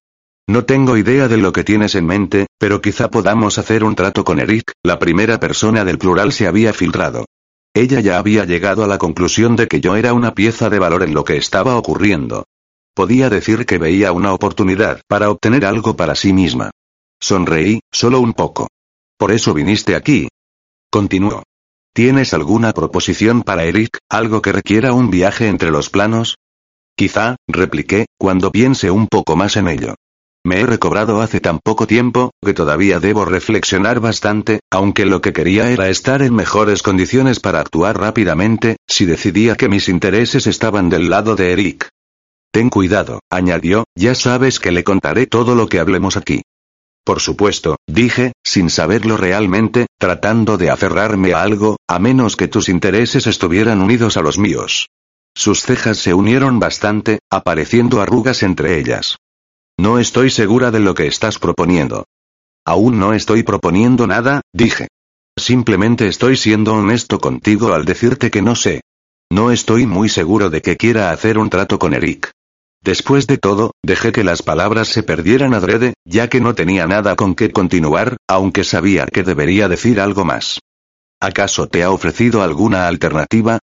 No 0.47 0.63
tengo 0.63 0.95
idea 0.95 1.27
de 1.27 1.35
lo 1.35 1.51
que 1.51 1.65
tienes 1.65 1.95
en 1.95 2.05
mente, 2.05 2.47
pero 2.57 2.81
quizá 2.81 3.11
podamos 3.11 3.57
hacer 3.57 3.83
un 3.83 3.93
trato 3.93 4.23
con 4.23 4.39
Eric, 4.39 4.71
la 4.83 4.99
primera 4.99 5.37
persona 5.37 5.83
del 5.83 5.97
plural 5.97 6.31
se 6.31 6.47
había 6.47 6.71
filtrado. 6.71 7.25
Ella 7.73 7.99
ya 7.99 8.19
había 8.19 8.45
llegado 8.45 8.85
a 8.85 8.87
la 8.87 8.97
conclusión 8.97 9.57
de 9.57 9.67
que 9.67 9.81
yo 9.81 9.97
era 9.97 10.13
una 10.13 10.33
pieza 10.33 10.69
de 10.69 10.79
valor 10.79 11.03
en 11.03 11.13
lo 11.13 11.25
que 11.25 11.35
estaba 11.35 11.75
ocurriendo. 11.75 12.45
Podía 12.93 13.29
decir 13.29 13.65
que 13.65 13.77
veía 13.77 14.13
una 14.13 14.33
oportunidad 14.33 15.01
para 15.09 15.29
obtener 15.29 15.65
algo 15.65 15.97
para 15.97 16.15
sí 16.15 16.31
misma. 16.31 16.71
Sonreí, 17.21 17.81
solo 17.91 18.19
un 18.19 18.33
poco. 18.33 18.67
Por 19.17 19.31
eso 19.31 19.53
viniste 19.53 19.95
aquí. 19.95 20.27
Continuó. 20.89 21.43
¿Tienes 21.93 22.33
alguna 22.33 22.73
proposición 22.73 23.43
para 23.43 23.63
Eric, 23.65 23.99
algo 24.09 24.41
que 24.41 24.51
requiera 24.51 24.93
un 24.93 25.11
viaje 25.11 25.47
entre 25.47 25.69
los 25.69 25.89
planos? 25.89 26.37
Quizá, 26.95 27.35
repliqué, 27.47 28.07
cuando 28.17 28.51
piense 28.51 28.89
un 28.89 29.07
poco 29.07 29.35
más 29.35 29.55
en 29.57 29.67
ello. 29.67 29.95
Me 30.43 30.61
he 30.61 30.65
recobrado 30.65 31.21
hace 31.21 31.39
tan 31.39 31.59
poco 31.59 31.85
tiempo, 31.85 32.31
que 32.43 32.55
todavía 32.55 32.99
debo 32.99 33.25
reflexionar 33.25 33.99
bastante, 33.99 34.61
aunque 34.71 35.05
lo 35.05 35.21
que 35.21 35.33
quería 35.33 35.69
era 35.69 35.89
estar 35.89 36.23
en 36.23 36.33
mejores 36.33 36.81
condiciones 36.81 37.39
para 37.39 37.59
actuar 37.59 37.99
rápidamente, 37.99 38.77
si 38.87 39.05
decidía 39.05 39.55
que 39.55 39.69
mis 39.69 39.87
intereses 39.87 40.47
estaban 40.47 40.89
del 40.89 41.09
lado 41.09 41.35
de 41.35 41.51
Eric. 41.51 41.89
Ten 42.51 42.69
cuidado, 42.69 43.19
añadió, 43.29 43.83
ya 43.95 44.15
sabes 44.15 44.59
que 44.59 44.71
le 44.71 44.83
contaré 44.83 45.27
todo 45.27 45.53
lo 45.53 45.67
que 45.67 45.79
hablemos 45.79 46.17
aquí. 46.17 46.41
Por 47.03 47.19
supuesto, 47.19 47.77
dije, 47.87 48.33
sin 48.43 48.69
saberlo 48.69 49.17
realmente, 49.17 49.87
tratando 49.97 50.57
de 50.57 50.69
aferrarme 50.69 51.33
a 51.33 51.41
algo, 51.41 51.77
a 51.87 51.99
menos 51.99 52.35
que 52.35 52.47
tus 52.47 52.69
intereses 52.69 53.25
estuvieran 53.27 53.81
unidos 53.81 54.17
a 54.17 54.21
los 54.21 54.37
míos. 54.37 54.87
Sus 55.35 55.61
cejas 55.61 55.97
se 55.97 56.13
unieron 56.13 56.59
bastante, 56.59 57.19
apareciendo 57.29 58.01
arrugas 58.01 58.43
entre 58.43 58.77
ellas. 58.79 59.17
No 59.79 59.97
estoy 59.97 60.29
segura 60.29 60.69
de 60.69 60.79
lo 60.79 60.93
que 60.93 61.07
estás 61.07 61.39
proponiendo. 61.39 62.05
Aún 62.65 62.99
no 62.99 63.13
estoy 63.13 63.41
proponiendo 63.41 64.05
nada, 64.05 64.41
dije. 64.53 64.87
Simplemente 65.37 66.07
estoy 66.07 66.37
siendo 66.37 66.73
honesto 66.75 67.19
contigo 67.19 67.73
al 67.73 67.85
decirte 67.85 68.29
que 68.29 68.41
no 68.41 68.55
sé. 68.55 68.81
No 69.31 69.49
estoy 69.49 69.87
muy 69.87 70.09
seguro 70.09 70.49
de 70.49 70.61
que 70.61 70.77
quiera 70.77 71.11
hacer 71.11 71.37
un 71.37 71.49
trato 71.49 71.79
con 71.79 71.93
Eric. 71.93 72.31
Después 72.83 73.27
de 73.27 73.37
todo, 73.37 73.71
dejé 73.83 74.11
que 74.11 74.23
las 74.23 74.41
palabras 74.41 74.87
se 74.87 75.03
perdieran 75.03 75.53
adrede, 75.53 75.93
ya 76.03 76.29
que 76.29 76.41
no 76.41 76.55
tenía 76.55 76.87
nada 76.87 77.15
con 77.15 77.35
qué 77.35 77.51
continuar, 77.51 78.17
aunque 78.27 78.63
sabía 78.63 79.05
que 79.05 79.21
debería 79.21 79.67
decir 79.67 79.99
algo 79.99 80.25
más. 80.25 80.59
¿Acaso 81.19 81.67
te 81.67 81.83
ha 81.83 81.91
ofrecido 81.91 82.41
alguna 82.41 82.87
alternativa? 82.87 83.59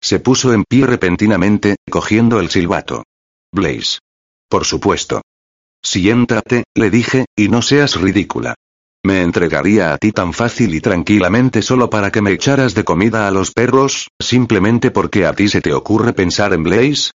Se 0.00 0.20
puso 0.20 0.52
en 0.52 0.62
pie 0.62 0.86
repentinamente, 0.86 1.76
cogiendo 1.90 2.38
el 2.38 2.50
silbato. 2.50 3.02
Blaze. 3.52 3.98
Por 4.48 4.64
supuesto. 4.64 5.22
Siéntate, 5.82 6.62
le 6.76 6.90
dije, 6.90 7.24
y 7.36 7.48
no 7.48 7.62
seas 7.62 8.00
ridícula. 8.00 8.54
Me 9.04 9.22
entregaría 9.22 9.92
a 9.92 9.98
ti 9.98 10.12
tan 10.12 10.32
fácil 10.32 10.76
y 10.76 10.80
tranquilamente 10.80 11.62
solo 11.62 11.90
para 11.90 12.12
que 12.12 12.22
me 12.22 12.30
echaras 12.30 12.74
de 12.74 12.84
comida 12.84 13.26
a 13.26 13.32
los 13.32 13.50
perros, 13.50 14.06
simplemente 14.20 14.92
porque 14.92 15.26
a 15.26 15.32
ti 15.32 15.48
se 15.48 15.60
te 15.60 15.72
ocurre 15.72 16.12
pensar 16.12 16.52
en 16.52 16.62
Blaze, 16.62 17.10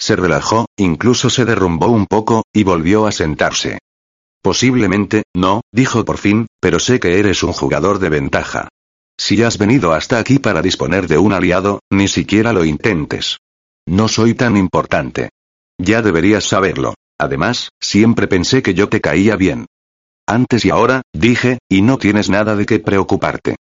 se 0.00 0.16
relajó, 0.16 0.66
incluso 0.76 1.28
se 1.30 1.44
derrumbó 1.44 1.88
un 1.88 2.06
poco, 2.06 2.42
y 2.52 2.64
volvió 2.64 3.06
a 3.06 3.12
sentarse. 3.12 3.78
Posiblemente, 4.42 5.24
no, 5.36 5.60
dijo 5.70 6.04
por 6.04 6.16
fin, 6.16 6.46
pero 6.60 6.78
sé 6.78 6.98
que 6.98 7.18
eres 7.18 7.42
un 7.42 7.52
jugador 7.52 7.98
de 7.98 8.08
ventaja. 8.08 8.68
Si 9.18 9.42
has 9.42 9.58
venido 9.58 9.92
hasta 9.92 10.18
aquí 10.18 10.38
para 10.38 10.62
disponer 10.62 11.06
de 11.06 11.18
un 11.18 11.34
aliado, 11.34 11.80
ni 11.92 12.08
siquiera 12.08 12.54
lo 12.54 12.64
intentes. 12.64 13.36
No 13.86 14.08
soy 14.08 14.32
tan 14.32 14.56
importante. 14.56 15.28
Ya 15.78 16.00
deberías 16.00 16.44
saberlo. 16.44 16.94
Además, 17.18 17.68
siempre 17.78 18.28
pensé 18.28 18.62
que 18.62 18.72
yo 18.72 18.88
te 18.88 19.02
caía 19.02 19.36
bien. 19.36 19.66
Antes 20.26 20.64
y 20.64 20.70
ahora, 20.70 21.02
dije, 21.12 21.58
y 21.68 21.82
no 21.82 21.98
tienes 21.98 22.30
nada 22.30 22.56
de 22.56 22.64
qué 22.64 22.78
preocuparte. 22.78 23.56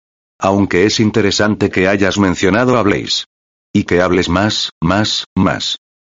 Aunque 0.41 0.87
es 0.87 0.99
interesante 0.99 1.70
que 1.70 1.87
hayas 1.87 2.18
mencionado 2.18 2.76
a 2.76 2.82
Blaze. 2.82 3.26
Y 3.72 3.85
que 3.85 4.01
hables 4.01 4.28
más, 4.28 4.70
más, 4.80 5.24
más. 5.37 5.76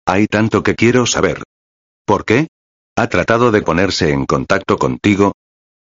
Hay 0.08 0.28
tanto 0.28 0.62
que 0.62 0.76
quiero 0.76 1.06
saber. 1.06 1.42
¿Por 2.06 2.26
qué? 2.26 2.48
¿Ha 2.96 3.08
tratado 3.08 3.52
de 3.52 3.64
ponerse 3.64 4.12
en 4.12 4.26
contacto 4.26 4.78
contigo? 4.78 5.34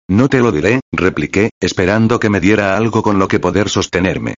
No 0.08 0.28
te 0.28 0.40
lo 0.40 0.52
diré, 0.52 0.80
repliqué, 0.92 1.50
esperando 1.60 2.20
que 2.20 2.28
me 2.28 2.40
diera 2.40 2.76
algo 2.76 3.02
con 3.02 3.18
lo 3.18 3.28
que 3.28 3.40
poder 3.40 3.70
sostenerme. 3.70 4.34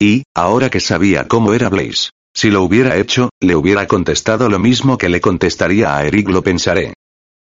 Y, 0.00 0.24
ahora 0.34 0.70
que 0.70 0.80
sabía 0.80 1.28
cómo 1.28 1.52
era 1.52 1.68
Blaze, 1.68 2.10
si 2.34 2.50
lo 2.50 2.62
hubiera 2.62 2.96
hecho, 2.96 3.30
le 3.40 3.56
hubiera 3.56 3.86
contestado 3.86 4.48
lo 4.48 4.58
mismo 4.58 4.98
que 4.98 5.08
le 5.08 5.20
contestaría 5.20 5.96
a 5.96 6.06
Eric, 6.06 6.28
lo 6.28 6.42
pensaré. 6.42 6.94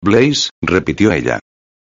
Blaze, 0.01 0.49
repitió 0.61 1.11
ella. 1.11 1.39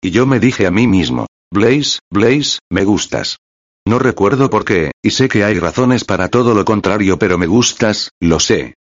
Y 0.03 0.11
yo 0.11 0.27
me 0.27 0.41
dije 0.41 0.67
a 0.67 0.71
mí 0.71 0.87
mismo, 0.87 1.27
Blaze, 1.53 2.01
Blaze, 2.11 2.59
me 2.71 2.85
gustas. 2.85 3.39
No 3.87 3.99
recuerdo 3.99 4.51
por 4.51 4.65
qué, 4.65 4.91
y 5.03 5.11
sé 5.11 5.29
que 5.29 5.45
hay 5.45 5.59
razones 5.59 6.05
para 6.05 6.29
todo 6.29 6.55
lo 6.55 6.65
contrario, 6.65 7.19
pero 7.19 7.39
me 7.39 7.47
gustas, 7.47 8.11
lo 8.21 8.41
sé. 8.41 8.75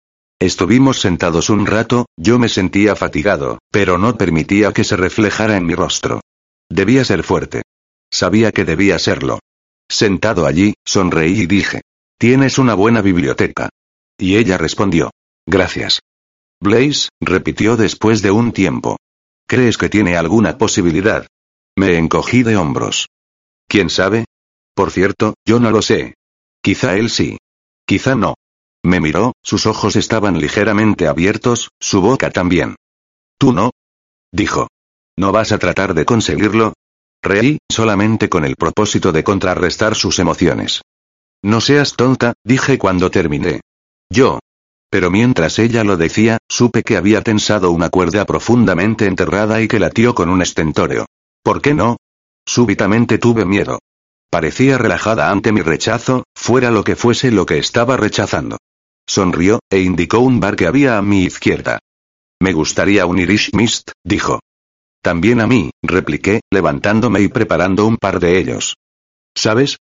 Estuvimos 0.44 1.00
sentados 1.00 1.50
un 1.50 1.66
rato, 1.66 2.06
yo 2.18 2.38
me 2.38 2.50
sentía 2.50 2.98
fatigado, 2.98 3.60
pero 3.72 3.98
no 3.98 4.18
permitía 4.18 4.74
que 4.74 4.84
se 4.84 4.98
reflejara 4.98 5.56
en 5.56 5.66
mi 5.66 5.74
rostro. 5.74 6.20
Debía 6.70 7.06
ser 7.06 7.24
fuerte. 7.24 7.62
Sabía 8.12 8.52
que 8.52 8.66
debía 8.66 9.00
serlo. 9.00 9.40
Sentado 9.90 10.46
allí, 10.46 10.74
sonreí 10.84 11.44
y 11.44 11.46
dije, 11.48 11.80
Tienes 12.18 12.58
una 12.58 12.74
buena 12.74 13.02
biblioteca. 13.02 13.70
Y 14.18 14.36
ella 14.36 14.58
respondió, 14.58 15.12
Gracias. 15.46 16.02
Blaze, 16.60 17.08
repitió 17.22 17.78
después 17.78 18.22
de 18.22 18.32
un 18.32 18.52
tiempo. 18.52 18.98
¿Crees 19.48 19.78
que 19.78 19.88
tiene 19.88 20.18
alguna 20.18 20.58
posibilidad? 20.58 21.26
Me 21.78 21.98
encogí 21.98 22.44
de 22.44 22.58
hombros. 22.58 23.08
¿Quién 23.70 23.90
sabe? 23.90 24.26
Por 24.76 24.92
cierto, 24.92 25.36
yo 25.46 25.62
no 25.62 25.72
lo 25.72 25.82
sé. 25.82 26.16
Quizá 26.62 26.98
él 26.98 27.10
sí. 27.10 27.38
Quizá 27.86 28.16
no. 28.16 28.36
Me 28.84 29.00
miró, 29.00 29.34
sus 29.42 29.66
ojos 29.66 29.96
estaban 29.96 30.40
ligeramente 30.40 31.08
abiertos, 31.08 31.70
su 31.80 32.02
boca 32.02 32.32
también. 32.32 32.76
¿Tú 33.38 33.54
no? 33.54 33.72
Dijo. 34.32 34.68
¿No 35.18 35.32
vas 35.32 35.52
a 35.52 35.58
tratar 35.58 35.94
de 35.94 36.06
conseguirlo? 36.06 36.74
Reí, 37.22 37.60
solamente 37.72 38.30
con 38.30 38.44
el 38.44 38.56
propósito 38.56 39.12
de 39.12 39.24
contrarrestar 39.24 39.96
sus 39.96 40.20
emociones. 40.20 40.82
No 41.42 41.62
seas 41.62 41.96
tonta, 41.96 42.34
dije 42.44 42.78
cuando 42.78 43.10
terminé. 43.10 43.62
Yo. 44.10 44.40
Pero 44.90 45.10
mientras 45.10 45.60
ella 45.60 45.84
lo 45.84 45.98
decía, 45.98 46.38
supe 46.50 46.84
que 46.84 46.98
había 46.98 47.22
tensado 47.22 47.72
una 47.72 47.90
cuerda 47.90 48.26
profundamente 48.26 49.06
enterrada 49.06 49.62
y 49.62 49.68
que 49.68 49.80
latió 49.80 50.14
con 50.14 50.30
un 50.30 50.42
estentóreo. 50.42 51.06
¿Por 51.42 51.62
qué 51.62 51.74
no? 51.74 51.98
Súbitamente 52.46 53.18
tuve 53.18 53.46
miedo. 53.46 53.80
Parecía 54.30 54.78
relajada 54.78 55.30
ante 55.32 55.52
mi 55.52 55.62
rechazo, 55.62 56.24
fuera 56.36 56.72
lo 56.72 56.84
que 56.84 56.96
fuese 56.96 57.32
lo 57.32 57.46
que 57.46 57.60
estaba 57.60 57.98
rechazando. 57.98 58.58
Sonrió, 59.08 59.60
e 59.70 59.80
indicó 59.82 60.20
un 60.20 60.40
bar 60.40 60.56
que 60.56 60.68
había 60.68 60.98
a 60.98 61.02
mi 61.02 61.24
izquierda. 61.24 61.80
Me 62.42 62.54
gustaría 62.54 63.06
un 63.06 63.20
Irish 63.20 63.54
Mist, 63.54 63.92
dijo. 64.04 64.40
También 65.02 65.42
a 65.42 65.48
mí, 65.48 65.72
repliqué, 65.82 66.42
levantándome 66.52 67.22
y 67.22 67.28
preparando 67.28 67.86
un 67.86 67.98
par 67.98 68.20
de 68.20 68.40
ellos. 68.40 68.76
¿Sabes? 69.36 69.78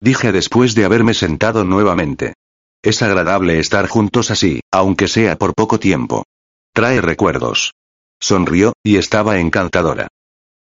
Dije 0.00 0.32
después 0.32 0.74
de 0.74 0.84
haberme 0.84 1.14
sentado 1.14 1.64
nuevamente. 1.64 2.34
Es 2.82 3.02
agradable 3.02 3.58
estar 3.58 3.88
juntos 3.88 4.30
así, 4.30 4.60
aunque 4.70 5.08
sea 5.08 5.36
por 5.36 5.54
poco 5.54 5.78
tiempo. 5.78 6.24
Trae 6.72 7.00
recuerdos. 7.00 7.72
Sonrió, 8.20 8.72
y 8.82 8.96
estaba 8.96 9.38
encantadora. 9.38 10.08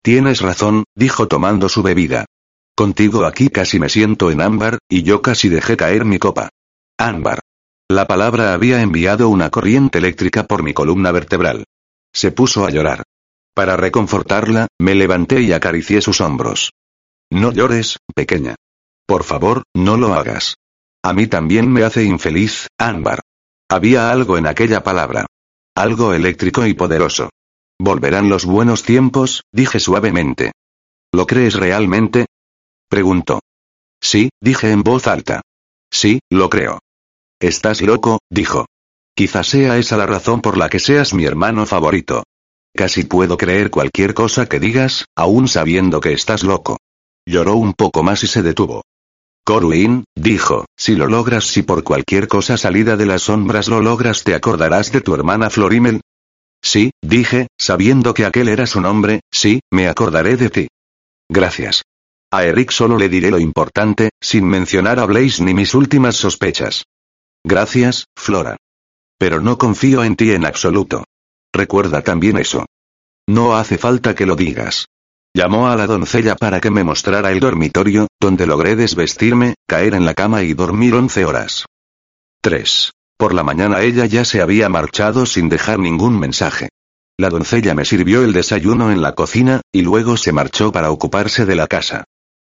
Tienes 0.03 0.41
razón, 0.41 0.85
dijo 0.95 1.29
tomando 1.29 1.69
su 1.69 1.83
bebida. 1.83 2.27
Contigo 2.75 3.25
aquí 3.25 3.49
casi 3.49 3.79
me 3.79 3.89
siento 3.89 4.31
en 4.31 4.41
ámbar, 4.41 4.79
y 4.89 5.03
yo 5.03 5.23
casi 5.23 5.49
dejé 5.49 5.77
caer 5.77 6.05
mi 6.05 6.19
copa. 6.19 6.51
Ámbar. 6.97 7.41
La 7.91 8.07
palabra 8.07 8.53
había 8.53 8.83
enviado 8.83 9.31
una 9.31 9.49
corriente 9.49 9.97
eléctrica 9.97 10.45
por 10.45 10.63
mi 10.63 10.75
columna 10.75 11.11
vertebral. 11.11 11.65
Se 12.13 12.31
puso 12.33 12.67
a 12.67 12.71
llorar. 12.71 13.05
Para 13.55 13.79
reconfortarla, 13.79 14.69
me 14.79 14.95
levanté 14.95 15.41
y 15.41 15.53
acaricié 15.53 16.03
sus 16.03 16.21
hombros. 16.21 16.73
No 17.31 17.51
llores, 17.51 17.97
pequeña. 18.15 18.57
Por 19.07 19.25
favor, 19.25 19.63
no 19.75 19.97
lo 19.97 20.13
hagas. 20.13 20.57
A 21.03 21.15
mí 21.15 21.29
también 21.29 21.73
me 21.73 21.83
hace 21.83 22.05
infeliz, 22.05 22.69
Ámbar. 22.79 23.21
Había 23.71 24.11
algo 24.11 24.37
en 24.37 24.47
aquella 24.47 24.83
palabra. 24.83 25.25
Algo 25.75 26.13
eléctrico 26.13 26.67
y 26.67 26.75
poderoso. 26.75 27.31
Volverán 27.79 28.29
los 28.29 28.45
buenos 28.45 28.83
tiempos, 28.83 29.45
dije 29.51 29.81
suavemente. 29.81 30.53
¿Lo 31.11 31.27
crees 31.27 31.55
realmente? 31.55 32.27
Preguntó. 32.91 33.41
Sí, 33.99 34.29
dije 34.43 34.73
en 34.73 34.83
voz 34.83 35.07
alta. 35.07 35.41
Sí, 35.91 36.21
lo 36.29 36.51
creo. 36.51 36.81
Estás 37.41 37.83
loco, 37.83 38.19
dijo. 38.31 38.67
Quizás 39.15 39.49
sea 39.49 39.79
esa 39.79 39.97
la 39.97 40.07
razón 40.07 40.41
por 40.41 40.57
la 40.57 40.69
que 40.69 40.79
seas 40.79 41.15
mi 41.15 41.25
hermano 41.25 41.67
favorito. 41.67 42.25
Casi 42.75 43.05
puedo 43.05 43.37
creer 43.37 43.71
cualquier 43.71 44.15
cosa 44.15 44.47
que 44.47 44.61
digas, 44.61 45.07
aún 45.17 45.49
sabiendo 45.49 46.01
que 46.01 46.13
estás 46.13 46.43
loco. 46.43 46.79
Lloró 47.27 47.57
un 47.57 47.75
poco 47.75 48.03
más 48.03 48.23
y 48.25 48.27
se 48.27 48.43
detuvo. 48.43 48.83
Corwin, 49.45 50.05
dijo, 50.15 50.67
si 50.77 50.95
lo 50.95 51.07
logras 51.07 51.45
si 51.45 51.63
por 51.63 51.83
cualquier 51.83 52.29
cosa 52.29 52.57
salida 52.57 52.97
de 52.97 53.07
las 53.07 53.23
sombras 53.23 53.69
lo 53.69 53.81
logras 53.81 54.23
te 54.23 54.35
acordarás 54.35 54.93
de 54.93 55.01
tu 55.01 55.15
hermana 55.15 55.49
Florimel, 55.49 56.01
Sí, 56.63 56.91
dije, 57.03 57.49
sabiendo 57.59 58.15
que 58.15 58.25
aquel 58.25 58.49
era 58.49 58.67
su 58.67 58.81
nombre, 58.81 59.21
sí, 59.31 59.61
me 59.71 59.89
acordaré 59.89 60.37
de 60.37 60.51
ti. 60.51 60.69
Gracias. 61.29 61.83
A 62.31 62.45
Eric 62.45 62.73
solo 62.73 62.99
le 62.99 63.09
diré 63.09 63.31
lo 63.31 63.39
importante, 63.39 64.11
sin 64.21 64.47
mencionar 64.47 64.99
a 64.99 65.07
Blaze 65.07 65.43
ni 65.43 65.55
mis 65.55 65.75
últimas 65.75 66.17
sospechas. 66.17 66.85
Gracias, 67.45 68.07
Flora. 68.17 68.57
Pero 69.19 69.41
no 69.41 69.59
confío 69.59 70.05
en 70.05 70.17
ti 70.17 70.33
en 70.33 70.47
absoluto. 70.47 71.05
Recuerda 71.53 72.03
también 72.03 72.39
eso. 72.39 72.67
No 73.29 73.57
hace 73.57 73.79
falta 73.79 74.15
que 74.15 74.27
lo 74.27 74.37
digas. 74.37 74.87
Llamó 75.35 75.69
a 75.69 75.77
la 75.77 75.87
doncella 75.87 76.35
para 76.37 76.61
que 76.61 76.71
me 76.71 76.85
mostrara 76.85 77.31
el 77.31 77.41
dormitorio, 77.41 78.09
donde 78.21 78.47
logré 78.47 78.77
desvestirme, 78.77 79.55
caer 79.67 79.95
en 79.95 80.05
la 80.05 80.15
cama 80.15 80.43
y 80.43 80.55
dormir 80.55 80.95
once 80.95 81.25
horas. 81.25 81.67
3. 82.41 82.93
Por 83.17 83.35
la 83.35 83.43
mañana 83.43 83.83
ella 83.83 84.07
ya 84.07 84.25
se 84.25 84.41
había 84.41 84.69
marchado 84.69 85.27
sin 85.27 85.49
dejar 85.49 85.79
ningún 85.79 86.19
mensaje. 86.19 86.69
La 87.19 87.31
doncella 87.31 87.75
me 87.75 87.85
sirvió 87.85 88.23
el 88.23 88.33
desayuno 88.33 88.93
en 88.93 89.03
la 89.03 89.15
cocina, 89.15 89.61
y 89.73 89.83
luego 89.83 90.17
se 90.17 90.33
marchó 90.33 90.71
para 90.71 90.91
ocuparse 90.91 91.45
de 91.45 91.57
la 91.57 91.67
casa. 91.67 92.05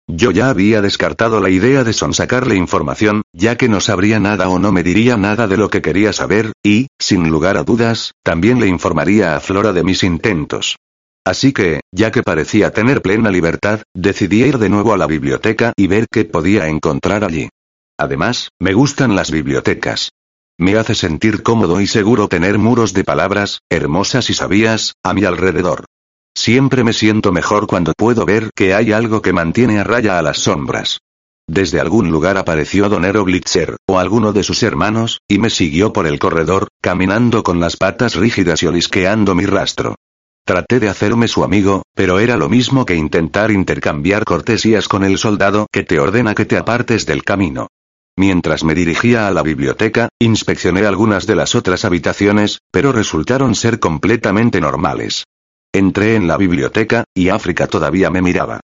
Yo 0.08 0.30
ya 0.30 0.48
había 0.48 0.82
descartado 0.82 1.40
la 1.40 1.48
idea 1.48 1.84
de 1.84 1.92
sonsacarle 1.92 2.56
información, 2.56 3.22
ya 3.32 3.56
que 3.56 3.68
no 3.68 3.80
sabría 3.80 4.18
nada 4.18 4.48
o 4.48 4.58
no 4.58 4.72
me 4.72 4.82
diría 4.82 5.16
nada 5.16 5.46
de 5.46 5.56
lo 5.56 5.70
que 5.70 5.80
quería 5.80 6.12
saber, 6.12 6.52
y, 6.62 6.88
sin 6.98 7.28
lugar 7.30 7.56
a 7.56 7.62
dudas, 7.62 8.12
también 8.22 8.60
le 8.60 8.66
informaría 8.66 9.36
a 9.36 9.40
Flora 9.40 9.72
de 9.72 9.84
mis 9.84 10.02
intentos. 10.02 10.76
Así 11.24 11.52
que, 11.52 11.80
ya 11.92 12.10
que 12.10 12.22
parecía 12.22 12.72
tener 12.72 13.00
plena 13.00 13.30
libertad, 13.30 13.82
decidí 13.94 14.42
ir 14.42 14.58
de 14.58 14.68
nuevo 14.68 14.92
a 14.92 14.96
la 14.96 15.06
biblioteca 15.06 15.72
y 15.76 15.86
ver 15.86 16.06
qué 16.10 16.24
podía 16.24 16.66
encontrar 16.66 17.22
allí. 17.22 17.48
Además, 17.96 18.48
me 18.58 18.74
gustan 18.74 19.14
las 19.14 19.30
bibliotecas. 19.30 20.10
Me 20.58 20.76
hace 20.76 20.94
sentir 20.94 21.42
cómodo 21.42 21.80
y 21.80 21.86
seguro 21.86 22.28
tener 22.28 22.58
muros 22.58 22.92
de 22.92 23.04
palabras, 23.04 23.60
hermosas 23.70 24.30
y 24.30 24.34
sabias, 24.34 24.94
a 25.04 25.14
mi 25.14 25.24
alrededor. 25.24 25.84
Siempre 26.34 26.82
me 26.82 26.92
siento 26.92 27.30
mejor 27.30 27.66
cuando 27.66 27.92
puedo 27.96 28.24
ver 28.24 28.50
que 28.54 28.74
hay 28.74 28.92
algo 28.92 29.22
que 29.22 29.32
mantiene 29.32 29.78
a 29.78 29.84
raya 29.84 30.18
a 30.18 30.22
las 30.22 30.38
sombras. 30.38 30.98
Desde 31.48 31.80
algún 31.80 32.10
lugar 32.10 32.36
apareció 32.38 32.88
Donero 32.88 33.24
Blitzer, 33.24 33.76
o 33.86 33.98
alguno 33.98 34.32
de 34.32 34.42
sus 34.42 34.62
hermanos, 34.62 35.20
y 35.28 35.38
me 35.38 35.50
siguió 35.50 35.92
por 35.92 36.06
el 36.06 36.18
corredor, 36.18 36.68
caminando 36.80 37.42
con 37.42 37.60
las 37.60 37.76
patas 37.76 38.14
rígidas 38.14 38.62
y 38.62 38.66
olisqueando 38.66 39.34
mi 39.34 39.44
rastro. 39.44 39.96
Traté 40.44 40.80
de 40.80 40.88
hacerme 40.88 41.28
su 41.28 41.44
amigo, 41.44 41.82
pero 41.94 42.18
era 42.18 42.36
lo 42.36 42.48
mismo 42.48 42.84
que 42.84 42.96
intentar 42.96 43.50
intercambiar 43.50 44.24
cortesías 44.24 44.88
con 44.88 45.04
el 45.04 45.18
soldado 45.18 45.66
que 45.70 45.84
te 45.84 46.00
ordena 46.00 46.34
que 46.34 46.46
te 46.46 46.56
apartes 46.56 47.06
del 47.06 47.22
camino. 47.22 47.68
Mientras 48.16 48.64
me 48.64 48.74
dirigía 48.74 49.26
a 49.26 49.30
la 49.30 49.42
biblioteca, 49.42 50.08
inspeccioné 50.18 50.86
algunas 50.86 51.26
de 51.26 51.36
las 51.36 51.54
otras 51.54 51.84
habitaciones, 51.84 52.58
pero 52.70 52.92
resultaron 52.92 53.54
ser 53.54 53.78
completamente 53.78 54.60
normales. 54.60 55.24
Entré 55.74 56.16
en 56.16 56.28
la 56.28 56.36
biblioteca, 56.36 57.04
y 57.14 57.30
África 57.30 57.66
todavía 57.66 58.10
me 58.10 58.20
miraba. 58.20 58.60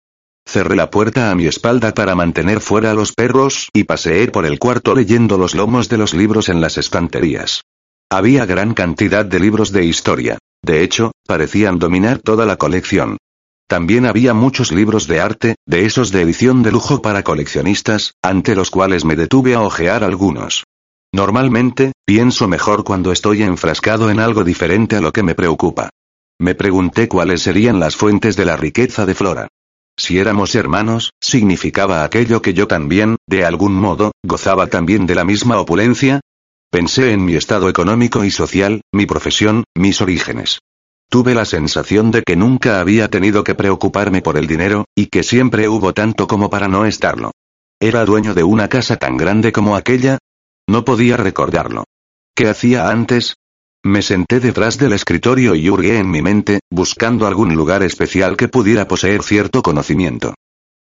Cerré 0.46 0.76
la 0.76 0.90
puerta 0.90 1.30
a 1.30 1.34
mi 1.34 1.46
espalda 1.46 1.94
para 1.94 2.14
mantener 2.14 2.61
fuera 2.61 2.90
a 2.90 2.94
los 2.94 3.12
perros, 3.12 3.70
y 3.72 3.84
paseé 3.84 4.28
por 4.28 4.44
el 4.44 4.59
cuarto 4.59 4.94
leyendo 4.94 5.38
los 5.38 5.54
lomos 5.54 5.88
de 5.88 5.96
los 5.96 6.12
libros 6.12 6.50
en 6.50 6.61
las 6.61 6.76
estanterías. 6.76 7.62
Había 8.11 8.44
gran 8.44 8.74
cantidad 8.74 9.24
de 9.24 9.40
libros 9.40 9.72
de 9.72 9.84
historia. 9.84 10.38
De 10.62 10.82
hecho, 10.82 11.12
parecían 11.26 11.78
dominar 11.78 12.18
toda 12.18 12.44
la 12.44 12.56
colección. 12.56 13.16
También 13.66 14.06
había 14.06 14.34
muchos 14.34 14.72
libros 14.72 15.06
de 15.06 15.20
arte, 15.20 15.54
de 15.66 15.86
esos 15.86 16.11
de 16.11 16.22
edición 16.22 16.62
de 16.62 16.72
lujo 16.72 17.02
para 17.02 17.22
coleccionistas, 17.22 18.14
ante 18.22 18.54
los 18.54 18.70
cuales 18.70 19.04
me 19.04 19.16
detuve 19.16 19.54
a 19.54 19.61
hojear 19.61 20.04
algunos. 20.04 20.64
Normalmente, 21.12 21.92
pienso 22.06 22.48
mejor 22.48 22.84
cuando 22.84 23.12
estoy 23.12 23.42
enfrascado 23.42 24.11
en 24.11 24.20
algo 24.20 24.44
diferente 24.44 24.96
a 24.96 25.00
lo 25.00 25.12
que 25.12 25.22
me 25.22 25.34
preocupa. 25.34 25.90
Me 26.41 26.55
pregunté 26.55 27.09
cuáles 27.09 27.43
serían 27.43 27.80
las 27.80 27.97
fuentes 27.97 28.36
de 28.36 28.45
la 28.45 28.57
riqueza 28.57 29.07
de 29.07 29.14
Flora. 29.14 29.49
Si 29.97 30.18
éramos 30.18 30.55
hermanos, 30.55 31.11
significaba 31.20 32.05
aquello 32.05 32.41
que 32.41 32.55
yo 32.55 32.68
también, 32.68 33.16
de 33.26 33.45
algún 33.45 33.74
modo, 33.74 34.12
gozaba 34.22 34.68
también 34.68 35.07
de 35.07 35.16
la 35.16 35.24
misma 35.24 35.59
opulencia. 35.61 36.20
Pensé 36.70 37.12
en 37.12 37.24
mi 37.24 37.34
estado 37.34 37.68
económico 37.68 38.24
y 38.24 38.30
social, 38.30 38.82
mi 38.93 39.07
profesión, 39.07 39.64
mis 39.74 40.01
orígenes. 40.01 40.61
Tuve 41.11 41.34
la 41.34 41.45
sensación 41.45 42.12
de 42.12 42.22
que 42.22 42.36
nunca 42.36 42.80
había 42.80 43.09
tenido 43.09 43.43
que 43.43 43.57
preocuparme 43.57 44.22
por 44.22 44.36
el 44.36 44.47
dinero, 44.47 44.84
y 44.95 45.07
que 45.07 45.24
siempre 45.24 45.68
hubo 45.68 45.93
tanto 45.95 46.28
como 46.28 46.51
para 46.51 46.68
no 46.68 46.84
estarlo. 46.84 47.32
¿Era 47.80 48.05
dueño 48.05 48.34
de 48.34 48.45
una 48.45 48.68
casa 48.68 48.97
tan 48.97 49.16
grande 49.16 49.51
como 49.51 49.74
aquella? 49.74 50.18
No 50.68 50.84
podía 50.84 51.16
recordarlo. 51.16 51.84
¿Qué 52.34 52.49
hacía 52.49 52.91
antes? 52.91 53.34
Me 53.84 54.02
senté 54.02 54.40
detrás 54.40 54.76
del 54.76 54.92
escritorio 54.92 55.54
y 55.54 55.70
hurgué 55.70 55.98
en 55.98 56.10
mi 56.10 56.20
mente, 56.20 56.60
buscando 56.70 57.26
algún 57.26 57.54
lugar 57.54 57.82
especial 57.82 58.36
que 58.36 58.48
pudiera 58.48 58.88
poseer 58.88 59.22
cierto 59.22 59.62
conocimiento. 59.62 60.34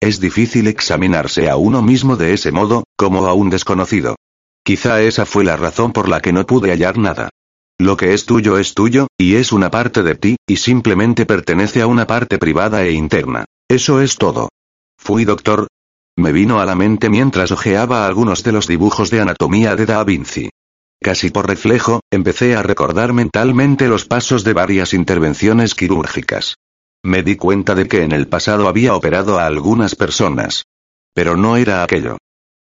Es 0.01 0.19
difícil 0.19 0.67
examinarse 0.67 1.49
a 1.49 1.57
uno 1.57 1.81
mismo 1.81 2.15
de 2.15 2.33
ese 2.33 2.51
modo, 2.51 2.85
como 2.95 3.25
a 3.27 3.33
un 3.33 3.49
desconocido. 3.49 4.15
Quizá 4.63 5.01
esa 5.01 5.25
fue 5.25 5.43
la 5.43 5.57
razón 5.57 5.91
por 5.91 6.09
la 6.09 6.21
que 6.21 6.33
no 6.33 6.45
pude 6.45 6.71
hallar 6.71 6.97
nada. 6.97 7.29
Lo 7.77 7.97
que 7.97 8.13
es 8.13 8.25
tuyo 8.25 8.57
es 8.57 8.73
tuyo, 8.73 9.07
y 9.17 9.35
es 9.35 9.51
una 9.51 9.69
parte 9.69 10.01
de 10.01 10.15
ti, 10.15 10.37
y 10.47 10.55
simplemente 10.55 11.25
pertenece 11.25 11.81
a 11.81 11.87
una 11.87 12.07
parte 12.07 12.37
privada 12.37 12.85
e 12.85 12.91
interna. 12.91 13.45
Eso 13.67 14.01
es 14.01 14.15
todo. 14.17 14.49
Fui 14.97 15.25
doctor. 15.25 15.67
Me 16.17 16.31
vino 16.31 16.61
a 16.61 16.65
la 16.65 16.75
mente 16.75 17.09
mientras 17.09 17.51
hojeaba 17.51 18.07
algunos 18.07 18.43
de 18.43 18.53
los 18.53 18.67
dibujos 18.67 19.09
de 19.09 19.19
anatomía 19.19 19.75
de 19.75 19.85
Da 19.85 20.03
Vinci. 20.05 20.49
Casi 21.01 21.29
por 21.29 21.47
reflejo, 21.47 22.01
empecé 22.11 22.55
a 22.55 22.63
recordar 22.63 23.13
mentalmente 23.13 23.87
los 23.87 24.05
pasos 24.05 24.43
de 24.43 24.53
varias 24.53 24.93
intervenciones 24.93 25.75
quirúrgicas. 25.75 26.55
Me 27.03 27.21
di 27.21 27.35
cuenta 27.35 27.75
de 27.75 27.87
que 27.87 28.01
en 28.01 28.11
el 28.11 28.27
pasado 28.27 28.67
había 28.67 28.95
operado 28.95 29.37
a 29.37 29.45
algunas 29.45 29.95
personas. 29.95 30.63
Pero 31.13 31.37
no 31.37 31.57
era 31.57 31.83
aquello. 31.83 32.17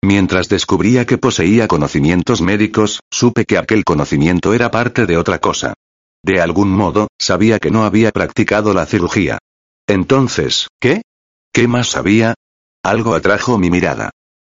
Mientras 0.03 0.49
descubría 0.49 1.05
que 1.05 1.19
poseía 1.19 1.69
conocimientos 1.69 2.41
médicos, 2.41 3.01
supe 3.11 3.45
que 3.45 3.59
aquel 3.59 3.85
conocimiento 3.85 4.55
era 4.55 4.71
parte 4.71 5.05
de 5.05 5.19
otra 5.19 5.39
cosa. 5.39 5.75
De 6.23 6.41
algún 6.41 6.71
modo, 6.71 7.09
sabía 7.19 7.59
que 7.59 7.71
no 7.71 7.85
había 7.85 8.11
practicado 8.11 8.73
la 8.73 8.87
cirugía. 8.87 9.39
Entonces, 9.87 10.69
¿qué? 10.81 11.03
¿Qué 11.53 11.69
más 11.69 11.89
sabía? 11.89 12.35
Algo 12.83 13.15
atrajo 13.15 13.59
mi 13.59 13.71
mirada. 13.71 14.11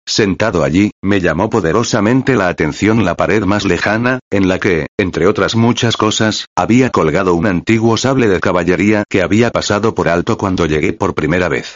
Sentado 0.09 0.63
allí, 0.63 0.93
me 1.03 1.21
llamó 1.21 1.51
poderosamente 1.51 2.37
la 2.37 2.49
atención 2.49 3.05
la 3.05 3.17
pared 3.17 3.43
más 3.43 3.65
lejana, 3.65 4.21
en 4.31 4.47
la 4.47 4.61
que, 4.61 4.87
entre 4.97 5.27
otras 5.27 5.57
muchas 5.57 5.97
cosas, 5.97 6.47
había 6.57 6.91
colgado 6.91 7.35
un 7.35 7.47
antiguo 7.47 7.97
sable 7.97 8.29
de 8.29 8.39
caballería 8.39 9.03
que 9.09 9.21
había 9.21 9.51
pasado 9.51 9.97
por 9.97 10.09
alto 10.09 10.39
cuando 10.39 10.67
llegué 10.67 10.93
por 10.93 11.15
primera 11.15 11.49
vez. 11.49 11.75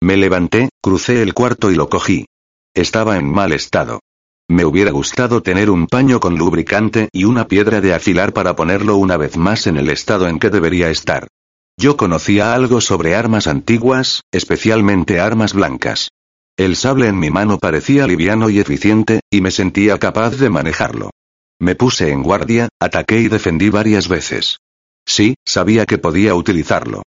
Me 0.00 0.16
levanté, 0.16 0.68
crucé 0.80 1.22
el 1.22 1.34
cuarto 1.34 1.72
y 1.72 1.74
lo 1.74 1.88
cogí. 1.88 2.26
Estaba 2.72 3.18
en 3.18 3.28
mal 3.28 3.52
estado. 3.52 3.98
Me 4.48 4.64
hubiera 4.64 4.92
gustado 4.92 5.42
tener 5.42 5.68
un 5.68 5.88
paño 5.88 6.20
con 6.20 6.38
lubricante 6.38 7.08
y 7.12 7.24
una 7.24 7.48
piedra 7.48 7.80
de 7.80 7.94
afilar 7.94 8.32
para 8.32 8.54
ponerlo 8.54 8.96
una 8.96 9.16
vez 9.16 9.36
más 9.36 9.66
en 9.66 9.76
el 9.76 9.88
estado 9.88 10.28
en 10.28 10.38
que 10.38 10.50
debería 10.50 10.88
estar. 10.88 11.26
Yo 11.76 11.96
conocía 11.96 12.54
algo 12.54 12.80
sobre 12.80 13.16
armas 13.16 13.48
antiguas, 13.48 14.22
especialmente 14.30 15.18
armas 15.18 15.52
blancas. 15.52 16.10
El 16.56 16.76
sable 16.76 17.08
en 17.08 17.18
mi 17.18 17.30
mano 17.30 17.58
parecía 17.58 18.06
liviano 18.06 18.50
y 18.50 18.60
eficiente, 18.60 19.20
y 19.30 19.40
me 19.40 19.50
sentía 19.50 19.98
capaz 19.98 20.36
de 20.36 20.50
manejarlo. 20.50 21.10
Me 21.58 21.74
puse 21.74 22.10
en 22.10 22.22
guardia, 22.22 22.68
ataqué 22.80 23.20
y 23.20 23.28
defendí 23.28 23.70
varias 23.70 24.08
veces. 24.08 24.58
Sí, 25.06 25.34
sabía 25.46 25.86
que 25.86 25.98
podía 25.98 26.34
utilizarlo. 26.34 27.02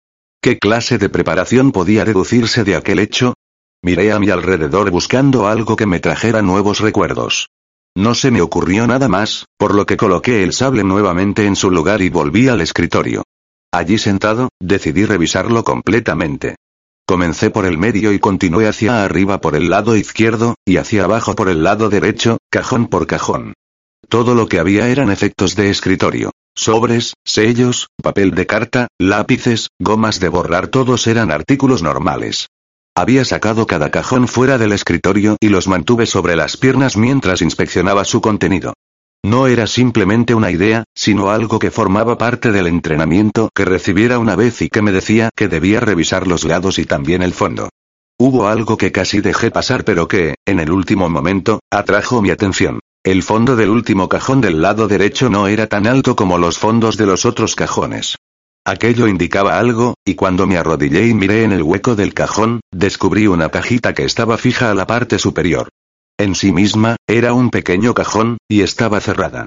¿Qué 0.42 0.58
clase 0.58 0.98
de 0.98 1.08
preparación 1.08 1.72
podía 1.72 2.04
deducirse 2.04 2.64
de 2.64 2.76
aquel 2.76 2.98
hecho? 2.98 3.34
Miré 3.82 4.12
a 4.12 4.18
mi 4.18 4.30
alrededor 4.30 4.90
buscando 4.90 5.48
algo 5.48 5.76
que 5.76 5.86
me 5.86 6.00
trajera 6.00 6.42
nuevos 6.42 6.80
recuerdos. 6.80 7.48
No 7.96 8.14
se 8.14 8.30
me 8.30 8.42
ocurrió 8.42 8.86
nada 8.86 9.08
más, 9.08 9.46
por 9.56 9.74
lo 9.74 9.86
que 9.86 9.96
coloqué 9.96 10.42
el 10.42 10.52
sable 10.52 10.84
nuevamente 10.84 11.46
en 11.46 11.56
su 11.56 11.70
lugar 11.70 12.02
y 12.02 12.08
volví 12.08 12.48
al 12.48 12.60
escritorio. 12.60 13.22
Allí 13.72 13.98
sentado, 13.98 14.50
decidí 14.60 15.04
revisarlo 15.06 15.64
completamente. 15.64 16.56
Comencé 17.10 17.50
por 17.50 17.66
el 17.66 17.76
medio 17.76 18.12
y 18.12 18.20
continué 18.20 18.68
hacia 18.68 19.02
arriba 19.02 19.40
por 19.40 19.56
el 19.56 19.68
lado 19.68 19.96
izquierdo, 19.96 20.54
y 20.64 20.76
hacia 20.76 21.02
abajo 21.02 21.34
por 21.34 21.48
el 21.48 21.64
lado 21.64 21.88
derecho, 21.88 22.38
cajón 22.52 22.86
por 22.86 23.08
cajón. 23.08 23.54
Todo 24.08 24.36
lo 24.36 24.46
que 24.46 24.60
había 24.60 24.86
eran 24.86 25.10
efectos 25.10 25.56
de 25.56 25.70
escritorio. 25.70 26.30
Sobres, 26.54 27.14
sellos, 27.24 27.88
papel 28.00 28.36
de 28.36 28.46
carta, 28.46 28.86
lápices, 28.96 29.70
gomas 29.80 30.20
de 30.20 30.28
borrar, 30.28 30.68
todos 30.68 31.08
eran 31.08 31.32
artículos 31.32 31.82
normales. 31.82 32.46
Había 32.94 33.24
sacado 33.24 33.66
cada 33.66 33.90
cajón 33.90 34.28
fuera 34.28 34.56
del 34.56 34.70
escritorio 34.70 35.36
y 35.40 35.48
los 35.48 35.66
mantuve 35.66 36.06
sobre 36.06 36.36
las 36.36 36.56
piernas 36.56 36.96
mientras 36.96 37.42
inspeccionaba 37.42 38.04
su 38.04 38.20
contenido. 38.20 38.74
No 39.24 39.46
era 39.46 39.66
simplemente 39.66 40.34
una 40.34 40.50
idea, 40.50 40.84
sino 40.94 41.30
algo 41.30 41.58
que 41.58 41.70
formaba 41.70 42.16
parte 42.16 42.52
del 42.52 42.66
entrenamiento 42.66 43.50
que 43.54 43.66
recibiera 43.66 44.18
una 44.18 44.34
vez 44.34 44.62
y 44.62 44.68
que 44.68 44.80
me 44.80 44.92
decía 44.92 45.30
que 45.36 45.48
debía 45.48 45.80
revisar 45.80 46.26
los 46.26 46.44
lados 46.44 46.78
y 46.78 46.86
también 46.86 47.22
el 47.22 47.34
fondo. 47.34 47.68
Hubo 48.18 48.48
algo 48.48 48.76
que 48.76 48.92
casi 48.92 49.20
dejé 49.20 49.50
pasar 49.50 49.84
pero 49.84 50.08
que, 50.08 50.36
en 50.46 50.58
el 50.58 50.70
último 50.70 51.08
momento, 51.08 51.60
atrajo 51.70 52.22
mi 52.22 52.30
atención. 52.30 52.80
El 53.04 53.22
fondo 53.22 53.56
del 53.56 53.70
último 53.70 54.08
cajón 54.08 54.40
del 54.40 54.60
lado 54.60 54.88
derecho 54.88 55.30
no 55.30 55.48
era 55.48 55.66
tan 55.66 55.86
alto 55.86 56.16
como 56.16 56.38
los 56.38 56.58
fondos 56.58 56.96
de 56.96 57.06
los 57.06 57.24
otros 57.24 57.54
cajones. 57.54 58.16
Aquello 58.66 59.08
indicaba 59.08 59.58
algo, 59.58 59.94
y 60.04 60.16
cuando 60.16 60.46
me 60.46 60.58
arrodillé 60.58 61.06
y 61.06 61.14
miré 61.14 61.44
en 61.44 61.52
el 61.52 61.62
hueco 61.62 61.96
del 61.96 62.12
cajón, 62.12 62.60
descubrí 62.70 63.26
una 63.26 63.48
cajita 63.48 63.94
que 63.94 64.04
estaba 64.04 64.36
fija 64.36 64.70
a 64.70 64.74
la 64.74 64.86
parte 64.86 65.18
superior. 65.18 65.70
En 66.20 66.34
sí 66.34 66.52
misma, 66.52 66.96
era 67.06 67.32
un 67.32 67.48
pequeño 67.48 67.94
cajón, 67.94 68.36
y 68.46 68.60
estaba 68.60 69.00
cerrada. 69.00 69.46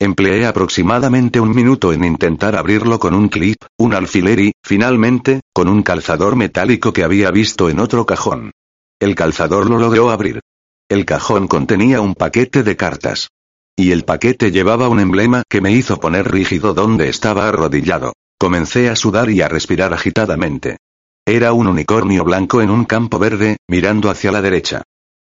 Empleé 0.00 0.46
aproximadamente 0.46 1.38
un 1.38 1.54
minuto 1.54 1.92
en 1.92 2.02
intentar 2.02 2.56
abrirlo 2.56 2.98
con 2.98 3.12
un 3.12 3.28
clip, 3.28 3.58
un 3.76 3.92
alfiler 3.92 4.40
y, 4.40 4.52
finalmente, 4.62 5.42
con 5.52 5.68
un 5.68 5.82
calzador 5.82 6.34
metálico 6.34 6.94
que 6.94 7.04
había 7.04 7.30
visto 7.30 7.68
en 7.68 7.78
otro 7.78 8.06
cajón. 8.06 8.52
El 8.98 9.14
calzador 9.14 9.68
lo 9.68 9.78
logró 9.78 10.10
abrir. 10.10 10.40
El 10.88 11.04
cajón 11.04 11.46
contenía 11.46 12.00
un 12.00 12.14
paquete 12.14 12.62
de 12.62 12.74
cartas. 12.74 13.28
Y 13.76 13.90
el 13.90 14.06
paquete 14.06 14.50
llevaba 14.50 14.88
un 14.88 15.00
emblema 15.00 15.42
que 15.46 15.60
me 15.60 15.72
hizo 15.72 16.00
poner 16.00 16.32
rígido 16.32 16.72
donde 16.72 17.10
estaba 17.10 17.46
arrodillado. 17.46 18.14
Comencé 18.38 18.88
a 18.88 18.96
sudar 18.96 19.28
y 19.28 19.42
a 19.42 19.48
respirar 19.48 19.92
agitadamente. 19.92 20.78
Era 21.26 21.52
un 21.52 21.66
unicornio 21.66 22.24
blanco 22.24 22.62
en 22.62 22.70
un 22.70 22.86
campo 22.86 23.18
verde, 23.18 23.58
mirando 23.68 24.08
hacia 24.08 24.32
la 24.32 24.40
derecha. 24.40 24.84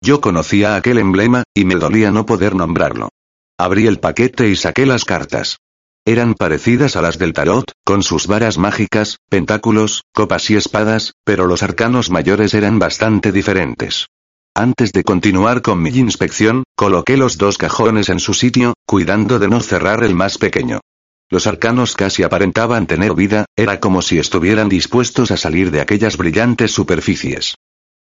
Yo 0.03 0.19
conocía 0.19 0.75
aquel 0.75 0.97
emblema, 0.97 1.43
y 1.53 1.63
me 1.63 1.75
dolía 1.75 2.11
no 2.11 2.25
poder 2.25 2.55
nombrarlo. 2.55 3.07
Abrí 3.57 3.87
el 3.87 4.01
paquete 4.01 4.49
y 4.49 4.57
saqué 4.57 4.85
las 4.85 5.05
cartas. 5.05 5.59
Eran 6.05 6.33
parecidas 6.33 6.97
a 6.97 7.01
las 7.01 7.17
del 7.17 7.31
tarot, 7.31 7.71
con 7.85 8.03
sus 8.03 8.27
varas 8.27 8.57
mágicas, 8.57 9.19
pentáculos, 9.29 10.03
copas 10.13 10.49
y 10.49 10.57
espadas, 10.57 11.13
pero 11.23 11.47
los 11.47 11.63
arcanos 11.63 12.09
mayores 12.09 12.53
eran 12.53 12.79
bastante 12.79 13.31
diferentes. 13.31 14.07
Antes 14.53 14.91
de 14.91 15.05
continuar 15.05 15.61
con 15.61 15.81
mi 15.81 15.91
inspección, 15.91 16.65
coloqué 16.75 17.15
los 17.15 17.37
dos 17.37 17.57
cajones 17.57 18.09
en 18.09 18.19
su 18.19 18.33
sitio, 18.33 18.73
cuidando 18.85 19.39
de 19.39 19.47
no 19.47 19.61
cerrar 19.61 20.03
el 20.03 20.15
más 20.15 20.37
pequeño. 20.37 20.81
Los 21.29 21.47
arcanos 21.47 21.95
casi 21.95 22.23
aparentaban 22.23 22.87
tener 22.87 23.13
vida, 23.13 23.45
era 23.55 23.79
como 23.79 24.01
si 24.01 24.19
estuvieran 24.19 24.67
dispuestos 24.67 25.31
a 25.31 25.37
salir 25.37 25.71
de 25.71 25.79
aquellas 25.79 26.17
brillantes 26.17 26.71
superficies. 26.71 27.55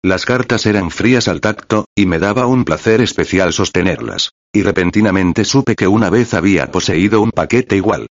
Las 0.04 0.26
cartas 0.26 0.66
eran 0.66 0.90
frías 0.90 1.28
al 1.28 1.40
tacto, 1.40 1.84
y 1.94 2.06
me 2.06 2.18
daba 2.18 2.46
un 2.46 2.64
placer 2.64 3.00
especial 3.00 3.52
sostenerlas. 3.52 4.30
Y 4.52 4.62
repentinamente 4.62 5.44
supe 5.44 5.76
que 5.76 5.86
una 5.86 6.10
vez 6.10 6.34
había 6.34 6.72
poseído 6.72 7.20
un 7.20 7.30
paquete 7.30 7.76
igual. 7.76 8.08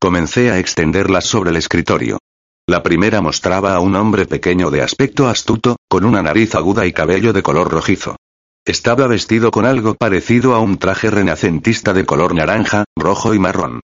Comencé 0.00 0.50
a 0.50 0.58
extenderlas 0.58 1.26
sobre 1.26 1.50
el 1.50 1.56
escritorio. 1.56 2.18
La 2.66 2.82
primera 2.82 3.20
mostraba 3.20 3.74
a 3.74 3.80
un 3.80 3.94
hombre 3.94 4.24
pequeño 4.24 4.70
de 4.70 4.80
aspecto 4.80 5.28
astuto, 5.28 5.76
con 5.86 6.06
una 6.06 6.22
nariz 6.22 6.54
aguda 6.54 6.86
y 6.86 6.94
cabello 6.94 7.34
de 7.34 7.42
color 7.42 7.70
rojizo. 7.70 8.16
Estaba 8.64 9.06
vestido 9.06 9.50
con 9.50 9.66
algo 9.66 9.94
parecido 9.94 10.54
a 10.54 10.60
un 10.60 10.78
traje 10.78 11.10
renacentista 11.10 11.92
de 11.92 12.06
color 12.06 12.34
naranja, 12.34 12.84
rojo 12.96 13.34
y 13.34 13.38
marrón. 13.38 13.80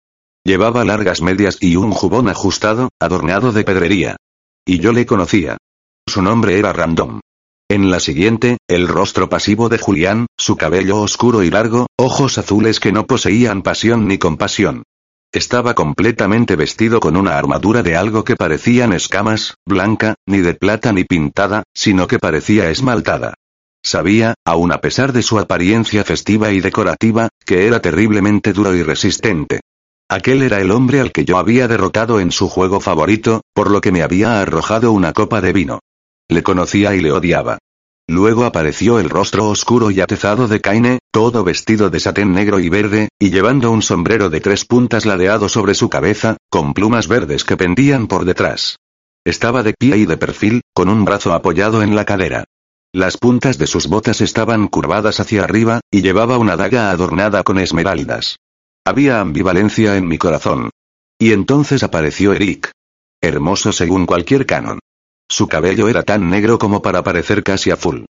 Llevaba 0.45 0.85
largas 0.85 1.21
medias 1.21 1.57
y 1.59 1.75
un 1.75 1.91
jubón 1.91 2.29
ajustado, 2.29 2.87
adornado 3.01 3.51
de 3.51 3.65
pedrería. 3.65 4.15
Y 4.65 4.79
yo 4.79 4.93
le 4.93 5.05
conocía. 5.05 5.57
Su 6.07 6.21
nombre 6.21 6.57
era 6.57 6.71
Random. 6.71 7.19
En 7.71 7.91
la 7.91 7.99
siguiente, 7.99 8.57
el 8.67 8.87
rostro 8.87 9.29
pasivo 9.29 9.69
de 9.69 9.77
Julián, 9.77 10.25
su 10.35 10.57
cabello 10.57 10.97
oscuro 10.97 11.43
y 11.43 11.51
largo, 11.51 11.85
ojos 11.97 12.39
azules 12.39 12.79
que 12.79 12.91
no 12.91 13.05
poseían 13.05 13.61
pasión 13.61 14.07
ni 14.07 14.17
compasión. 14.17 14.81
Estaba 15.31 15.75
completamente 15.75 16.55
vestido 16.55 16.99
con 16.99 17.15
una 17.15 17.37
armadura 17.37 17.83
de 17.83 17.95
algo 17.95 18.23
que 18.23 18.35
parecían 18.35 18.91
escamas, 18.91 19.53
blanca, 19.67 20.15
ni 20.25 20.39
de 20.39 20.55
plata 20.55 20.91
ni 20.93 21.03
pintada, 21.03 21.61
sino 21.71 22.07
que 22.07 22.17
parecía 22.17 22.71
esmaltada. 22.71 23.35
Sabía, 23.83 24.33
aun 24.45 24.71
a 24.71 24.81
pesar 24.81 25.13
de 25.13 25.21
su 25.21 25.37
apariencia 25.37 26.03
festiva 26.03 26.51
y 26.51 26.61
decorativa, 26.61 27.29
que 27.45 27.67
era 27.67 27.81
terriblemente 27.81 28.51
duro 28.51 28.73
y 28.73 28.81
resistente. 28.81 29.59
Aquel 30.09 30.41
era 30.41 30.59
el 30.59 30.71
hombre 30.71 31.01
al 31.01 31.11
que 31.11 31.23
yo 31.23 31.37
había 31.37 31.67
derrotado 31.67 32.19
en 32.19 32.31
su 32.31 32.49
juego 32.49 32.79
favorito, 32.79 33.41
por 33.53 33.69
lo 33.69 33.79
que 33.79 33.91
me 33.91 34.01
había 34.01 34.41
arrojado 34.41 34.91
una 34.91 35.13
copa 35.13 35.39
de 35.39 35.53
vino. 35.53 35.79
Le 36.29 36.43
conocía 36.43 36.95
y 36.95 37.01
le 37.01 37.11
odiaba. 37.11 37.57
Luego 38.07 38.45
apareció 38.45 38.99
el 38.99 39.09
rostro 39.09 39.49
oscuro 39.49 39.91
y 39.91 40.01
atezado 40.01 40.47
de 40.47 40.61
Kaine, 40.61 40.99
todo 41.11 41.43
vestido 41.43 41.89
de 41.89 41.99
satén 41.99 42.33
negro 42.33 42.59
y 42.59 42.69
verde, 42.69 43.09
y 43.19 43.29
llevando 43.29 43.71
un 43.71 43.81
sombrero 43.81 44.29
de 44.29 44.39
tres 44.39 44.65
puntas 44.65 45.05
ladeado 45.05 45.49
sobre 45.49 45.75
su 45.75 45.89
cabeza, 45.89 46.37
con 46.49 46.73
plumas 46.73 47.07
verdes 47.07 47.43
que 47.43 47.57
pendían 47.57 48.07
por 48.07 48.25
detrás. 48.25 48.77
Estaba 49.25 49.63
de 49.63 49.73
pie 49.73 49.97
y 49.97 50.05
de 50.05 50.17
perfil, 50.17 50.61
con 50.73 50.89
un 50.89 51.05
brazo 51.05 51.33
apoyado 51.33 51.83
en 51.83 51.95
la 51.95 52.05
cadera. 52.05 52.45
Las 52.91 53.17
puntas 53.17 53.59
de 53.59 53.67
sus 53.67 53.87
botas 53.87 54.21
estaban 54.21 54.67
curvadas 54.67 55.19
hacia 55.19 55.43
arriba, 55.43 55.81
y 55.91 56.01
llevaba 56.01 56.39
una 56.39 56.57
daga 56.57 56.89
adornada 56.89 57.43
con 57.43 57.59
esmeraldas. 57.59 58.37
Había 58.85 59.19
ambivalencia 59.19 59.97
en 59.97 60.07
mi 60.07 60.17
corazón. 60.17 60.71
Y 61.19 61.33
entonces 61.33 61.83
apareció 61.83 62.33
Eric. 62.33 62.71
Hermoso 63.21 63.71
según 63.71 64.07
cualquier 64.07 64.47
canon. 64.47 64.79
Su 65.31 65.47
cabello 65.47 65.87
era 65.87 66.01
tan 66.03 66.29
negro 66.29 66.57
como 66.57 66.81
para 66.81 67.03
parecer 67.03 67.43
casi 67.43 67.69
azul. 67.69 68.05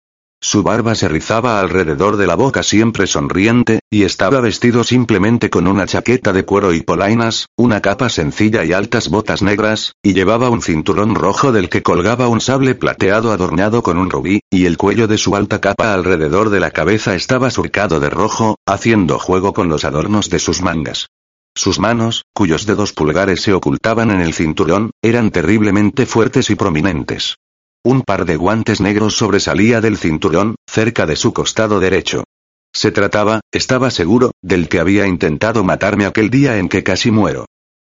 Su 0.42 0.64
barba 0.64 0.94
se 0.96 1.08
rizaba 1.08 1.60
alrededor 1.60 2.18
de 2.18 2.28
la 2.28 2.36
boca 2.36 2.62
siempre 2.62 3.08
sonriente, 3.08 3.80
y 3.90 4.04
estaba 4.04 4.42
vestido 4.42 4.84
simplemente 4.84 5.50
con 5.50 5.66
una 5.66 5.88
chaqueta 5.88 6.34
de 6.34 6.44
cuero 6.44 6.74
y 6.74 6.82
polainas, 6.82 7.48
una 7.58 7.82
capa 7.82 8.10
sencilla 8.10 8.64
y 8.66 8.74
altas 8.74 9.10
botas 9.10 9.42
negras, 9.42 9.94
y 10.04 10.14
llevaba 10.14 10.50
un 10.50 10.62
cinturón 10.62 11.16
rojo 11.16 11.52
del 11.54 11.70
que 11.70 11.82
colgaba 11.82 12.28
un 12.28 12.42
sable 12.42 12.76
plateado 12.76 13.32
adornado 13.32 13.82
con 13.82 13.98
un 13.98 14.10
rubí, 14.10 14.42
y 14.52 14.66
el 14.66 14.78
cuello 14.78 15.08
de 15.08 15.18
su 15.18 15.36
alta 15.36 15.62
capa 15.62 15.94
alrededor 15.94 16.50
de 16.50 16.60
la 16.60 16.72
cabeza 16.72 17.16
estaba 17.16 17.50
surcado 17.50 18.00
de 18.00 18.10
rojo, 18.10 18.58
haciendo 18.68 19.18
juego 19.18 19.54
con 19.54 19.70
los 19.70 19.86
adornos 19.86 20.30
de 20.30 20.40
sus 20.40 20.62
mangas. 20.62 21.08
Sus 21.56 21.80
manos, 21.80 22.26
cuyos 22.34 22.66
dedos 22.66 22.92
pulgares 22.92 23.42
se 23.42 23.54
ocultaban 23.54 24.12
en 24.12 24.20
el 24.20 24.34
cinturón, 24.34 24.92
eran 25.02 25.32
terriblemente 25.32 26.06
fuertes 26.06 26.50
y 26.50 26.56
prominentes. 26.56 27.38
Un 27.84 28.02
par 28.02 28.26
de 28.26 28.36
guantes 28.36 28.82
negros 28.82 29.16
sobresalía 29.16 29.80
del 29.80 29.98
cinturón, 29.98 30.56
cerca 30.68 31.06
de 31.06 31.16
su 31.16 31.34
costado 31.34 31.80
derecho. 31.80 32.24
Se 32.74 32.92
trataba, 32.92 33.40
estaba 33.54 33.90
seguro, 33.90 34.32
del 34.42 34.68
que 34.68 34.80
había 34.80 35.08
intentado 35.08 35.64
matarme 35.64 36.06
aquel 36.06 36.30
día 36.30 36.58
en 36.58 36.68
que 36.68 36.84
casi 36.84 37.10
muero. 37.10 37.46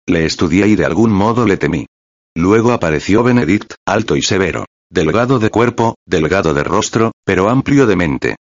Le 0.08 0.26
estudié 0.26 0.68
y 0.68 0.76
de 0.78 0.86
algún 0.86 1.12
modo 1.12 1.46
le 1.46 1.58
temí. 1.58 1.88
Luego 2.36 2.72
apareció 2.72 3.22
Benedict, 3.24 3.74
alto 3.86 4.16
y 4.16 4.22
severo. 4.22 4.66
Delgado 4.90 5.40
de 5.40 5.50
cuerpo, 5.50 5.96
delgado 6.06 6.54
de 6.54 6.64
rostro, 6.64 7.12
pero 7.26 7.50
amplio 7.50 7.86
de 7.86 7.96
mente. 7.98 8.36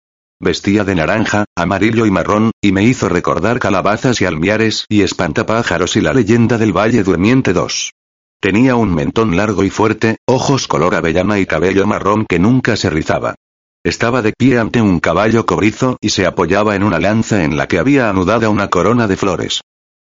Vestía 0.45 0.83
de 0.83 0.97
naranja, 0.97 1.45
amarillo 1.55 2.05
y 2.05 2.11
marrón, 2.11 2.51
y 2.61 2.73
me 2.73 2.83
hizo 2.83 3.09
recordar 3.09 3.61
calabazas 3.61 4.21
y 4.21 4.25
almiares 4.25 4.87
y 4.89 5.03
espantapájaros 5.03 5.95
y 5.95 6.01
la 6.01 6.13
leyenda 6.13 6.59
del 6.59 6.77
Valle 6.77 7.05
Durmiente 7.05 7.53
2. 7.53 7.93
Tenía 8.41 8.75
un 8.75 8.93
mentón 8.93 9.37
largo 9.37 9.63
y 9.63 9.71
fuerte, 9.71 10.17
ojos 10.27 10.67
color 10.67 10.97
avellana 10.97 11.39
y 11.39 11.47
cabello 11.47 11.87
marrón 11.87 12.27
que 12.29 12.41
nunca 12.41 12.77
se 12.77 12.91
rizaba. 12.91 13.37
Estaba 13.85 14.21
de 14.21 14.33
pie 14.37 14.59
ante 14.59 14.83
un 14.83 14.99
caballo 14.99 15.47
cobrizo 15.47 15.97
y 16.01 16.09
se 16.09 16.27
apoyaba 16.27 16.75
en 16.75 16.83
una 16.83 16.99
lanza 16.99 17.45
en 17.45 17.57
la 17.57 17.69
que 17.69 17.79
había 17.79 18.11
anudada 18.11 18.49
una 18.49 18.69
corona 18.69 19.07
de 19.07 19.17
flores. 19.17 19.61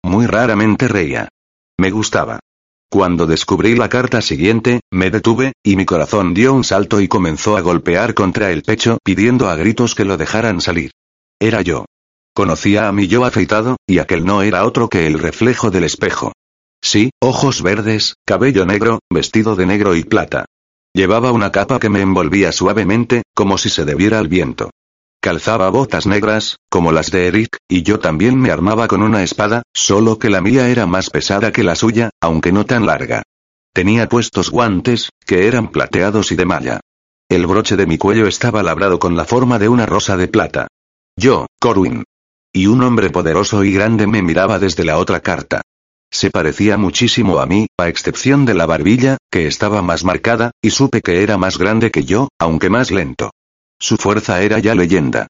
Muy 0.03 0.25
raramente 0.25 0.89
reía. 0.89 1.29
Me 1.79 1.91
gustaba. 1.91 2.41
Cuando 2.89 3.27
descubrí 3.27 3.75
la 3.75 3.89
carta 3.89 4.21
siguiente, 4.21 4.81
me 4.91 5.11
detuve, 5.11 5.53
y 5.63 5.75
mi 5.75 5.85
corazón 5.85 6.33
dio 6.33 6.53
un 6.53 6.63
salto 6.63 7.01
y 7.01 7.07
comenzó 7.07 7.57
a 7.57 7.61
golpear 7.61 8.13
contra 8.13 8.51
el 8.51 8.63
pecho 8.63 8.99
pidiendo 9.03 9.49
a 9.49 9.55
gritos 9.55 9.95
que 9.95 10.05
lo 10.05 10.17
dejaran 10.17 10.61
salir. 10.61 10.91
Era 11.39 11.61
yo. 11.61 11.85
Conocía 12.33 12.87
a 12.87 12.91
mi 12.91 13.07
yo 13.07 13.25
afeitado, 13.25 13.77
y 13.87 13.99
aquel 13.99 14.25
no 14.25 14.41
era 14.41 14.65
otro 14.65 14.89
que 14.89 15.07
el 15.07 15.19
reflejo 15.19 15.71
del 15.71 15.85
espejo. 15.85 16.33
Sí, 16.81 17.09
ojos 17.19 17.61
verdes, 17.61 18.15
cabello 18.25 18.65
negro, 18.65 18.99
vestido 19.11 19.55
de 19.55 19.65
negro 19.65 19.95
y 19.95 20.03
plata. 20.03 20.45
Llevaba 20.93 21.31
una 21.31 21.51
capa 21.51 21.79
que 21.79 21.89
me 21.89 22.01
envolvía 22.01 22.51
suavemente, 22.51 23.23
como 23.33 23.57
si 23.57 23.69
se 23.69 23.85
debiera 23.85 24.19
al 24.19 24.27
viento. 24.27 24.69
Calzaba 25.25 25.71
botas 25.71 26.05
negras, 26.05 26.57
como 26.69 26.91
las 26.91 27.09
de 27.09 27.25
Eric, 27.25 27.57
y 27.67 27.81
yo 27.81 27.97
también 27.97 28.39
me 28.39 28.51
armaba 28.51 28.87
con 28.87 29.01
una 29.01 29.23
espada, 29.23 29.63
solo 29.73 30.19
que 30.19 30.29
la 30.29 30.39
mía 30.39 30.69
era 30.69 30.85
más 30.85 31.09
pesada 31.09 31.51
que 31.51 31.63
la 31.63 31.73
suya, 31.73 32.11
aunque 32.21 32.51
no 32.51 32.67
tan 32.67 32.85
larga. 32.85 33.23
Tenía 33.73 34.07
puestos 34.07 34.51
guantes, 34.51 35.09
que 35.25 35.47
eran 35.47 35.71
plateados 35.71 36.31
y 36.31 36.35
de 36.35 36.45
malla. 36.45 36.79
El 37.27 37.47
broche 37.47 37.75
de 37.75 37.87
mi 37.87 37.97
cuello 37.97 38.27
estaba 38.27 38.61
labrado 38.61 38.99
con 38.99 39.17
la 39.17 39.25
forma 39.25 39.57
de 39.57 39.67
una 39.67 39.87
rosa 39.87 40.15
de 40.15 40.27
plata. 40.27 40.67
Yo, 41.17 41.47
Corwin. 41.59 42.03
Y 42.53 42.67
un 42.67 42.83
hombre 42.83 43.09
poderoso 43.09 43.63
y 43.63 43.73
grande 43.73 44.05
me 44.05 44.21
miraba 44.21 44.59
desde 44.59 44.85
la 44.85 44.99
otra 44.99 45.21
carta. 45.21 45.63
Se 46.11 46.29
parecía 46.29 46.77
muchísimo 46.77 47.39
a 47.39 47.47
mí, 47.47 47.65
a 47.79 47.87
excepción 47.87 48.45
de 48.45 48.53
la 48.53 48.67
barbilla, 48.67 49.17
que 49.31 49.47
estaba 49.47 49.81
más 49.81 50.03
marcada, 50.03 50.51
y 50.61 50.69
supe 50.69 51.01
que 51.01 51.23
era 51.23 51.39
más 51.39 51.57
grande 51.57 51.89
que 51.89 52.03
yo, 52.03 52.27
aunque 52.37 52.69
más 52.69 52.91
lento. 52.91 53.31
Su 53.79 53.97
fuerza 53.97 54.41
era 54.41 54.59
ya 54.59 54.75
leyenda. 54.75 55.27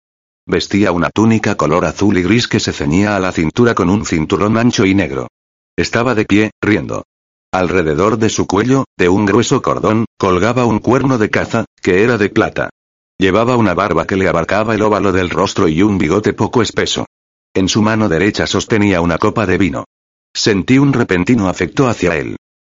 Vestía 0.47 0.91
una 0.91 1.09
túnica 1.09 1.55
color 1.55 1.85
azul 1.85 2.17
y 2.17 2.21
gris 2.21 2.47
que 2.47 2.59
se 2.59 2.71
ceñía 2.71 3.15
a 3.15 3.19
la 3.19 3.31
cintura 3.31 3.73
con 3.73 3.89
un 3.89 4.05
cinturón 4.05 4.57
ancho 4.57 4.85
y 4.85 4.93
negro. 4.93 5.27
Estaba 5.75 6.13
de 6.15 6.25
pie, 6.25 6.51
riendo. 6.61 7.05
Alrededor 7.51 8.17
de 8.17 8.29
su 8.29 8.47
cuello, 8.47 8.85
de 8.97 9.09
un 9.09 9.25
grueso 9.25 9.61
cordón, 9.61 10.05
colgaba 10.17 10.65
un 10.65 10.79
cuerno 10.79 11.17
de 11.17 11.29
caza, 11.29 11.65
que 11.81 12.03
era 12.03 12.17
de 12.17 12.29
plata. 12.29 12.69
Llevaba 13.17 13.55
una 13.55 13.73
barba 13.73 14.05
que 14.05 14.17
le 14.17 14.27
abarcaba 14.27 14.75
el 14.75 14.81
óvalo 14.81 15.11
del 15.11 15.29
rostro 15.29 15.67
y 15.67 15.81
un 15.81 15.97
bigote 15.97 16.33
poco 16.33 16.61
espeso. 16.61 17.05
En 17.53 17.69
su 17.69 17.81
mano 17.81 18.09
derecha 18.09 18.45
sostenía 18.45 19.01
una 19.01 19.17
copa 19.17 19.45
de 19.45 19.57
vino. 19.57 19.85
Sentí 20.33 20.77
un 20.77 20.91
repentino 20.91 21.47
afecto 21.47 21.87
hacia 21.87 22.17
él. 22.17 22.35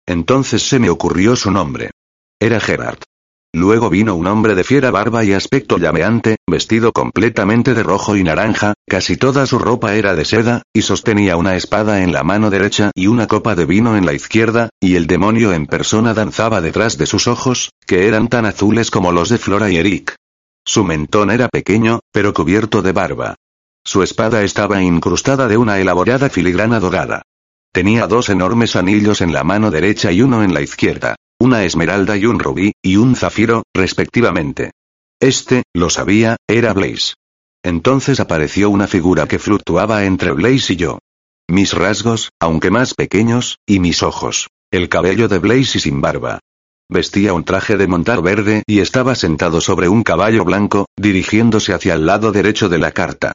Entonces 0.06 0.62
se 0.62 0.78
me 0.78 0.90
ocurrió 0.90 1.34
su 1.36 1.50
nombre. 1.50 1.90
Era 2.38 2.60
Gerard. 2.60 2.98
Luego 3.52 3.88
vino 3.88 4.14
un 4.14 4.26
hombre 4.26 4.54
de 4.54 4.64
fiera 4.64 4.90
barba 4.90 5.24
y 5.24 5.32
aspecto 5.32 5.78
llameante, 5.78 6.36
vestido 6.46 6.92
completamente 6.92 7.72
de 7.72 7.82
rojo 7.82 8.16
y 8.16 8.22
naranja, 8.22 8.74
casi 8.86 9.16
toda 9.16 9.46
su 9.46 9.58
ropa 9.58 9.94
era 9.94 10.14
de 10.14 10.24
seda, 10.24 10.62
y 10.74 10.82
sostenía 10.82 11.36
una 11.36 11.56
espada 11.56 12.02
en 12.02 12.12
la 12.12 12.22
mano 12.22 12.50
derecha 12.50 12.90
y 12.94 13.06
una 13.06 13.26
copa 13.26 13.54
de 13.54 13.64
vino 13.64 13.96
en 13.96 14.04
la 14.04 14.12
izquierda, 14.12 14.68
y 14.78 14.96
el 14.96 15.06
demonio 15.06 15.52
en 15.52 15.66
persona 15.66 16.12
danzaba 16.12 16.60
detrás 16.60 16.98
de 16.98 17.06
sus 17.06 17.28
ojos, 17.28 17.70
que 17.86 18.06
eran 18.08 18.28
tan 18.28 18.44
azules 18.44 18.90
como 18.90 19.12
los 19.12 19.30
de 19.30 19.38
Flora 19.38 19.70
y 19.70 19.76
Eric. 19.78 20.16
Su 20.64 20.84
mentón 20.84 21.30
era 21.30 21.48
pequeño, 21.48 22.00
pero 22.12 22.34
cubierto 22.34 22.82
de 22.82 22.92
barba. 22.92 23.36
Su 23.84 24.02
espada 24.02 24.42
estaba 24.42 24.82
incrustada 24.82 25.46
de 25.46 25.56
una 25.56 25.78
elaborada 25.78 26.28
filigrana 26.28 26.80
dorada. 26.80 27.22
Tenía 27.72 28.06
dos 28.06 28.30
enormes 28.30 28.74
anillos 28.74 29.20
en 29.20 29.32
la 29.32 29.44
mano 29.44 29.70
derecha 29.70 30.10
y 30.10 30.22
uno 30.22 30.42
en 30.42 30.52
la 30.52 30.60
izquierda. 30.60 31.14
Una 31.38 31.64
esmeralda 31.64 32.16
y 32.16 32.24
un 32.24 32.38
rubí, 32.38 32.72
y 32.82 32.96
un 32.96 33.14
zafiro, 33.14 33.64
respectivamente. 33.74 34.70
Este, 35.20 35.64
lo 35.74 35.90
sabía, 35.90 36.36
era 36.48 36.72
Blaze. 36.72 37.14
Entonces 37.62 38.20
apareció 38.20 38.70
una 38.70 38.86
figura 38.86 39.26
que 39.26 39.38
fluctuaba 39.38 40.04
entre 40.04 40.32
Blaze 40.32 40.72
y 40.72 40.76
yo. 40.76 40.98
Mis 41.48 41.74
rasgos, 41.74 42.30
aunque 42.40 42.70
más 42.70 42.94
pequeños, 42.94 43.58
y 43.66 43.80
mis 43.80 44.02
ojos. 44.02 44.48
El 44.70 44.88
cabello 44.88 45.28
de 45.28 45.38
Blaze 45.38 45.78
y 45.78 45.80
sin 45.80 46.00
barba. 46.00 46.40
Vestía 46.88 47.34
un 47.34 47.44
traje 47.44 47.76
de 47.76 47.86
montar 47.86 48.22
verde 48.22 48.62
y 48.66 48.80
estaba 48.80 49.14
sentado 49.14 49.60
sobre 49.60 49.88
un 49.88 50.04
caballo 50.04 50.44
blanco, 50.44 50.86
dirigiéndose 50.96 51.74
hacia 51.74 51.94
el 51.94 52.06
lado 52.06 52.32
derecho 52.32 52.68
de 52.68 52.78
la 52.78 52.92
carta. 52.92 53.32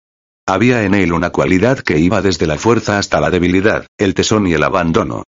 Había 0.47 0.84
en 0.84 0.95
él 0.95 1.14
una 1.14 1.30
cualidad 1.30 1.80
que 1.80 1.99
iba 1.99 2.22
desde 2.22 2.47
la 2.47 2.58
fuerza 2.58 2.97
hasta 2.97 3.20
la 3.20 3.30
debilidad, 3.30 3.86
el 3.97 4.14
tesón 4.14 4.47
y 4.47 4.54
el 4.54 4.64
abandono. 4.64 5.24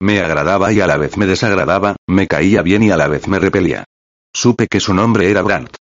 Me 0.00 0.20
agradaba 0.20 0.72
y 0.72 0.80
a 0.80 0.86
la 0.86 0.96
vez 0.96 1.16
me 1.16 1.26
desagradaba, 1.26 1.96
me 2.06 2.28
caía 2.28 2.62
bien 2.62 2.84
y 2.84 2.90
a 2.90 2.96
la 2.96 3.08
vez 3.08 3.26
me 3.26 3.40
repelía. 3.40 3.84
Supe 4.32 4.68
que 4.68 4.78
su 4.78 4.94
nombre 4.94 5.30
era 5.30 5.42
Brandt. 5.42 5.74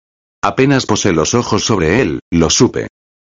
Apenas 0.42 0.86
posé 0.86 1.12
los 1.12 1.34
ojos 1.34 1.66
sobre 1.66 2.02
él, 2.02 2.22
lo 2.32 2.50
supe. 2.50 2.88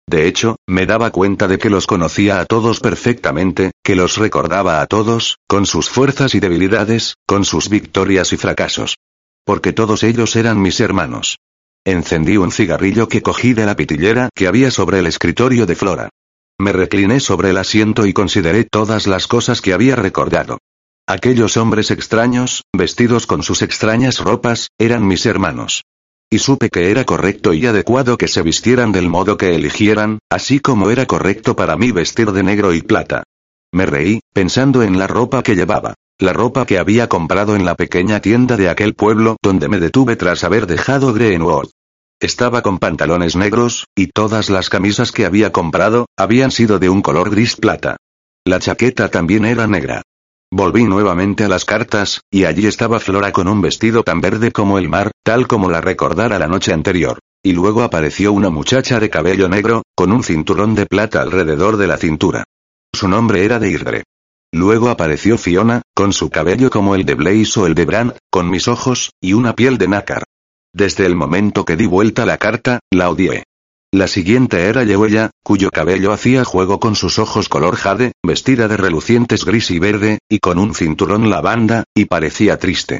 De 0.07 0.27
hecho, 0.27 0.57
me 0.67 0.85
daba 0.85 1.09
cuenta 1.09 1.47
de 1.47 1.57
que 1.57 1.71
los 1.71 1.87
conocía 1.87 2.39
a 2.39 2.45
todos 2.45 2.79
perfectamente, 2.79 3.71
que 3.83 3.95
los 3.95 4.17
recordaba 4.17 4.81
a 4.81 4.85
todos, 4.85 5.37
con 5.47 5.65
sus 5.65 5.89
fuerzas 5.89 6.35
y 6.35 6.39
debilidades, 6.39 7.15
con 7.25 7.45
sus 7.45 7.69
victorias 7.69 8.31
y 8.33 8.37
fracasos. 8.37 8.97
Porque 9.43 9.73
todos 9.73 10.03
ellos 10.03 10.35
eran 10.35 10.61
mis 10.61 10.79
hermanos. 10.79 11.39
Encendí 11.83 12.37
un 12.37 12.51
cigarrillo 12.51 13.07
que 13.07 13.23
cogí 13.23 13.53
de 13.53 13.65
la 13.65 13.75
pitillera 13.75 14.29
que 14.35 14.47
había 14.47 14.69
sobre 14.69 14.99
el 14.99 15.07
escritorio 15.07 15.65
de 15.65 15.75
Flora. 15.75 16.09
Me 16.59 16.71
recliné 16.71 17.19
sobre 17.19 17.49
el 17.49 17.57
asiento 17.57 18.05
y 18.05 18.13
consideré 18.13 18.65
todas 18.65 19.07
las 19.07 19.27
cosas 19.27 19.61
que 19.61 19.73
había 19.73 19.95
recordado. 19.95 20.59
Aquellos 21.07 21.55
hombres 21.57 21.91
extraños, 21.91 22.63
vestidos 22.75 23.27
con 23.27 23.43
sus 23.43 23.61
extrañas 23.61 24.19
ropas, 24.19 24.69
eran 24.79 25.05
mis 25.05 25.27
hermanos. 25.27 25.83
Y 26.31 26.39
supe 26.39 26.69
que 26.71 26.89
era 26.89 27.05
correcto 27.05 27.53
y 27.53 27.67
adecuado 27.67 28.17
que 28.17 28.27
se 28.27 28.41
vistieran 28.41 28.91
del 28.91 29.07
modo 29.07 29.37
que 29.37 29.53
eligieran, 29.53 30.17
así 30.31 30.59
como 30.59 30.89
era 30.89 31.05
correcto 31.05 31.55
para 31.55 31.77
mí 31.77 31.91
vestir 31.91 32.31
de 32.31 32.41
negro 32.41 32.73
y 32.73 32.81
plata. 32.81 33.21
Me 33.71 33.85
reí, 33.85 34.21
pensando 34.33 34.81
en 34.81 34.97
la 34.97 35.05
ropa 35.05 35.43
que 35.43 35.55
llevaba. 35.55 35.93
La 36.17 36.33
ropa 36.33 36.65
que 36.65 36.79
había 36.79 37.07
comprado 37.07 37.55
en 37.55 37.65
la 37.65 37.75
pequeña 37.75 38.19
tienda 38.19 38.57
de 38.57 38.69
aquel 38.69 38.95
pueblo 38.95 39.37
donde 39.43 39.67
me 39.67 39.79
detuve 39.79 40.15
tras 40.15 40.43
haber 40.43 40.65
dejado 40.65 41.13
Greenwood. 41.13 41.69
Estaba 42.19 42.63
con 42.63 42.79
pantalones 42.79 43.35
negros, 43.35 43.85
y 43.95 44.07
todas 44.07 44.49
las 44.49 44.69
camisas 44.69 45.11
que 45.11 45.25
había 45.25 45.51
comprado, 45.51 46.07
habían 46.17 46.49
sido 46.49 46.79
de 46.79 46.89
un 46.89 47.03
color 47.03 47.29
gris 47.29 47.57
plata. 47.57 47.97
La 48.43 48.59
chaqueta 48.59 49.09
también 49.09 49.45
era 49.45 49.67
negra. 49.67 50.01
Volví 50.51 50.83
nuevamente 50.83 51.43
a 51.43 51.47
las 51.47 51.65
cartas, 51.65 52.21
y 52.31 52.45
allí 52.45 52.67
estaba 52.67 52.99
Flora 52.99 53.31
con 53.31 53.47
un 53.47 53.61
vestido 53.61 54.03
tan 54.03 54.21
verde 54.21 54.51
como 54.51 54.77
el 54.77 54.89
mar, 54.89 55.11
tal 55.23 55.47
como 55.47 55.69
la 55.69 55.81
recordara 55.81 56.39
la 56.39 56.47
noche 56.47 56.71
anterior. 56.71 57.19
Y 57.43 57.53
luego 57.53 57.83
apareció 57.83 58.31
una 58.31 58.49
muchacha 58.49 58.99
de 58.99 59.09
cabello 59.09 59.49
negro, 59.49 59.83
con 59.95 60.11
un 60.11 60.23
cinturón 60.23 60.75
de 60.75 60.85
plata 60.85 61.21
alrededor 61.21 61.77
de 61.77 61.87
la 61.87 61.97
cintura. 61.97 62.43
Su 62.93 63.07
nombre 63.07 63.43
era 63.43 63.59
Deirdre. 63.59 64.03
Luego 64.53 64.89
apareció 64.89 65.37
Fiona, 65.37 65.81
con 65.93 66.13
su 66.13 66.29
cabello 66.29 66.69
como 66.69 66.95
el 66.95 67.05
de 67.05 67.15
Blaze 67.15 67.59
o 67.59 67.67
el 67.67 67.75
de 67.75 67.85
Bran, 67.85 68.13
con 68.31 68.49
mis 68.49 68.67
ojos, 68.67 69.11
y 69.21 69.33
una 69.33 69.53
piel 69.53 69.77
de 69.77 69.89
nácar. 69.89 70.23
Desde 70.73 71.05
el 71.05 71.15
momento 71.15 71.65
que 71.65 71.75
di 71.75 71.85
vuelta 71.85 72.25
la 72.25 72.37
carta, 72.37 72.79
la 72.91 73.09
odié. 73.09 73.43
La 73.95 74.09
siguiente 74.09 74.63
era 74.63 74.83
Yehuella, 74.83 75.31
cuyo 75.41 75.69
cabello 75.71 76.11
hacía 76.11 76.43
juego 76.43 76.81
con 76.81 76.95
sus 76.95 77.17
ojos 77.17 77.47
color 77.47 77.77
jade, 77.77 78.11
vestida 78.21 78.67
de 78.67 78.75
relucientes 78.75 79.45
gris 79.45 79.71
y 79.71 79.79
verde, 79.79 80.19
y 80.27 80.39
con 80.39 80.59
un 80.59 80.75
cinturón 80.75 81.29
lavanda, 81.29 81.85
y 81.95 82.03
parecía 82.03 82.59
triste. 82.59 82.99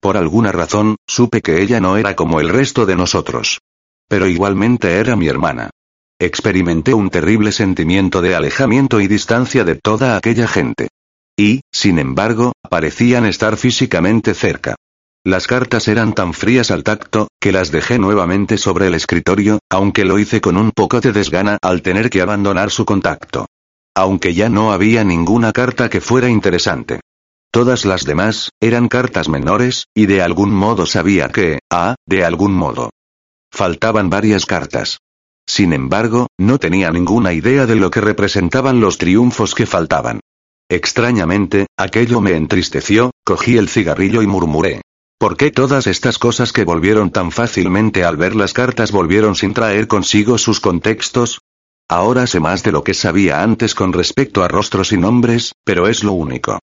Por 0.00 0.16
alguna 0.16 0.52
razón, 0.52 0.94
supe 1.04 1.42
que 1.42 1.62
ella 1.62 1.80
no 1.80 1.96
era 1.96 2.14
como 2.14 2.38
el 2.38 2.48
resto 2.48 2.86
de 2.86 2.94
nosotros. 2.94 3.58
Pero 4.08 4.28
igualmente 4.28 5.00
era 5.00 5.16
mi 5.16 5.26
hermana. 5.26 5.70
Experimenté 6.20 6.94
un 6.94 7.10
terrible 7.10 7.50
sentimiento 7.50 8.22
de 8.22 8.36
alejamiento 8.36 9.00
y 9.00 9.08
distancia 9.08 9.64
de 9.64 9.74
toda 9.74 10.16
aquella 10.16 10.46
gente. 10.46 10.90
Y, 11.36 11.62
sin 11.72 11.98
embargo, 11.98 12.52
parecían 12.70 13.26
estar 13.26 13.56
físicamente 13.56 14.32
cerca. 14.32 14.76
Las 15.26 15.48
cartas 15.48 15.88
eran 15.88 16.12
tan 16.12 16.34
frías 16.34 16.70
al 16.70 16.84
tacto, 16.84 17.26
que 17.40 17.50
las 17.50 17.72
dejé 17.72 17.98
nuevamente 17.98 18.58
sobre 18.58 18.86
el 18.86 18.94
escritorio, 18.94 19.58
aunque 19.68 20.04
lo 20.04 20.20
hice 20.20 20.40
con 20.40 20.56
un 20.56 20.70
poco 20.70 21.00
de 21.00 21.10
desgana 21.10 21.58
al 21.62 21.82
tener 21.82 22.10
que 22.10 22.20
abandonar 22.20 22.70
su 22.70 22.84
contacto. 22.84 23.46
Aunque 23.96 24.34
ya 24.34 24.48
no 24.48 24.70
había 24.70 25.02
ninguna 25.02 25.50
carta 25.50 25.90
que 25.90 26.00
fuera 26.00 26.28
interesante. 26.28 27.00
Todas 27.50 27.84
las 27.84 28.04
demás, 28.04 28.50
eran 28.60 28.86
cartas 28.86 29.28
menores, 29.28 29.88
y 29.96 30.06
de 30.06 30.22
algún 30.22 30.54
modo 30.54 30.86
sabía 30.86 31.28
que, 31.30 31.58
ah, 31.72 31.96
de 32.06 32.24
algún 32.24 32.52
modo. 32.54 32.90
Faltaban 33.50 34.08
varias 34.08 34.46
cartas. 34.46 34.98
Sin 35.44 35.72
embargo, 35.72 36.28
no 36.38 36.58
tenía 36.58 36.92
ninguna 36.92 37.32
idea 37.32 37.66
de 37.66 37.74
lo 37.74 37.90
que 37.90 38.00
representaban 38.00 38.78
los 38.78 38.96
triunfos 38.96 39.56
que 39.56 39.66
faltaban. 39.66 40.20
Extrañamente, 40.68 41.66
aquello 41.76 42.20
me 42.20 42.36
entristeció, 42.36 43.10
cogí 43.24 43.56
el 43.56 43.68
cigarrillo 43.68 44.22
y 44.22 44.28
murmuré. 44.28 44.82
¿Por 45.18 45.38
qué 45.38 45.50
todas 45.50 45.86
estas 45.86 46.18
cosas 46.18 46.52
que 46.52 46.64
volvieron 46.64 47.10
tan 47.10 47.32
fácilmente 47.32 48.04
al 48.04 48.18
ver 48.18 48.36
las 48.36 48.52
cartas 48.52 48.92
volvieron 48.92 49.34
sin 49.34 49.54
traer 49.54 49.88
consigo 49.88 50.36
sus 50.36 50.60
contextos? 50.60 51.40
Ahora 51.88 52.26
sé 52.26 52.38
más 52.38 52.62
de 52.62 52.72
lo 52.72 52.84
que 52.84 52.92
sabía 52.92 53.42
antes 53.42 53.74
con 53.74 53.94
respecto 53.94 54.44
a 54.44 54.48
rostros 54.48 54.92
y 54.92 54.98
nombres, 54.98 55.52
pero 55.64 55.88
es 55.88 56.04
lo 56.04 56.12
único. 56.12 56.58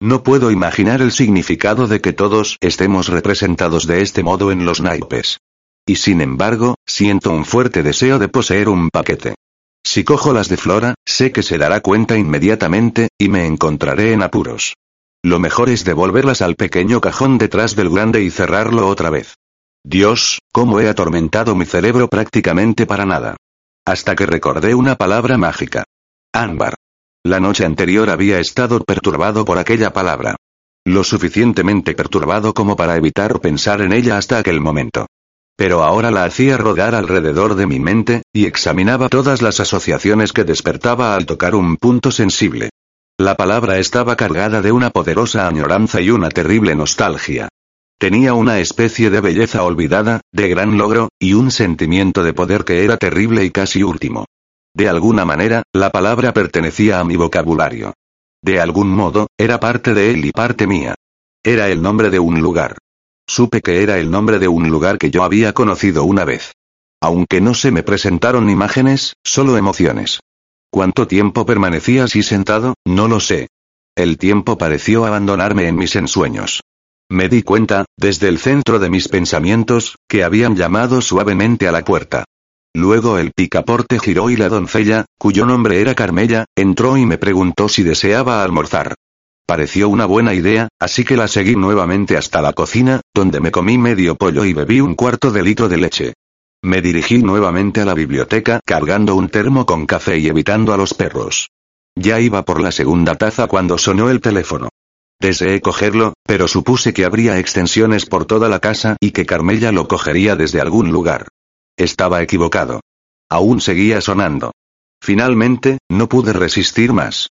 No 0.00 0.22
puedo 0.22 0.50
imaginar 0.50 1.02
el 1.02 1.12
significado 1.12 1.86
de 1.86 2.00
que 2.00 2.14
todos 2.14 2.56
estemos 2.62 3.08
representados 3.08 3.86
de 3.86 4.00
este 4.00 4.22
modo 4.22 4.52
en 4.52 4.64
los 4.64 4.80
naipes. 4.80 5.40
Y 5.86 5.96
sin 5.96 6.22
embargo, 6.22 6.76
siento 6.86 7.30
un 7.30 7.44
fuerte 7.44 7.82
deseo 7.82 8.18
de 8.18 8.28
poseer 8.28 8.70
un 8.70 8.88
paquete. 8.88 9.34
Si 9.84 10.04
cojo 10.04 10.32
las 10.32 10.48
de 10.48 10.56
Flora, 10.56 10.94
sé 11.04 11.30
que 11.30 11.42
se 11.42 11.58
dará 11.58 11.80
cuenta 11.80 12.16
inmediatamente, 12.16 13.08
y 13.18 13.28
me 13.28 13.44
encontraré 13.46 14.12
en 14.12 14.22
apuros. 14.22 14.74
Lo 15.28 15.38
mejor 15.38 15.68
es 15.68 15.84
devolverlas 15.84 16.40
al 16.40 16.56
pequeño 16.56 17.02
cajón 17.02 17.36
detrás 17.36 17.76
del 17.76 17.90
grande 17.90 18.22
y 18.22 18.30
cerrarlo 18.30 18.88
otra 18.88 19.10
vez. 19.10 19.34
Dios, 19.84 20.38
cómo 20.54 20.80
he 20.80 20.88
atormentado 20.88 21.54
mi 21.54 21.66
cerebro 21.66 22.08
prácticamente 22.08 22.86
para 22.86 23.04
nada. 23.04 23.36
Hasta 23.84 24.16
que 24.16 24.24
recordé 24.24 24.74
una 24.74 24.96
palabra 24.96 25.36
mágica. 25.36 25.84
Ámbar. 26.32 26.76
La 27.26 27.40
noche 27.40 27.66
anterior 27.66 28.08
había 28.08 28.40
estado 28.40 28.80
perturbado 28.80 29.44
por 29.44 29.58
aquella 29.58 29.92
palabra. 29.92 30.36
Lo 30.86 31.04
suficientemente 31.04 31.92
perturbado 31.92 32.54
como 32.54 32.74
para 32.74 32.96
evitar 32.96 33.38
pensar 33.38 33.82
en 33.82 33.92
ella 33.92 34.16
hasta 34.16 34.38
aquel 34.38 34.62
momento. 34.62 35.08
Pero 35.58 35.82
ahora 35.82 36.10
la 36.10 36.24
hacía 36.24 36.56
rodar 36.56 36.94
alrededor 36.94 37.54
de 37.54 37.66
mi 37.66 37.80
mente, 37.80 38.22
y 38.32 38.46
examinaba 38.46 39.10
todas 39.10 39.42
las 39.42 39.60
asociaciones 39.60 40.32
que 40.32 40.44
despertaba 40.44 41.14
al 41.14 41.26
tocar 41.26 41.54
un 41.54 41.76
punto 41.76 42.12
sensible. 42.12 42.70
La 43.20 43.34
palabra 43.34 43.78
estaba 43.78 44.14
cargada 44.14 44.62
de 44.62 44.70
una 44.70 44.90
poderosa 44.90 45.48
añoranza 45.48 46.00
y 46.00 46.10
una 46.10 46.28
terrible 46.28 46.76
nostalgia. 46.76 47.48
Tenía 47.98 48.34
una 48.34 48.60
especie 48.60 49.10
de 49.10 49.20
belleza 49.20 49.64
olvidada, 49.64 50.20
de 50.32 50.48
gran 50.48 50.78
logro, 50.78 51.08
y 51.18 51.32
un 51.32 51.50
sentimiento 51.50 52.22
de 52.22 52.32
poder 52.32 52.64
que 52.64 52.84
era 52.84 52.96
terrible 52.96 53.44
y 53.44 53.50
casi 53.50 53.82
último. 53.82 54.26
De 54.72 54.88
alguna 54.88 55.24
manera, 55.24 55.64
la 55.72 55.90
palabra 55.90 56.32
pertenecía 56.32 57.00
a 57.00 57.04
mi 57.04 57.16
vocabulario. 57.16 57.92
De 58.40 58.60
algún 58.60 58.90
modo, 58.90 59.26
era 59.36 59.58
parte 59.58 59.94
de 59.94 60.12
él 60.12 60.24
y 60.24 60.30
parte 60.30 60.68
mía. 60.68 60.94
Era 61.42 61.68
el 61.70 61.82
nombre 61.82 62.10
de 62.10 62.20
un 62.20 62.40
lugar. 62.40 62.78
Supe 63.26 63.62
que 63.62 63.82
era 63.82 63.98
el 63.98 64.12
nombre 64.12 64.38
de 64.38 64.46
un 64.46 64.70
lugar 64.70 64.96
que 64.96 65.10
yo 65.10 65.24
había 65.24 65.52
conocido 65.54 66.04
una 66.04 66.24
vez. 66.24 66.52
Aunque 67.00 67.40
no 67.40 67.54
se 67.54 67.72
me 67.72 67.82
presentaron 67.82 68.48
imágenes, 68.48 69.14
solo 69.24 69.56
emociones. 69.56 70.20
¿Cuánto 70.70 71.06
tiempo 71.06 71.46
permanecí 71.46 71.98
así 71.98 72.22
sentado? 72.22 72.74
No 72.84 73.08
lo 73.08 73.20
sé. 73.20 73.48
El 73.96 74.18
tiempo 74.18 74.58
pareció 74.58 75.06
abandonarme 75.06 75.66
en 75.66 75.76
mis 75.76 75.96
ensueños. 75.96 76.60
Me 77.10 77.30
di 77.30 77.42
cuenta, 77.42 77.86
desde 77.96 78.28
el 78.28 78.38
centro 78.38 78.78
de 78.78 78.90
mis 78.90 79.08
pensamientos, 79.08 79.96
que 80.08 80.24
habían 80.24 80.56
llamado 80.56 81.00
suavemente 81.00 81.66
a 81.66 81.72
la 81.72 81.84
puerta. 81.84 82.24
Luego 82.74 83.18
el 83.18 83.32
picaporte 83.34 83.98
giró 83.98 84.28
y 84.28 84.36
la 84.36 84.50
doncella, 84.50 85.06
cuyo 85.18 85.46
nombre 85.46 85.80
era 85.80 85.94
Carmella, 85.94 86.44
entró 86.54 86.98
y 86.98 87.06
me 87.06 87.16
preguntó 87.16 87.70
si 87.70 87.82
deseaba 87.82 88.44
almorzar. 88.44 88.94
Pareció 89.46 89.88
una 89.88 90.04
buena 90.04 90.34
idea, 90.34 90.68
así 90.78 91.02
que 91.04 91.16
la 91.16 91.26
seguí 91.26 91.56
nuevamente 91.56 92.18
hasta 92.18 92.42
la 92.42 92.52
cocina, 92.52 93.00
donde 93.14 93.40
me 93.40 93.50
comí 93.50 93.78
medio 93.78 94.16
pollo 94.16 94.44
y 94.44 94.52
bebí 94.52 94.82
un 94.82 94.94
cuarto 94.94 95.32
de 95.32 95.42
litro 95.42 95.70
de 95.70 95.76
leche. 95.78 96.12
Me 96.62 96.82
dirigí 96.82 97.18
nuevamente 97.18 97.80
a 97.80 97.84
la 97.84 97.94
biblioteca 97.94 98.60
cargando 98.64 99.14
un 99.14 99.28
termo 99.28 99.64
con 99.64 99.86
café 99.86 100.18
y 100.18 100.26
evitando 100.26 100.72
a 100.72 100.76
los 100.76 100.92
perros. 100.92 101.50
Ya 101.96 102.20
iba 102.20 102.44
por 102.44 102.60
la 102.60 102.72
segunda 102.72 103.14
taza 103.14 103.46
cuando 103.46 103.78
sonó 103.78 104.10
el 104.10 104.20
teléfono. 104.20 104.68
Deseé 105.20 105.60
cogerlo, 105.60 106.14
pero 106.24 106.46
supuse 106.46 106.92
que 106.92 107.04
habría 107.04 107.38
extensiones 107.38 108.06
por 108.06 108.24
toda 108.24 108.48
la 108.48 108.60
casa 108.60 108.96
y 109.00 109.10
que 109.10 109.26
Carmella 109.26 109.72
lo 109.72 109.88
cogería 109.88 110.36
desde 110.36 110.60
algún 110.60 110.90
lugar. 110.90 111.28
Estaba 111.76 112.22
equivocado. 112.22 112.80
Aún 113.28 113.60
seguía 113.60 114.00
sonando. 114.00 114.52
Finalmente, 115.00 115.78
no 115.88 116.08
pude 116.08 116.32
resistir 116.32 116.92
más. 116.92 117.30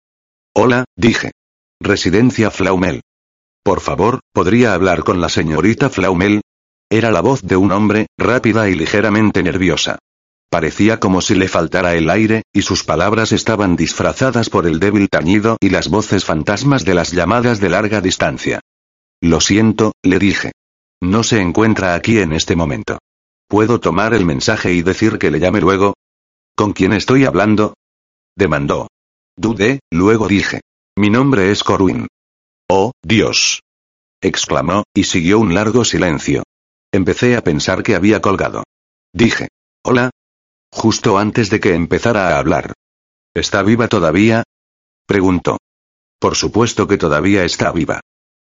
Hola, 0.55 0.85
dije. 0.97 1.33
Residencia 1.81 2.51
Flaumel. 2.51 3.03
Por 3.63 3.81
favor, 3.81 4.21
¿podría 4.33 4.75
hablar 4.75 5.03
con 5.03 5.21
la 5.21 5.29
señorita 5.29 5.89
Flaumel? 5.89 6.43
Era 6.91 7.11
la 7.11 7.21
voz 7.21 7.43
de 7.43 7.57
un 7.57 7.73
hombre, 7.73 8.07
rápida 8.19 8.69
y 8.69 8.75
ligeramente 8.75 9.43
nerviosa. 9.43 9.99
Parecía 10.51 11.01
como 11.01 11.21
si 11.21 11.35
le 11.35 11.49
faltara 11.49 11.95
el 11.95 12.09
aire, 12.09 12.45
y 12.53 12.63
sus 12.63 12.85
palabras 12.85 13.33
estaban 13.33 13.75
disfrazadas 13.75 14.51
por 14.51 14.67
el 14.67 14.79
débil 14.79 15.09
tañido 15.09 15.57
y 15.61 15.71
las 15.71 15.89
voces 15.89 16.25
fantasmas 16.25 16.85
de 16.85 16.95
las 16.95 17.11
llamadas 17.11 17.59
de 17.59 17.71
larga 17.71 18.01
distancia. 18.01 18.61
Lo 19.21 19.41
siento, 19.41 19.93
le 20.03 20.19
dije. 20.19 20.53
No 21.01 21.23
se 21.23 21.41
encuentra 21.41 21.95
aquí 21.95 22.19
en 22.19 22.33
este 22.33 22.55
momento. 22.55 22.99
¿Puedo 23.49 23.81
tomar 23.81 24.15
el 24.15 24.25
mensaje 24.25 24.73
y 24.73 24.83
decir 24.83 25.19
que 25.19 25.31
le 25.31 25.41
llame 25.41 25.61
luego? 25.61 25.95
¿Con 26.57 26.73
quién 26.73 26.93
estoy 26.93 27.25
hablando? 27.25 27.75
Demandó. 28.37 28.89
Dudé, 29.37 29.81
luego 29.91 30.29
dije. 30.29 30.61
Mi 30.97 31.11
nombre 31.11 31.51
es 31.51 31.65
Corwin. 31.65 32.07
Oh, 32.69 32.93
Dios. 33.03 33.61
exclamó, 34.21 34.85
y 34.95 35.05
siguió 35.05 35.41
un 35.41 35.53
largo 35.53 35.85
silencio. 35.85 36.45
Empecé 36.95 37.37
a 37.37 37.43
pensar 37.43 37.83
que 37.83 37.97
había 37.97 38.23
colgado. 38.23 38.63
Dije. 39.13 39.49
Hola. 39.83 40.11
Justo 40.71 41.19
antes 41.19 41.51
de 41.51 41.59
que 41.59 41.75
empezara 41.75 42.29
a 42.29 42.39
hablar. 42.39 42.73
¿Está 43.35 43.65
viva 43.65 43.89
todavía? 43.89 44.45
Preguntó. 45.05 45.59
Por 46.21 46.37
supuesto 46.37 46.87
que 46.87 46.97
todavía 46.97 47.43
está 47.43 47.73
viva. 47.73 47.99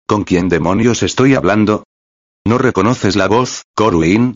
¿Con 0.04 0.24
quién 0.24 0.48
demonios 0.48 1.04
estoy 1.04 1.36
hablando? 1.36 1.84
¿No 2.44 2.58
reconoces 2.58 3.14
la 3.14 3.28
voz, 3.28 3.62
Corwin? 3.76 4.34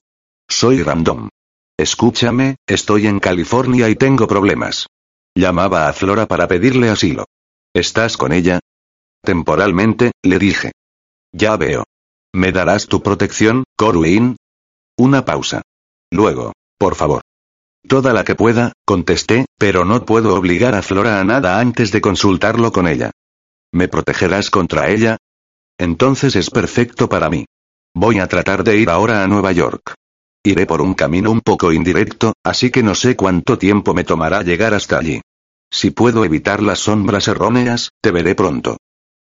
Soy 0.49 0.85
Random. 0.85 1.29
Escúchame, 1.77 2.55
estoy 2.69 3.09
en 3.09 3.19
California 3.19 3.89
y 3.89 3.97
tengo 3.97 4.29
problemas. 4.29 4.87
Llamaba 5.35 5.89
a 5.89 5.93
Flora 5.93 6.27
para 6.27 6.47
pedirle 6.47 6.89
asilo. 6.89 7.25
¿Estás 7.75 8.17
con 8.17 8.33
ella? 8.33 8.61
Temporalmente, 9.23 10.13
le 10.23 10.39
dije. 10.39 10.71
Ya 11.33 11.57
veo. 11.57 11.83
¿Me 12.35 12.51
darás 12.51 12.89
tu 12.89 13.01
protección, 13.01 13.63
Corwin? 13.77 14.35
Una 14.99 15.25
pausa. 15.25 15.63
Luego, 16.11 16.53
por 16.77 16.97
favor. 16.97 17.23
Toda 17.87 18.13
la 18.13 18.25
que 18.25 18.35
pueda, 18.35 18.73
contesté, 18.85 19.47
pero 19.57 19.85
no 19.85 20.05
puedo 20.05 20.35
obligar 20.35 20.75
a 20.75 20.83
Flora 20.83 21.21
a 21.21 21.25
nada 21.25 21.61
antes 21.61 21.93
de 21.93 22.01
consultarlo 22.01 22.73
con 22.73 22.89
ella. 22.89 23.13
¿Me 23.73 23.87
protegerás 23.87 24.51
contra 24.51 24.91
ella? 24.91 25.17
Entonces 25.79 26.35
es 26.35 26.51
perfecto 26.51 27.09
para 27.09 27.31
mí. 27.31 27.45
Voy 27.95 28.19
a 28.19 28.27
tratar 28.27 28.65
de 28.65 28.79
ir 28.79 28.91
ahora 28.91 29.23
a 29.23 29.29
Nueva 29.29 29.53
York. 29.53 29.95
Iré 30.43 30.67
por 30.67 30.83
un 30.83 30.95
camino 30.95 31.31
un 31.31 31.41
poco 31.41 31.73
indirecto, 31.73 32.33
así 32.45 32.73
que 32.73 32.83
no 32.83 32.97
sé 32.97 33.15
cuánto 33.15 33.59
tiempo 33.59 33.95
me 33.95 34.03
tomará 34.03 34.43
llegar 34.43 34.75
hasta 34.75 34.99
allí. 34.99 35.21
Si 35.71 35.93
puedo 35.93 36.25
evitar 36.25 36.65
las 36.65 36.81
sombras 36.81 37.29
erróneas, 37.29 37.91
te 38.03 38.11
veré 38.11 38.35
pronto. 38.35 38.77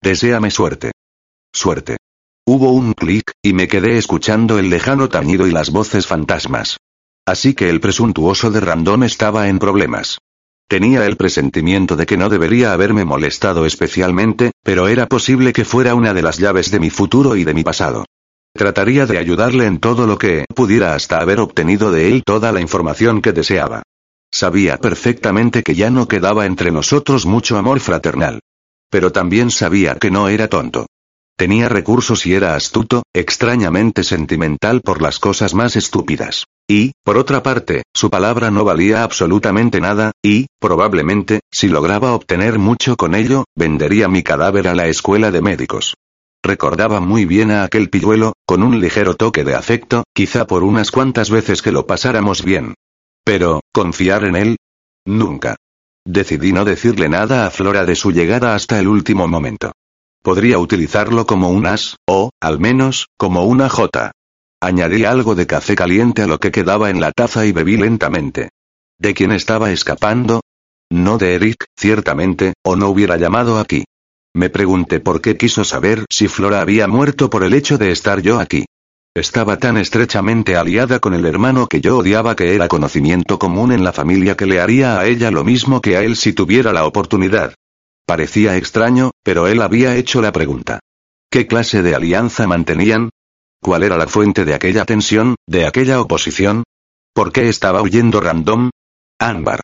Deseame 0.02 0.50
suerte. 0.50 0.92
Suerte. 1.54 1.96
Hubo 2.50 2.72
un 2.72 2.94
clic, 2.94 3.32
y 3.42 3.52
me 3.52 3.68
quedé 3.68 3.98
escuchando 3.98 4.58
el 4.58 4.70
lejano 4.70 5.10
tañido 5.10 5.46
y 5.46 5.50
las 5.50 5.68
voces 5.68 6.06
fantasmas. 6.06 6.78
Así 7.26 7.52
que 7.52 7.68
el 7.68 7.78
presuntuoso 7.78 8.50
de 8.50 8.60
Random 8.60 9.02
estaba 9.02 9.48
en 9.48 9.58
problemas. 9.58 10.16
Tenía 10.66 11.04
el 11.04 11.18
presentimiento 11.18 11.94
de 11.94 12.06
que 12.06 12.16
no 12.16 12.30
debería 12.30 12.72
haberme 12.72 13.04
molestado 13.04 13.66
especialmente, 13.66 14.52
pero 14.62 14.88
era 14.88 15.04
posible 15.08 15.52
que 15.52 15.66
fuera 15.66 15.94
una 15.94 16.14
de 16.14 16.22
las 16.22 16.38
llaves 16.38 16.70
de 16.70 16.80
mi 16.80 16.88
futuro 16.88 17.36
y 17.36 17.44
de 17.44 17.52
mi 17.52 17.64
pasado. 17.64 18.06
Trataría 18.54 19.04
de 19.04 19.18
ayudarle 19.18 19.66
en 19.66 19.78
todo 19.78 20.06
lo 20.06 20.16
que 20.16 20.46
pudiera 20.54 20.94
hasta 20.94 21.18
haber 21.18 21.40
obtenido 21.40 21.92
de 21.92 22.08
él 22.08 22.22
toda 22.24 22.50
la 22.50 22.62
información 22.62 23.20
que 23.20 23.34
deseaba. 23.34 23.82
Sabía 24.32 24.78
perfectamente 24.78 25.62
que 25.62 25.74
ya 25.74 25.90
no 25.90 26.08
quedaba 26.08 26.46
entre 26.46 26.70
nosotros 26.70 27.26
mucho 27.26 27.58
amor 27.58 27.80
fraternal. 27.80 28.40
Pero 28.88 29.12
también 29.12 29.50
sabía 29.50 29.96
que 29.96 30.10
no 30.10 30.30
era 30.30 30.48
tonto. 30.48 30.86
Tenía 31.38 31.68
recursos 31.68 32.26
y 32.26 32.34
era 32.34 32.56
astuto, 32.56 33.04
extrañamente 33.14 34.02
sentimental 34.02 34.80
por 34.80 35.00
las 35.00 35.20
cosas 35.20 35.54
más 35.54 35.76
estúpidas. 35.76 36.46
Y, 36.68 36.94
por 37.04 37.16
otra 37.16 37.44
parte, 37.44 37.84
su 37.94 38.10
palabra 38.10 38.50
no 38.50 38.64
valía 38.64 39.04
absolutamente 39.04 39.80
nada, 39.80 40.10
y, 40.20 40.48
probablemente, 40.58 41.38
si 41.48 41.68
lograba 41.68 42.12
obtener 42.12 42.58
mucho 42.58 42.96
con 42.96 43.14
ello, 43.14 43.44
vendería 43.54 44.08
mi 44.08 44.24
cadáver 44.24 44.66
a 44.66 44.74
la 44.74 44.88
escuela 44.88 45.30
de 45.30 45.40
médicos. 45.40 45.94
Recordaba 46.42 46.98
muy 46.98 47.24
bien 47.24 47.52
a 47.52 47.62
aquel 47.62 47.88
pilluelo, 47.88 48.32
con 48.44 48.64
un 48.64 48.80
ligero 48.80 49.14
toque 49.14 49.44
de 49.44 49.54
afecto, 49.54 50.02
quizá 50.12 50.44
por 50.44 50.64
unas 50.64 50.90
cuantas 50.90 51.30
veces 51.30 51.62
que 51.62 51.70
lo 51.70 51.86
pasáramos 51.86 52.42
bien. 52.42 52.74
Pero, 53.22 53.60
¿confiar 53.72 54.24
en 54.24 54.34
él? 54.34 54.56
Nunca. 55.06 55.54
Decidí 56.04 56.52
no 56.52 56.64
decirle 56.64 57.08
nada 57.08 57.46
a 57.46 57.50
Flora 57.50 57.84
de 57.84 57.94
su 57.94 58.10
llegada 58.10 58.56
hasta 58.56 58.80
el 58.80 58.88
último 58.88 59.28
momento. 59.28 59.70
Podría 60.28 60.58
utilizarlo 60.58 61.26
como 61.26 61.48
un 61.48 61.64
as, 61.64 61.96
o, 62.06 62.28
al 62.38 62.58
menos, 62.58 63.06
como 63.16 63.44
una 63.44 63.70
jota. 63.70 64.12
Añadí 64.60 65.06
algo 65.06 65.34
de 65.34 65.46
café 65.46 65.74
caliente 65.74 66.20
a 66.20 66.26
lo 66.26 66.38
que 66.38 66.50
quedaba 66.50 66.90
en 66.90 67.00
la 67.00 67.12
taza 67.12 67.46
y 67.46 67.52
bebí 67.52 67.78
lentamente. 67.78 68.50
¿De 68.98 69.14
quién 69.14 69.32
estaba 69.32 69.72
escapando? 69.72 70.42
No 70.90 71.16
de 71.16 71.34
Eric, 71.34 71.64
ciertamente, 71.78 72.52
o 72.62 72.76
no 72.76 72.90
hubiera 72.90 73.16
llamado 73.16 73.58
aquí. 73.58 73.84
Me 74.34 74.50
pregunté 74.50 75.00
por 75.00 75.22
qué 75.22 75.38
quiso 75.38 75.64
saber 75.64 76.04
si 76.10 76.28
Flora 76.28 76.60
había 76.60 76.86
muerto 76.88 77.30
por 77.30 77.42
el 77.42 77.54
hecho 77.54 77.78
de 77.78 77.90
estar 77.90 78.20
yo 78.20 78.38
aquí. 78.38 78.66
Estaba 79.14 79.58
tan 79.58 79.78
estrechamente 79.78 80.56
aliada 80.56 80.98
con 80.98 81.14
el 81.14 81.24
hermano 81.24 81.68
que 81.68 81.80
yo 81.80 81.96
odiaba 81.96 82.36
que 82.36 82.54
era 82.54 82.68
conocimiento 82.68 83.38
común 83.38 83.72
en 83.72 83.82
la 83.82 83.94
familia 83.94 84.36
que 84.36 84.44
le 84.44 84.60
haría 84.60 85.00
a 85.00 85.06
ella 85.06 85.30
lo 85.30 85.42
mismo 85.42 85.80
que 85.80 85.96
a 85.96 86.02
él 86.02 86.16
si 86.16 86.34
tuviera 86.34 86.74
la 86.74 86.84
oportunidad. 86.84 87.54
Parecía 88.08 88.56
extraño, 88.56 89.10
pero 89.22 89.48
él 89.48 89.60
había 89.60 89.94
hecho 89.94 90.22
la 90.22 90.32
pregunta. 90.32 90.80
¿Qué 91.30 91.46
clase 91.46 91.82
de 91.82 91.94
alianza 91.94 92.46
mantenían? 92.46 93.10
¿Cuál 93.60 93.82
era 93.82 93.98
la 93.98 94.06
fuente 94.06 94.46
de 94.46 94.54
aquella 94.54 94.86
tensión, 94.86 95.34
de 95.46 95.66
aquella 95.66 96.00
oposición? 96.00 96.62
¿Por 97.12 97.32
qué 97.32 97.50
estaba 97.50 97.82
huyendo 97.82 98.22
Random? 98.22 98.70
Ámbar. 99.20 99.60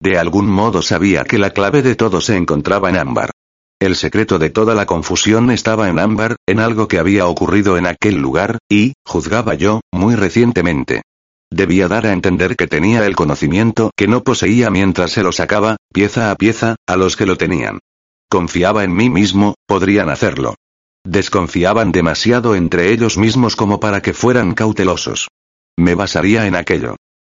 De 0.00 0.16
algún 0.16 0.46
modo 0.46 0.80
sabía 0.80 1.24
que 1.24 1.38
la 1.38 1.50
clave 1.50 1.82
de 1.82 1.96
todo 1.96 2.20
se 2.20 2.36
encontraba 2.36 2.88
en 2.88 2.98
Ámbar. 2.98 3.32
El 3.80 3.96
secreto 3.96 4.38
de 4.38 4.50
toda 4.50 4.76
la 4.76 4.86
confusión 4.86 5.50
estaba 5.50 5.88
en 5.88 5.98
Ámbar, 5.98 6.36
en 6.46 6.60
algo 6.60 6.86
que 6.86 7.00
había 7.00 7.26
ocurrido 7.26 7.78
en 7.78 7.88
aquel 7.88 8.18
lugar, 8.18 8.58
y, 8.70 8.92
juzgaba 9.04 9.54
yo, 9.54 9.80
muy 9.90 10.14
recientemente. 10.14 11.02
Debía 11.50 11.88
dar 11.88 12.06
a 12.06 12.12
entender 12.12 12.54
que 12.54 12.68
tenía 12.68 13.04
el 13.06 13.16
conocimiento 13.16 13.90
que 13.96 14.06
no 14.06 14.22
poseía 14.22 14.70
mientras 14.70 15.10
se 15.10 15.24
lo 15.24 15.32
sacaba, 15.32 15.78
pieza 15.92 16.30
a 16.30 16.36
pieza, 16.36 16.76
a 16.86 16.96
los 16.96 17.16
que 17.16 17.26
lo 17.26 17.36
tenían. 17.36 17.80
Confiaba 18.30 18.84
en 18.84 18.94
mí 18.94 19.08
mismo, 19.08 19.54
podrían 19.66 20.10
hacerlo. 20.10 20.54
Desconfiaban 21.04 21.92
demasiado 21.92 22.54
entre 22.54 22.92
ellos 22.92 23.16
mismos 23.16 23.56
como 23.56 23.80
para 23.80 24.02
que 24.02 24.12
fueran 24.12 24.52
cautelosos. 24.52 25.28
Me 25.78 25.94
basaría 25.94 26.46
en 26.46 26.54
aquello. 26.54 26.96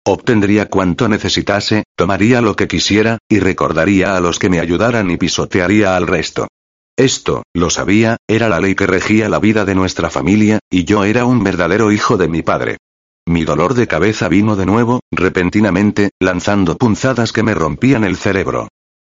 Obtendría 0.07 0.71
cuanto 0.71 1.07
necesitase, 1.09 1.85
tomaría 1.95 2.41
lo 2.41 2.57
que 2.57 2.69
quisiera, 2.69 3.19
y 3.29 3.41
recordaría 3.41 4.17
a 4.17 4.21
los 4.21 4.39
que 4.39 4.49
me 4.49 4.61
ayudaran 4.61 5.11
y 5.11 5.19
pisotearía 5.19 5.97
al 5.97 6.07
resto. 6.07 6.49
Esto, 6.97 7.43
lo 7.53 7.69
sabía, 7.69 8.17
era 8.27 8.49
la 8.49 8.59
ley 8.59 8.75
que 8.75 8.87
regía 8.87 9.29
la 9.29 9.39
vida 9.39 9.67
de 9.67 9.75
nuestra 9.75 10.09
familia, 10.09 10.61
y 10.71 10.85
yo 10.85 11.05
era 11.05 11.27
un 11.27 11.45
verdadero 11.45 11.93
hijo 11.93 12.17
de 12.17 12.29
mi 12.29 12.43
padre. 12.43 12.79
Mi 13.27 13.45
dolor 13.45 13.75
de 13.75 13.87
cabeza 13.87 14.29
vino 14.29 14.57
de 14.57 14.65
nuevo, 14.65 15.01
repentinamente, 15.13 16.11
lanzando 16.19 16.79
punzadas 16.79 17.33
que 17.33 17.43
me 17.43 17.53
rompían 17.53 18.05
el 18.05 18.17
cerebro. 18.17 18.69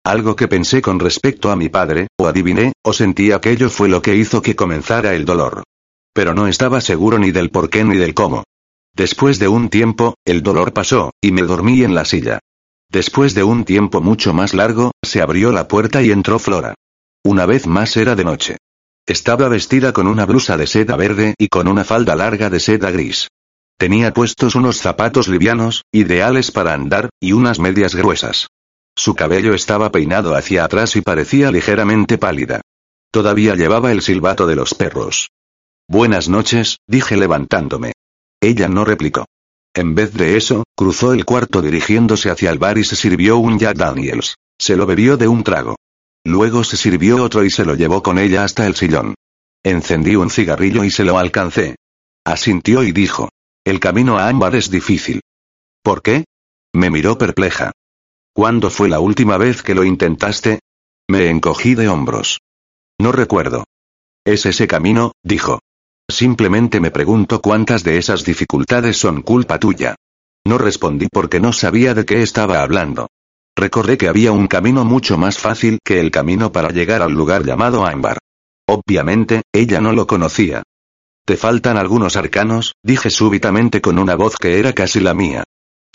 Algo 0.05 0.35
que 0.35 0.47
pensé 0.47 0.83
con 0.83 0.99
respecto 0.99 1.49
a 1.49 1.55
mi 1.55 1.67
padre, 1.67 2.09
o 2.15 2.27
adiviné, 2.27 2.73
o 2.83 2.93
sentí 2.93 3.31
aquello 3.31 3.71
fue 3.71 3.89
lo 3.89 4.03
que 4.03 4.15
hizo 4.15 4.39
que 4.39 4.55
comenzara 4.55 5.15
el 5.15 5.25
dolor. 5.25 5.63
Pero 6.13 6.35
no 6.35 6.45
estaba 6.45 6.79
seguro 6.79 7.17
ni 7.17 7.31
del 7.31 7.49
por 7.49 7.71
qué 7.71 7.83
ni 7.83 7.97
del 7.97 8.13
cómo. 8.13 8.43
Después 8.93 9.39
de 9.39 9.47
un 9.47 9.69
tiempo, 9.69 10.13
el 10.23 10.43
dolor 10.43 10.73
pasó, 10.73 11.09
y 11.19 11.31
me 11.31 11.41
dormí 11.41 11.81
en 11.81 11.95
la 11.95 12.05
silla. 12.05 12.37
Después 12.87 13.33
de 13.33 13.43
un 13.43 13.65
tiempo 13.65 13.99
mucho 13.99 14.31
más 14.31 14.53
largo, 14.53 14.91
se 15.03 15.23
abrió 15.23 15.51
la 15.51 15.67
puerta 15.67 16.03
y 16.03 16.11
entró 16.11 16.37
Flora. 16.37 16.75
Una 17.23 17.47
vez 17.47 17.65
más 17.65 17.97
era 17.97 18.15
de 18.15 18.25
noche. 18.25 18.57
Estaba 19.07 19.49
vestida 19.49 19.91
con 19.91 20.05
una 20.05 20.27
blusa 20.27 20.55
de 20.55 20.67
seda 20.67 20.95
verde 20.97 21.33
y 21.39 21.47
con 21.47 21.67
una 21.67 21.83
falda 21.83 22.15
larga 22.15 22.51
de 22.51 22.59
seda 22.59 22.91
gris. 22.91 23.29
Tenía 23.79 24.13
puestos 24.13 24.53
unos 24.53 24.77
zapatos 24.77 25.27
livianos, 25.27 25.81
ideales 25.91 26.51
para 26.51 26.75
andar, 26.75 27.09
y 27.19 27.31
unas 27.31 27.57
medias 27.57 27.95
gruesas. 27.95 28.49
Su 28.97 29.13
cabello 29.13 29.53
estaba 29.53 29.91
peinado 29.91 30.35
hacia 30.35 30.63
atrás 30.63 30.95
y 30.95 31.01
parecía 31.01 31.51
ligeramente 31.51 32.17
pálida. 32.17 32.61
Todavía 33.11 33.55
llevaba 33.55 33.91
el 33.91 34.01
silbato 34.01 34.47
de 34.47 34.55
los 34.55 34.73
perros. 34.73 35.29
Buenas 35.87 36.29
noches, 36.29 36.77
dije 36.87 37.17
levantándome. 37.17 37.91
Ella 38.41 38.67
no 38.67 38.85
replicó. 38.85 39.25
En 39.73 39.93
vez 39.93 40.13
de 40.13 40.37
eso, 40.37 40.63
cruzó 40.75 41.13
el 41.13 41.25
cuarto 41.25 41.61
dirigiéndose 41.61 42.29
hacia 42.29 42.49
el 42.49 42.59
bar 42.59 42.77
y 42.77 42.85
se 42.85 42.95
sirvió 42.95 43.37
un 43.37 43.59
Jack 43.59 43.77
Daniels. 43.77 44.35
Se 44.57 44.77
lo 44.77 44.85
bebió 44.85 45.17
de 45.17 45.27
un 45.27 45.43
trago. 45.43 45.75
Luego 46.23 46.63
se 46.63 46.77
sirvió 46.77 47.21
otro 47.21 47.43
y 47.43 47.51
se 47.51 47.65
lo 47.65 47.75
llevó 47.75 48.01
con 48.01 48.17
ella 48.17 48.45
hasta 48.45 48.65
el 48.65 48.75
sillón. 48.75 49.15
Encendí 49.63 50.15
un 50.15 50.29
cigarrillo 50.29 50.83
y 50.83 50.91
se 50.91 51.03
lo 51.03 51.17
alcancé. 51.17 51.75
Asintió 52.25 52.83
y 52.83 52.93
dijo. 52.93 53.29
El 53.65 53.79
camino 53.79 54.17
a 54.17 54.29
Ámbar 54.29 54.55
es 54.55 54.69
difícil. 54.69 55.21
¿Por 55.83 56.01
qué? 56.01 56.23
Me 56.73 56.89
miró 56.89 57.17
perpleja. 57.17 57.71
¿Cuándo 58.35 58.69
fue 58.69 58.89
la 58.89 58.99
última 58.99 59.37
vez 59.37 59.63
que 59.63 59.73
lo 59.73 59.85
intentaste? 59.85 60.59
Me 61.09 61.29
encogí 61.29 61.73
de 61.73 61.87
hombros. 61.87 62.41
No 62.99 63.13
recuerdo. 63.13 63.63
Es 64.25 64.45
ese 64.45 64.67
camino, 64.67 65.13
dijo. 65.23 65.59
Simplemente 66.11 66.81
me 66.81 66.91
pregunto 66.91 67.41
cuántas 67.41 67.85
de 67.85 67.97
esas 67.97 68.25
dificultades 68.25 68.97
son 68.97 69.21
culpa 69.21 69.57
tuya. 69.57 69.95
No 70.45 70.57
respondí 70.57 71.07
porque 71.09 71.39
no 71.39 71.53
sabía 71.53 71.93
de 71.93 72.03
qué 72.03 72.23
estaba 72.23 72.61
hablando. 72.61 73.07
Recordé 73.55 73.97
que 73.97 74.09
había 74.09 74.33
un 74.33 74.47
camino 74.47 74.83
mucho 74.83 75.17
más 75.17 75.37
fácil 75.37 75.79
que 75.81 76.01
el 76.01 76.11
camino 76.11 76.51
para 76.51 76.71
llegar 76.71 77.01
al 77.01 77.13
lugar 77.13 77.45
llamado 77.45 77.85
Ámbar. 77.85 78.17
Obviamente, 78.67 79.43
ella 79.53 79.79
no 79.79 79.93
lo 79.93 80.07
conocía. 80.07 80.61
Te 81.25 81.37
faltan 81.37 81.77
algunos 81.77 82.17
arcanos, 82.17 82.73
dije 82.83 83.09
súbitamente 83.11 83.79
con 83.79 83.97
una 83.97 84.15
voz 84.15 84.35
que 84.35 84.59
era 84.59 84.73
casi 84.73 84.99
la 84.99 85.13
mía. 85.13 85.45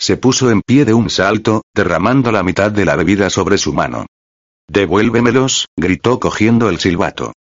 Se 0.01 0.17
puso 0.17 0.49
en 0.49 0.63
pie 0.63 0.83
de 0.83 0.95
un 0.95 1.11
salto, 1.11 1.61
derramando 1.75 2.31
la 2.31 2.41
mitad 2.41 2.71
de 2.71 2.85
la 2.85 2.95
bebida 2.95 3.29
sobre 3.29 3.59
su 3.59 3.71
mano. 3.71 4.07
Devuélvemelos, 4.67 5.67
gritó 5.77 6.19
cogiendo 6.19 6.69
el 6.69 6.79
silbato. 6.79 7.33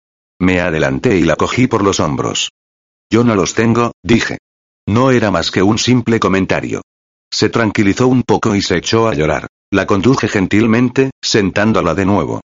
Me 0.41 0.59
adelanté 0.59 1.17
y 1.17 1.21
la 1.21 1.37
cogí 1.37 1.67
por 1.67 1.85
los 1.85 2.01
hombros. 2.01 2.51
Yo 3.09 3.23
no 3.23 3.33
los 3.35 3.53
tengo, 3.53 3.93
dije. 4.03 4.39
No 4.85 5.11
era 5.11 5.31
más 5.31 5.51
que 5.51 5.63
un 5.63 5.77
simple 5.77 6.19
comentario. 6.19 6.81
Se 7.31 7.47
tranquilizó 7.47 8.09
un 8.09 8.23
poco 8.23 8.53
y 8.55 8.61
se 8.61 8.75
echó 8.75 9.07
a 9.07 9.13
llorar. 9.13 9.47
La 9.71 9.87
conduje 9.87 10.27
gentilmente, 10.27 11.11
sentándola 11.21 11.95
de 11.95 12.05
nuevo. 12.05 12.41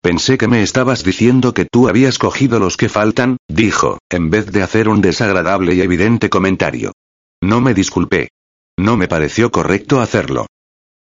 Pensé 0.00 0.38
que 0.38 0.46
me 0.46 0.62
estabas 0.62 1.02
diciendo 1.02 1.52
que 1.52 1.64
tú 1.64 1.88
habías 1.88 2.18
cogido 2.18 2.60
los 2.60 2.76
que 2.76 2.88
faltan, 2.88 3.38
dijo, 3.48 3.98
en 4.08 4.30
vez 4.30 4.52
de 4.52 4.62
hacer 4.62 4.88
un 4.88 5.00
desagradable 5.00 5.74
y 5.74 5.80
evidente 5.80 6.30
comentario. 6.30 6.92
No 7.42 7.60
me 7.60 7.74
disculpé. 7.74 8.28
No 8.78 8.96
me 8.96 9.08
pareció 9.08 9.50
correcto 9.50 10.00
hacerlo. 10.00 10.46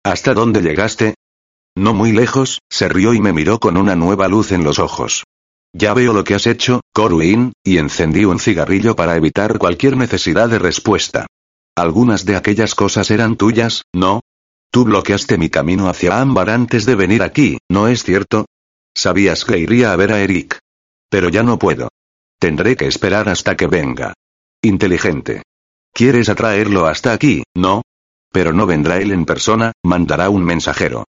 ¿Hasta 0.04 0.32
dónde 0.32 0.62
llegaste? 0.62 1.16
No 1.76 1.92
muy 1.92 2.12
lejos, 2.12 2.60
se 2.70 2.88
rió 2.88 3.14
y 3.14 3.20
me 3.20 3.32
miró 3.32 3.58
con 3.58 3.76
una 3.76 3.96
nueva 3.96 4.28
luz 4.28 4.52
en 4.52 4.62
los 4.62 4.78
ojos. 4.78 5.24
Ya 5.72 5.92
veo 5.92 6.12
lo 6.12 6.22
que 6.22 6.36
has 6.36 6.46
hecho, 6.46 6.82
Corwin, 6.92 7.52
y 7.64 7.78
encendí 7.78 8.24
un 8.24 8.38
cigarrillo 8.38 8.94
para 8.94 9.16
evitar 9.16 9.58
cualquier 9.58 9.96
necesidad 9.96 10.48
de 10.48 10.60
respuesta. 10.60 11.26
Algunas 11.74 12.24
de 12.24 12.36
aquellas 12.36 12.76
cosas 12.76 13.10
eran 13.10 13.34
tuyas, 13.34 13.82
¿no? 13.92 14.20
Tú 14.70 14.84
bloqueaste 14.84 15.36
mi 15.36 15.50
camino 15.50 15.88
hacia 15.88 16.20
Ámbar 16.20 16.50
antes 16.50 16.86
de 16.86 16.94
venir 16.94 17.24
aquí, 17.24 17.58
¿no 17.68 17.88
es 17.88 18.04
cierto? 18.04 18.46
Sabías 18.94 19.44
que 19.44 19.58
iría 19.58 19.92
a 19.92 19.96
ver 19.96 20.12
a 20.12 20.20
Eric. 20.20 20.60
Pero 21.08 21.28
ya 21.28 21.42
no 21.42 21.58
puedo. 21.58 21.88
Tendré 22.38 22.76
que 22.76 22.86
esperar 22.86 23.28
hasta 23.28 23.56
que 23.56 23.66
venga. 23.66 24.14
Inteligente. 24.62 25.42
Quieres 25.96 26.28
atraerlo 26.28 26.86
hasta 26.86 27.12
aquí, 27.12 27.44
¿no? 27.54 27.82
Pero 28.32 28.52
no 28.52 28.66
vendrá 28.66 28.98
él 28.98 29.12
en 29.12 29.24
persona, 29.24 29.70
mandará 29.84 30.28
un 30.28 30.44
mensajero. 30.44 31.04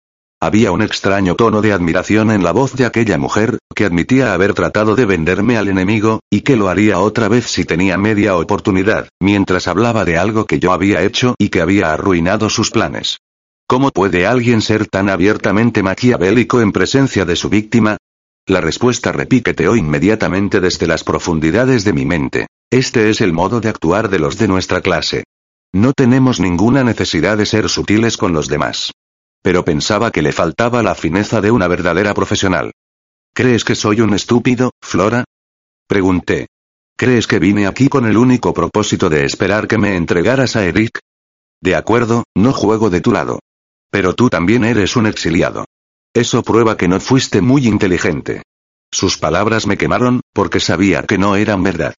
Había 0.42 0.72
un 0.72 0.82
extraño 0.82 1.36
tono 1.36 1.62
de 1.62 1.72
admiración 1.72 2.32
en 2.32 2.44
la 2.44 2.52
voz 2.52 2.74
de 2.74 2.88
aquella 2.88 3.20
mujer, 3.20 3.60
que 3.76 3.86
admitía 3.86 4.34
haber 4.34 4.56
tratado 4.56 4.96
de 4.96 5.06
venderme 5.06 5.56
al 5.56 5.68
enemigo, 5.68 6.22
y 6.32 6.42
que 6.42 6.56
lo 6.56 6.68
haría 6.68 6.98
otra 6.98 7.28
vez 7.28 7.46
si 7.46 7.64
tenía 7.64 7.96
media 8.00 8.36
oportunidad, 8.36 9.08
mientras 9.20 9.68
hablaba 9.68 10.04
de 10.04 10.18
algo 10.18 10.48
que 10.48 10.58
yo 10.58 10.74
había 10.74 11.04
hecho 11.04 11.36
y 11.38 11.50
que 11.50 11.62
había 11.62 11.94
arruinado 11.94 12.50
sus 12.50 12.72
planes. 12.72 13.20
¿Cómo 13.68 13.92
puede 13.92 14.26
alguien 14.26 14.64
ser 14.64 14.88
tan 14.88 15.10
abiertamente 15.10 15.84
maquiavélico 15.84 16.60
en 16.60 16.72
presencia 16.72 17.24
de 17.24 17.36
su 17.36 17.50
víctima? 17.50 17.98
La 18.48 18.62
respuesta 18.62 19.12
repiqueteó 19.12 19.76
inmediatamente 19.76 20.60
desde 20.60 20.88
las 20.88 21.04
profundidades 21.04 21.84
de 21.84 21.94
mi 21.94 22.08
mente. 22.08 22.48
Este 22.72 23.10
es 23.10 23.20
el 23.20 23.34
modo 23.34 23.60
de 23.60 23.68
actuar 23.68 24.08
de 24.08 24.18
los 24.18 24.38
de 24.38 24.48
nuestra 24.48 24.80
clase. 24.80 25.26
No 25.74 25.92
tenemos 25.92 26.40
ninguna 26.40 26.86
necesidad 26.86 27.38
de 27.38 27.46
ser 27.46 27.68
sutiles 27.68 28.16
con 28.16 28.32
los 28.32 28.48
demás. 28.48 28.94
Pero 29.44 29.66
pensaba 29.66 30.12
que 30.12 30.22
le 30.22 30.32
faltaba 30.32 30.82
la 30.82 30.96
fineza 30.96 31.42
de 31.42 31.52
una 31.52 31.68
verdadera 31.68 32.14
profesional. 32.14 32.72
¿Crees 33.34 33.66
que 33.66 33.76
soy 33.76 34.00
un 34.00 34.14
estúpido, 34.14 34.72
Flora? 34.82 35.26
Pregunté. 35.86 36.48
¿Crees 36.96 37.28
que 37.28 37.40
vine 37.40 37.68
aquí 37.68 37.90
con 37.90 38.06
el 38.06 38.16
único 38.16 38.54
propósito 38.54 39.10
de 39.10 39.26
esperar 39.26 39.68
que 39.68 39.78
me 39.78 39.98
entregaras 39.98 40.56
a 40.56 40.64
Eric? 40.64 41.00
De 41.62 41.76
acuerdo, 41.76 42.24
no 42.38 42.54
juego 42.54 42.90
de 42.90 43.02
tu 43.02 43.12
lado. 43.12 43.40
Pero 43.90 44.16
tú 44.16 44.30
también 44.30 44.64
eres 44.64 44.96
un 44.96 45.08
exiliado. 45.08 45.66
Eso 46.14 46.42
prueba 46.42 46.78
que 46.78 46.88
no 46.88 47.02
fuiste 47.02 47.42
muy 47.42 47.68
inteligente. 47.68 48.44
Sus 48.94 49.18
palabras 49.18 49.68
me 49.68 49.78
quemaron, 49.78 50.22
porque 50.34 50.62
sabía 50.62 51.04
que 51.04 51.18
no 51.18 51.36
eran 51.36 51.64
verdad. 51.64 51.96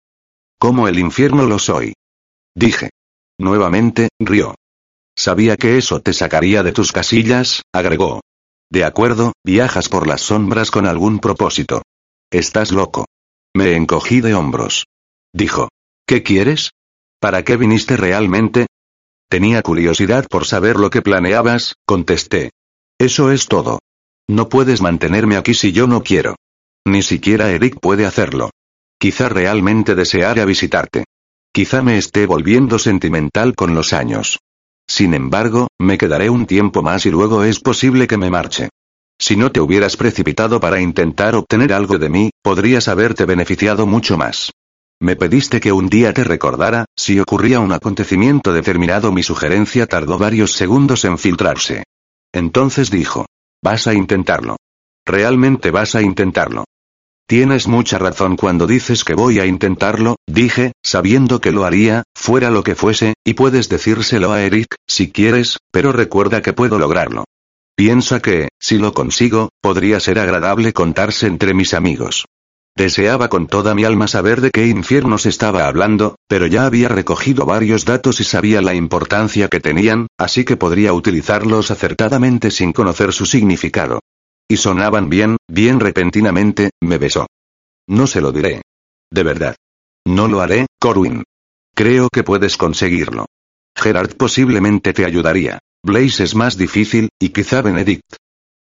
Como 0.63 0.87
el 0.87 1.01
infierno 1.01 1.45
lo 1.45 1.59
soy. 1.59 1.93
Dije. 2.55 2.91
Nuevamente, 3.37 4.11
rió. 4.21 4.55
Sabía 5.19 5.57
que 5.57 5.77
eso 5.77 5.99
te 6.03 6.13
sacaría 6.13 6.63
de 6.63 6.71
tus 6.71 6.93
casillas, 6.93 7.63
agregó. 7.75 8.21
De 8.71 8.85
acuerdo, 8.85 9.33
viajas 9.45 9.89
por 9.89 10.07
las 10.07 10.21
sombras 10.21 10.71
con 10.71 10.87
algún 10.87 11.19
propósito. 11.19 11.83
Estás 12.31 12.71
loco. 12.71 13.07
Me 13.57 13.75
encogí 13.75 14.21
de 14.21 14.35
hombros. 14.35 14.87
Dijo. 15.33 15.69
¿Qué 16.07 16.23
quieres? 16.23 16.71
¿Para 17.19 17.43
qué 17.43 17.57
viniste 17.57 17.97
realmente? 17.97 18.69
Tenía 19.29 19.63
curiosidad 19.63 20.29
por 20.29 20.45
saber 20.45 20.77
lo 20.77 20.91
que 20.91 21.03
planeabas, 21.03 21.75
contesté. 21.85 22.53
Eso 23.01 23.33
es 23.33 23.49
todo. 23.49 23.81
No 24.29 24.49
puedes 24.49 24.81
mantenerme 24.81 25.37
aquí 25.37 25.55
si 25.55 25.73
yo 25.73 25.89
no 25.89 26.05
quiero. 26.05 26.37
Ni 26.87 27.03
siquiera 27.03 27.51
Eric 27.51 27.81
puede 27.81 28.07
hacerlo. 28.07 28.51
Quizá 29.03 29.29
realmente 29.29 29.97
deseara 29.97 30.45
visitarte. 30.45 31.07
Quizá 31.53 31.83
me 31.83 31.99
esté 31.99 32.25
volviendo 32.25 32.79
sentimental 32.79 33.57
con 33.57 33.75
los 33.75 33.93
años. 33.93 34.39
Sin 34.87 35.13
embargo, 35.13 35.67
me 35.81 35.99
quedaré 35.99 36.31
un 36.31 36.47
tiempo 36.47 36.83
más 36.83 37.05
y 37.05 37.11
luego 37.11 37.43
es 37.43 37.59
posible 37.59 38.07
que 38.07 38.17
me 38.17 38.31
marche. 38.31 38.69
Si 39.19 39.35
no 39.35 39.51
te 39.51 39.59
hubieras 39.61 39.97
precipitado 39.97 40.61
para 40.61 40.81
intentar 40.81 41.35
obtener 41.35 41.73
algo 41.73 41.99
de 41.99 42.11
mí, 42.11 42.31
podrías 42.45 42.87
haberte 42.87 43.25
beneficiado 43.25 43.89
mucho 43.89 44.17
más. 44.17 44.53
Me 45.01 45.17
pediste 45.17 45.59
que 45.59 45.73
un 45.73 45.89
día 45.89 46.13
te 46.13 46.23
recordara, 46.23 46.85
si 46.97 47.19
ocurría 47.19 47.59
un 47.59 47.73
acontecimiento 47.73 48.53
determinado 48.53 49.11
mi 49.11 49.25
sugerencia 49.25 49.89
tardó 49.89 50.17
varios 50.17 50.53
segundos 50.53 51.05
en 51.05 51.19
filtrarse. 51.19 51.83
Entonces 52.33 52.89
dijo. 52.93 53.27
Vas 53.65 53.89
a 53.89 53.95
intentarlo. 53.95 54.59
Realmente 55.05 55.73
vas 55.73 55.97
a 55.97 56.03
intentarlo. 56.03 56.67
Tienes 57.27 57.67
mucha 57.67 57.99
razón 57.99 58.37
cuando 58.37 58.67
dices 58.67 59.05
que 59.05 59.15
voy 59.15 59.39
a 59.39 59.47
intentarlo, 59.47 60.17
dije, 60.27 60.73
sabiendo 60.83 61.41
que 61.41 61.53
lo 61.53 61.65
haría, 61.65 62.03
fuera 62.15 62.51
lo 62.51 62.63
que 62.63 62.75
fuese, 62.75 63.15
y 63.25 63.35
puedes 63.35 63.69
decírselo 63.69 64.33
a 64.33 64.43
Eric, 64.43 64.75
si 64.87 65.11
quieres, 65.11 65.59
pero 65.71 65.93
recuerda 65.93 66.43
que 66.43 66.53
puedo 66.53 66.79
lograrlo. 66.79 67.25
Piensa 67.75 68.21
que, 68.21 68.49
si 68.61 68.77
lo 68.77 68.93
consigo, 68.93 69.49
podría 69.63 69.99
ser 69.99 70.19
agradable 70.19 70.73
contarse 70.73 71.27
entre 71.27 71.55
mis 71.55 71.73
amigos. 71.73 72.27
Deseaba 72.77 73.29
con 73.29 73.49
toda 73.49 73.75
mi 73.75 73.85
alma 73.85 74.09
saber 74.09 74.41
de 74.41 74.51
qué 74.51 74.67
infiernos 74.67 75.27
estaba 75.27 75.67
hablando, 75.67 76.17
pero 76.27 76.47
ya 76.47 76.65
había 76.65 76.89
recogido 76.89 77.45
varios 77.45 77.85
datos 77.85 78.21
y 78.21 78.25
sabía 78.25 78.63
la 78.63 78.75
importancia 78.75 79.49
que 79.49 79.61
tenían, 79.61 80.07
así 80.19 80.45
que 80.45 80.57
podría 80.57 80.95
utilizarlos 80.95 81.71
acertadamente 81.71 82.51
sin 82.51 82.73
conocer 82.73 83.13
su 83.13 83.27
significado. 83.27 84.01
Y 84.49 84.57
sonaban 84.57 85.09
bien, 85.09 85.37
bien 85.49 85.81
repentinamente, 85.81 86.71
me 86.81 86.99
besó. 86.99 87.27
No 87.89 88.07
se 88.07 88.21
lo 88.21 88.33
diré. 88.33 88.63
De 89.11 89.23
verdad. 89.23 89.57
No 90.07 90.29
lo 90.29 90.41
haré, 90.41 90.67
Corwin. 90.81 91.25
Creo 91.75 92.09
que 92.13 92.23
puedes 92.23 92.57
conseguirlo. 92.57 93.27
Gerard 93.77 94.17
posiblemente 94.17 94.93
te 94.93 95.05
ayudaría. 95.05 95.59
Blaze 95.85 96.25
es 96.25 96.35
más 96.35 96.57
difícil, 96.57 97.09
y 97.19 97.31
quizá 97.31 97.63
Benedict. 97.63 98.17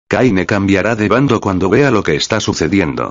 Kaine 0.08 0.46
cambiará 0.46 0.96
de 0.96 1.08
bando 1.08 1.40
cuando 1.40 1.68
vea 1.68 1.90
lo 1.90 2.02
que 2.02 2.16
está 2.16 2.40
sucediendo. 2.40 3.10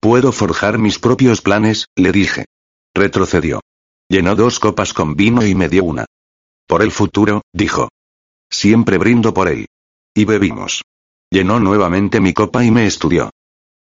Puedo 0.00 0.32
forjar 0.32 0.78
mis 0.78 0.98
propios 0.98 1.42
planes, 1.42 1.86
le 1.96 2.12
dije. 2.12 2.46
Retrocedió. 2.94 3.60
Llenó 4.08 4.34
dos 4.34 4.58
copas 4.58 4.92
con 4.92 5.14
vino 5.14 5.44
y 5.44 5.54
me 5.54 5.68
dio 5.68 5.84
una. 5.84 6.06
Por 6.66 6.82
el 6.82 6.90
futuro, 6.90 7.42
dijo. 7.52 7.88
Siempre 8.50 8.98
brindo 8.98 9.34
por 9.34 9.48
él. 9.48 9.66
Y 10.14 10.24
bebimos. 10.24 10.82
Llenó 11.32 11.60
nuevamente 11.60 12.20
mi 12.20 12.32
copa 12.32 12.64
y 12.64 12.72
me 12.72 12.86
estudió. 12.86 13.30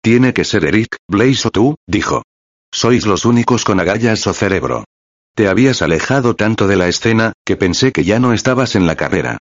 Tiene 0.03 0.33
que 0.33 0.45
ser 0.45 0.65
Eric, 0.65 0.97
Blaze 1.07 1.47
o 1.47 1.51
tú, 1.51 1.75
dijo. 1.87 2.23
Sois 2.71 3.05
los 3.05 3.25
únicos 3.25 3.63
con 3.63 3.79
agallas 3.79 4.25
o 4.27 4.33
cerebro. 4.33 4.85
Te 5.35 5.47
habías 5.47 5.81
alejado 5.81 6.35
tanto 6.35 6.67
de 6.67 6.75
la 6.75 6.87
escena, 6.87 7.33
que 7.45 7.55
pensé 7.55 7.91
que 7.91 8.03
ya 8.03 8.19
no 8.19 8.33
estabas 8.33 8.75
en 8.75 8.85
la 8.85 8.95
carrera. 8.95 9.39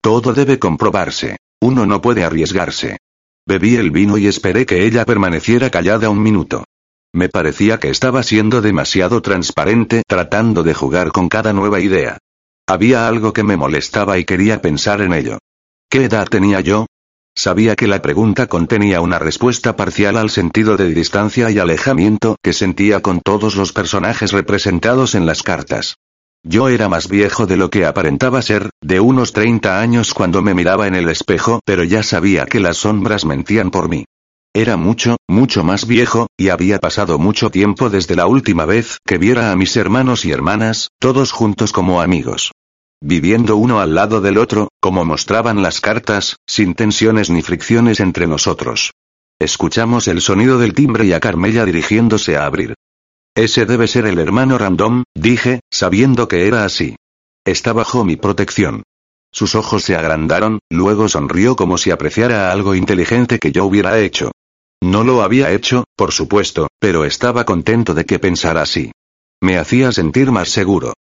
Todo 0.00 0.32
debe 0.32 0.58
comprobarse. 0.58 1.36
Uno 1.60 1.86
no 1.86 2.00
puede 2.00 2.24
arriesgarse. 2.24 2.98
Bebí 3.46 3.76
el 3.76 3.90
vino 3.90 4.18
y 4.18 4.26
esperé 4.26 4.66
que 4.66 4.84
ella 4.84 5.04
permaneciera 5.04 5.70
callada 5.70 6.10
un 6.10 6.22
minuto. 6.22 6.64
Me 7.12 7.28
parecía 7.28 7.78
que 7.78 7.90
estaba 7.90 8.22
siendo 8.22 8.62
demasiado 8.62 9.20
transparente 9.20 10.02
tratando 10.06 10.62
de 10.62 10.74
jugar 10.74 11.12
con 11.12 11.28
cada 11.28 11.52
nueva 11.52 11.80
idea. 11.80 12.18
Había 12.66 13.08
algo 13.08 13.32
que 13.32 13.42
me 13.42 13.56
molestaba 13.56 14.18
y 14.18 14.24
quería 14.24 14.62
pensar 14.62 15.00
en 15.00 15.12
ello. 15.12 15.38
¿Qué 15.90 16.04
edad 16.04 16.28
tenía 16.28 16.60
yo? 16.60 16.86
Sabía 17.34 17.76
que 17.76 17.88
la 17.88 18.02
pregunta 18.02 18.46
contenía 18.46 19.00
una 19.00 19.18
respuesta 19.18 19.74
parcial 19.74 20.16
al 20.16 20.28
sentido 20.28 20.76
de 20.76 20.92
distancia 20.92 21.50
y 21.50 21.58
alejamiento 21.58 22.36
que 22.42 22.52
sentía 22.52 23.00
con 23.00 23.20
todos 23.20 23.56
los 23.56 23.72
personajes 23.72 24.32
representados 24.32 25.14
en 25.14 25.24
las 25.24 25.42
cartas. 25.42 25.96
Yo 26.44 26.68
era 26.68 26.88
más 26.88 27.08
viejo 27.08 27.46
de 27.46 27.56
lo 27.56 27.70
que 27.70 27.86
aparentaba 27.86 28.42
ser, 28.42 28.68
de 28.82 29.00
unos 29.00 29.32
30 29.32 29.80
años 29.80 30.12
cuando 30.12 30.42
me 30.42 30.54
miraba 30.54 30.86
en 30.86 30.94
el 30.94 31.08
espejo, 31.08 31.60
pero 31.64 31.84
ya 31.84 32.02
sabía 32.02 32.46
que 32.46 32.60
las 32.60 32.78
sombras 32.78 33.24
mentían 33.24 33.70
por 33.70 33.88
mí. 33.88 34.04
Era 34.54 34.76
mucho, 34.76 35.16
mucho 35.26 35.64
más 35.64 35.86
viejo, 35.86 36.26
y 36.36 36.50
había 36.50 36.80
pasado 36.80 37.18
mucho 37.18 37.50
tiempo 37.50 37.88
desde 37.88 38.16
la 38.16 38.26
última 38.26 38.66
vez 38.66 38.98
que 39.06 39.16
viera 39.16 39.52
a 39.52 39.56
mis 39.56 39.76
hermanos 39.76 40.26
y 40.26 40.32
hermanas, 40.32 40.90
todos 41.00 41.32
juntos 41.32 41.72
como 41.72 42.02
amigos 42.02 42.52
viviendo 43.02 43.56
uno 43.56 43.80
al 43.80 43.94
lado 43.94 44.20
del 44.20 44.38
otro, 44.38 44.68
como 44.80 45.04
mostraban 45.04 45.60
las 45.60 45.80
cartas, 45.80 46.36
sin 46.46 46.74
tensiones 46.74 47.28
ni 47.28 47.42
fricciones 47.42 48.00
entre 48.00 48.26
nosotros. 48.26 48.92
Escuchamos 49.40 50.06
el 50.06 50.20
sonido 50.20 50.58
del 50.58 50.72
timbre 50.72 51.04
y 51.04 51.12
a 51.12 51.20
Carmella 51.20 51.64
dirigiéndose 51.64 52.36
a 52.36 52.46
abrir. 52.46 52.74
Ese 53.34 53.66
debe 53.66 53.88
ser 53.88 54.06
el 54.06 54.18
hermano 54.18 54.56
Random, 54.56 55.04
dije, 55.14 55.60
sabiendo 55.70 56.28
que 56.28 56.46
era 56.46 56.64
así. 56.64 56.96
Está 57.44 57.72
bajo 57.72 58.04
mi 58.04 58.16
protección. 58.16 58.84
Sus 59.32 59.54
ojos 59.54 59.82
se 59.82 59.96
agrandaron, 59.96 60.60
luego 60.70 61.08
sonrió 61.08 61.56
como 61.56 61.78
si 61.78 61.90
apreciara 61.90 62.52
algo 62.52 62.74
inteligente 62.74 63.38
que 63.38 63.50
yo 63.50 63.64
hubiera 63.64 63.98
hecho. 63.98 64.30
No 64.82 65.02
lo 65.02 65.22
había 65.22 65.50
hecho, 65.50 65.84
por 65.96 66.12
supuesto, 66.12 66.68
pero 66.78 67.04
estaba 67.04 67.44
contento 67.44 67.94
de 67.94 68.04
que 68.04 68.18
pensara 68.18 68.62
así. 68.62 68.92
Me 69.40 69.56
hacía 69.56 69.90
sentir 69.90 70.30
más 70.30 70.50
seguro. 70.50 70.92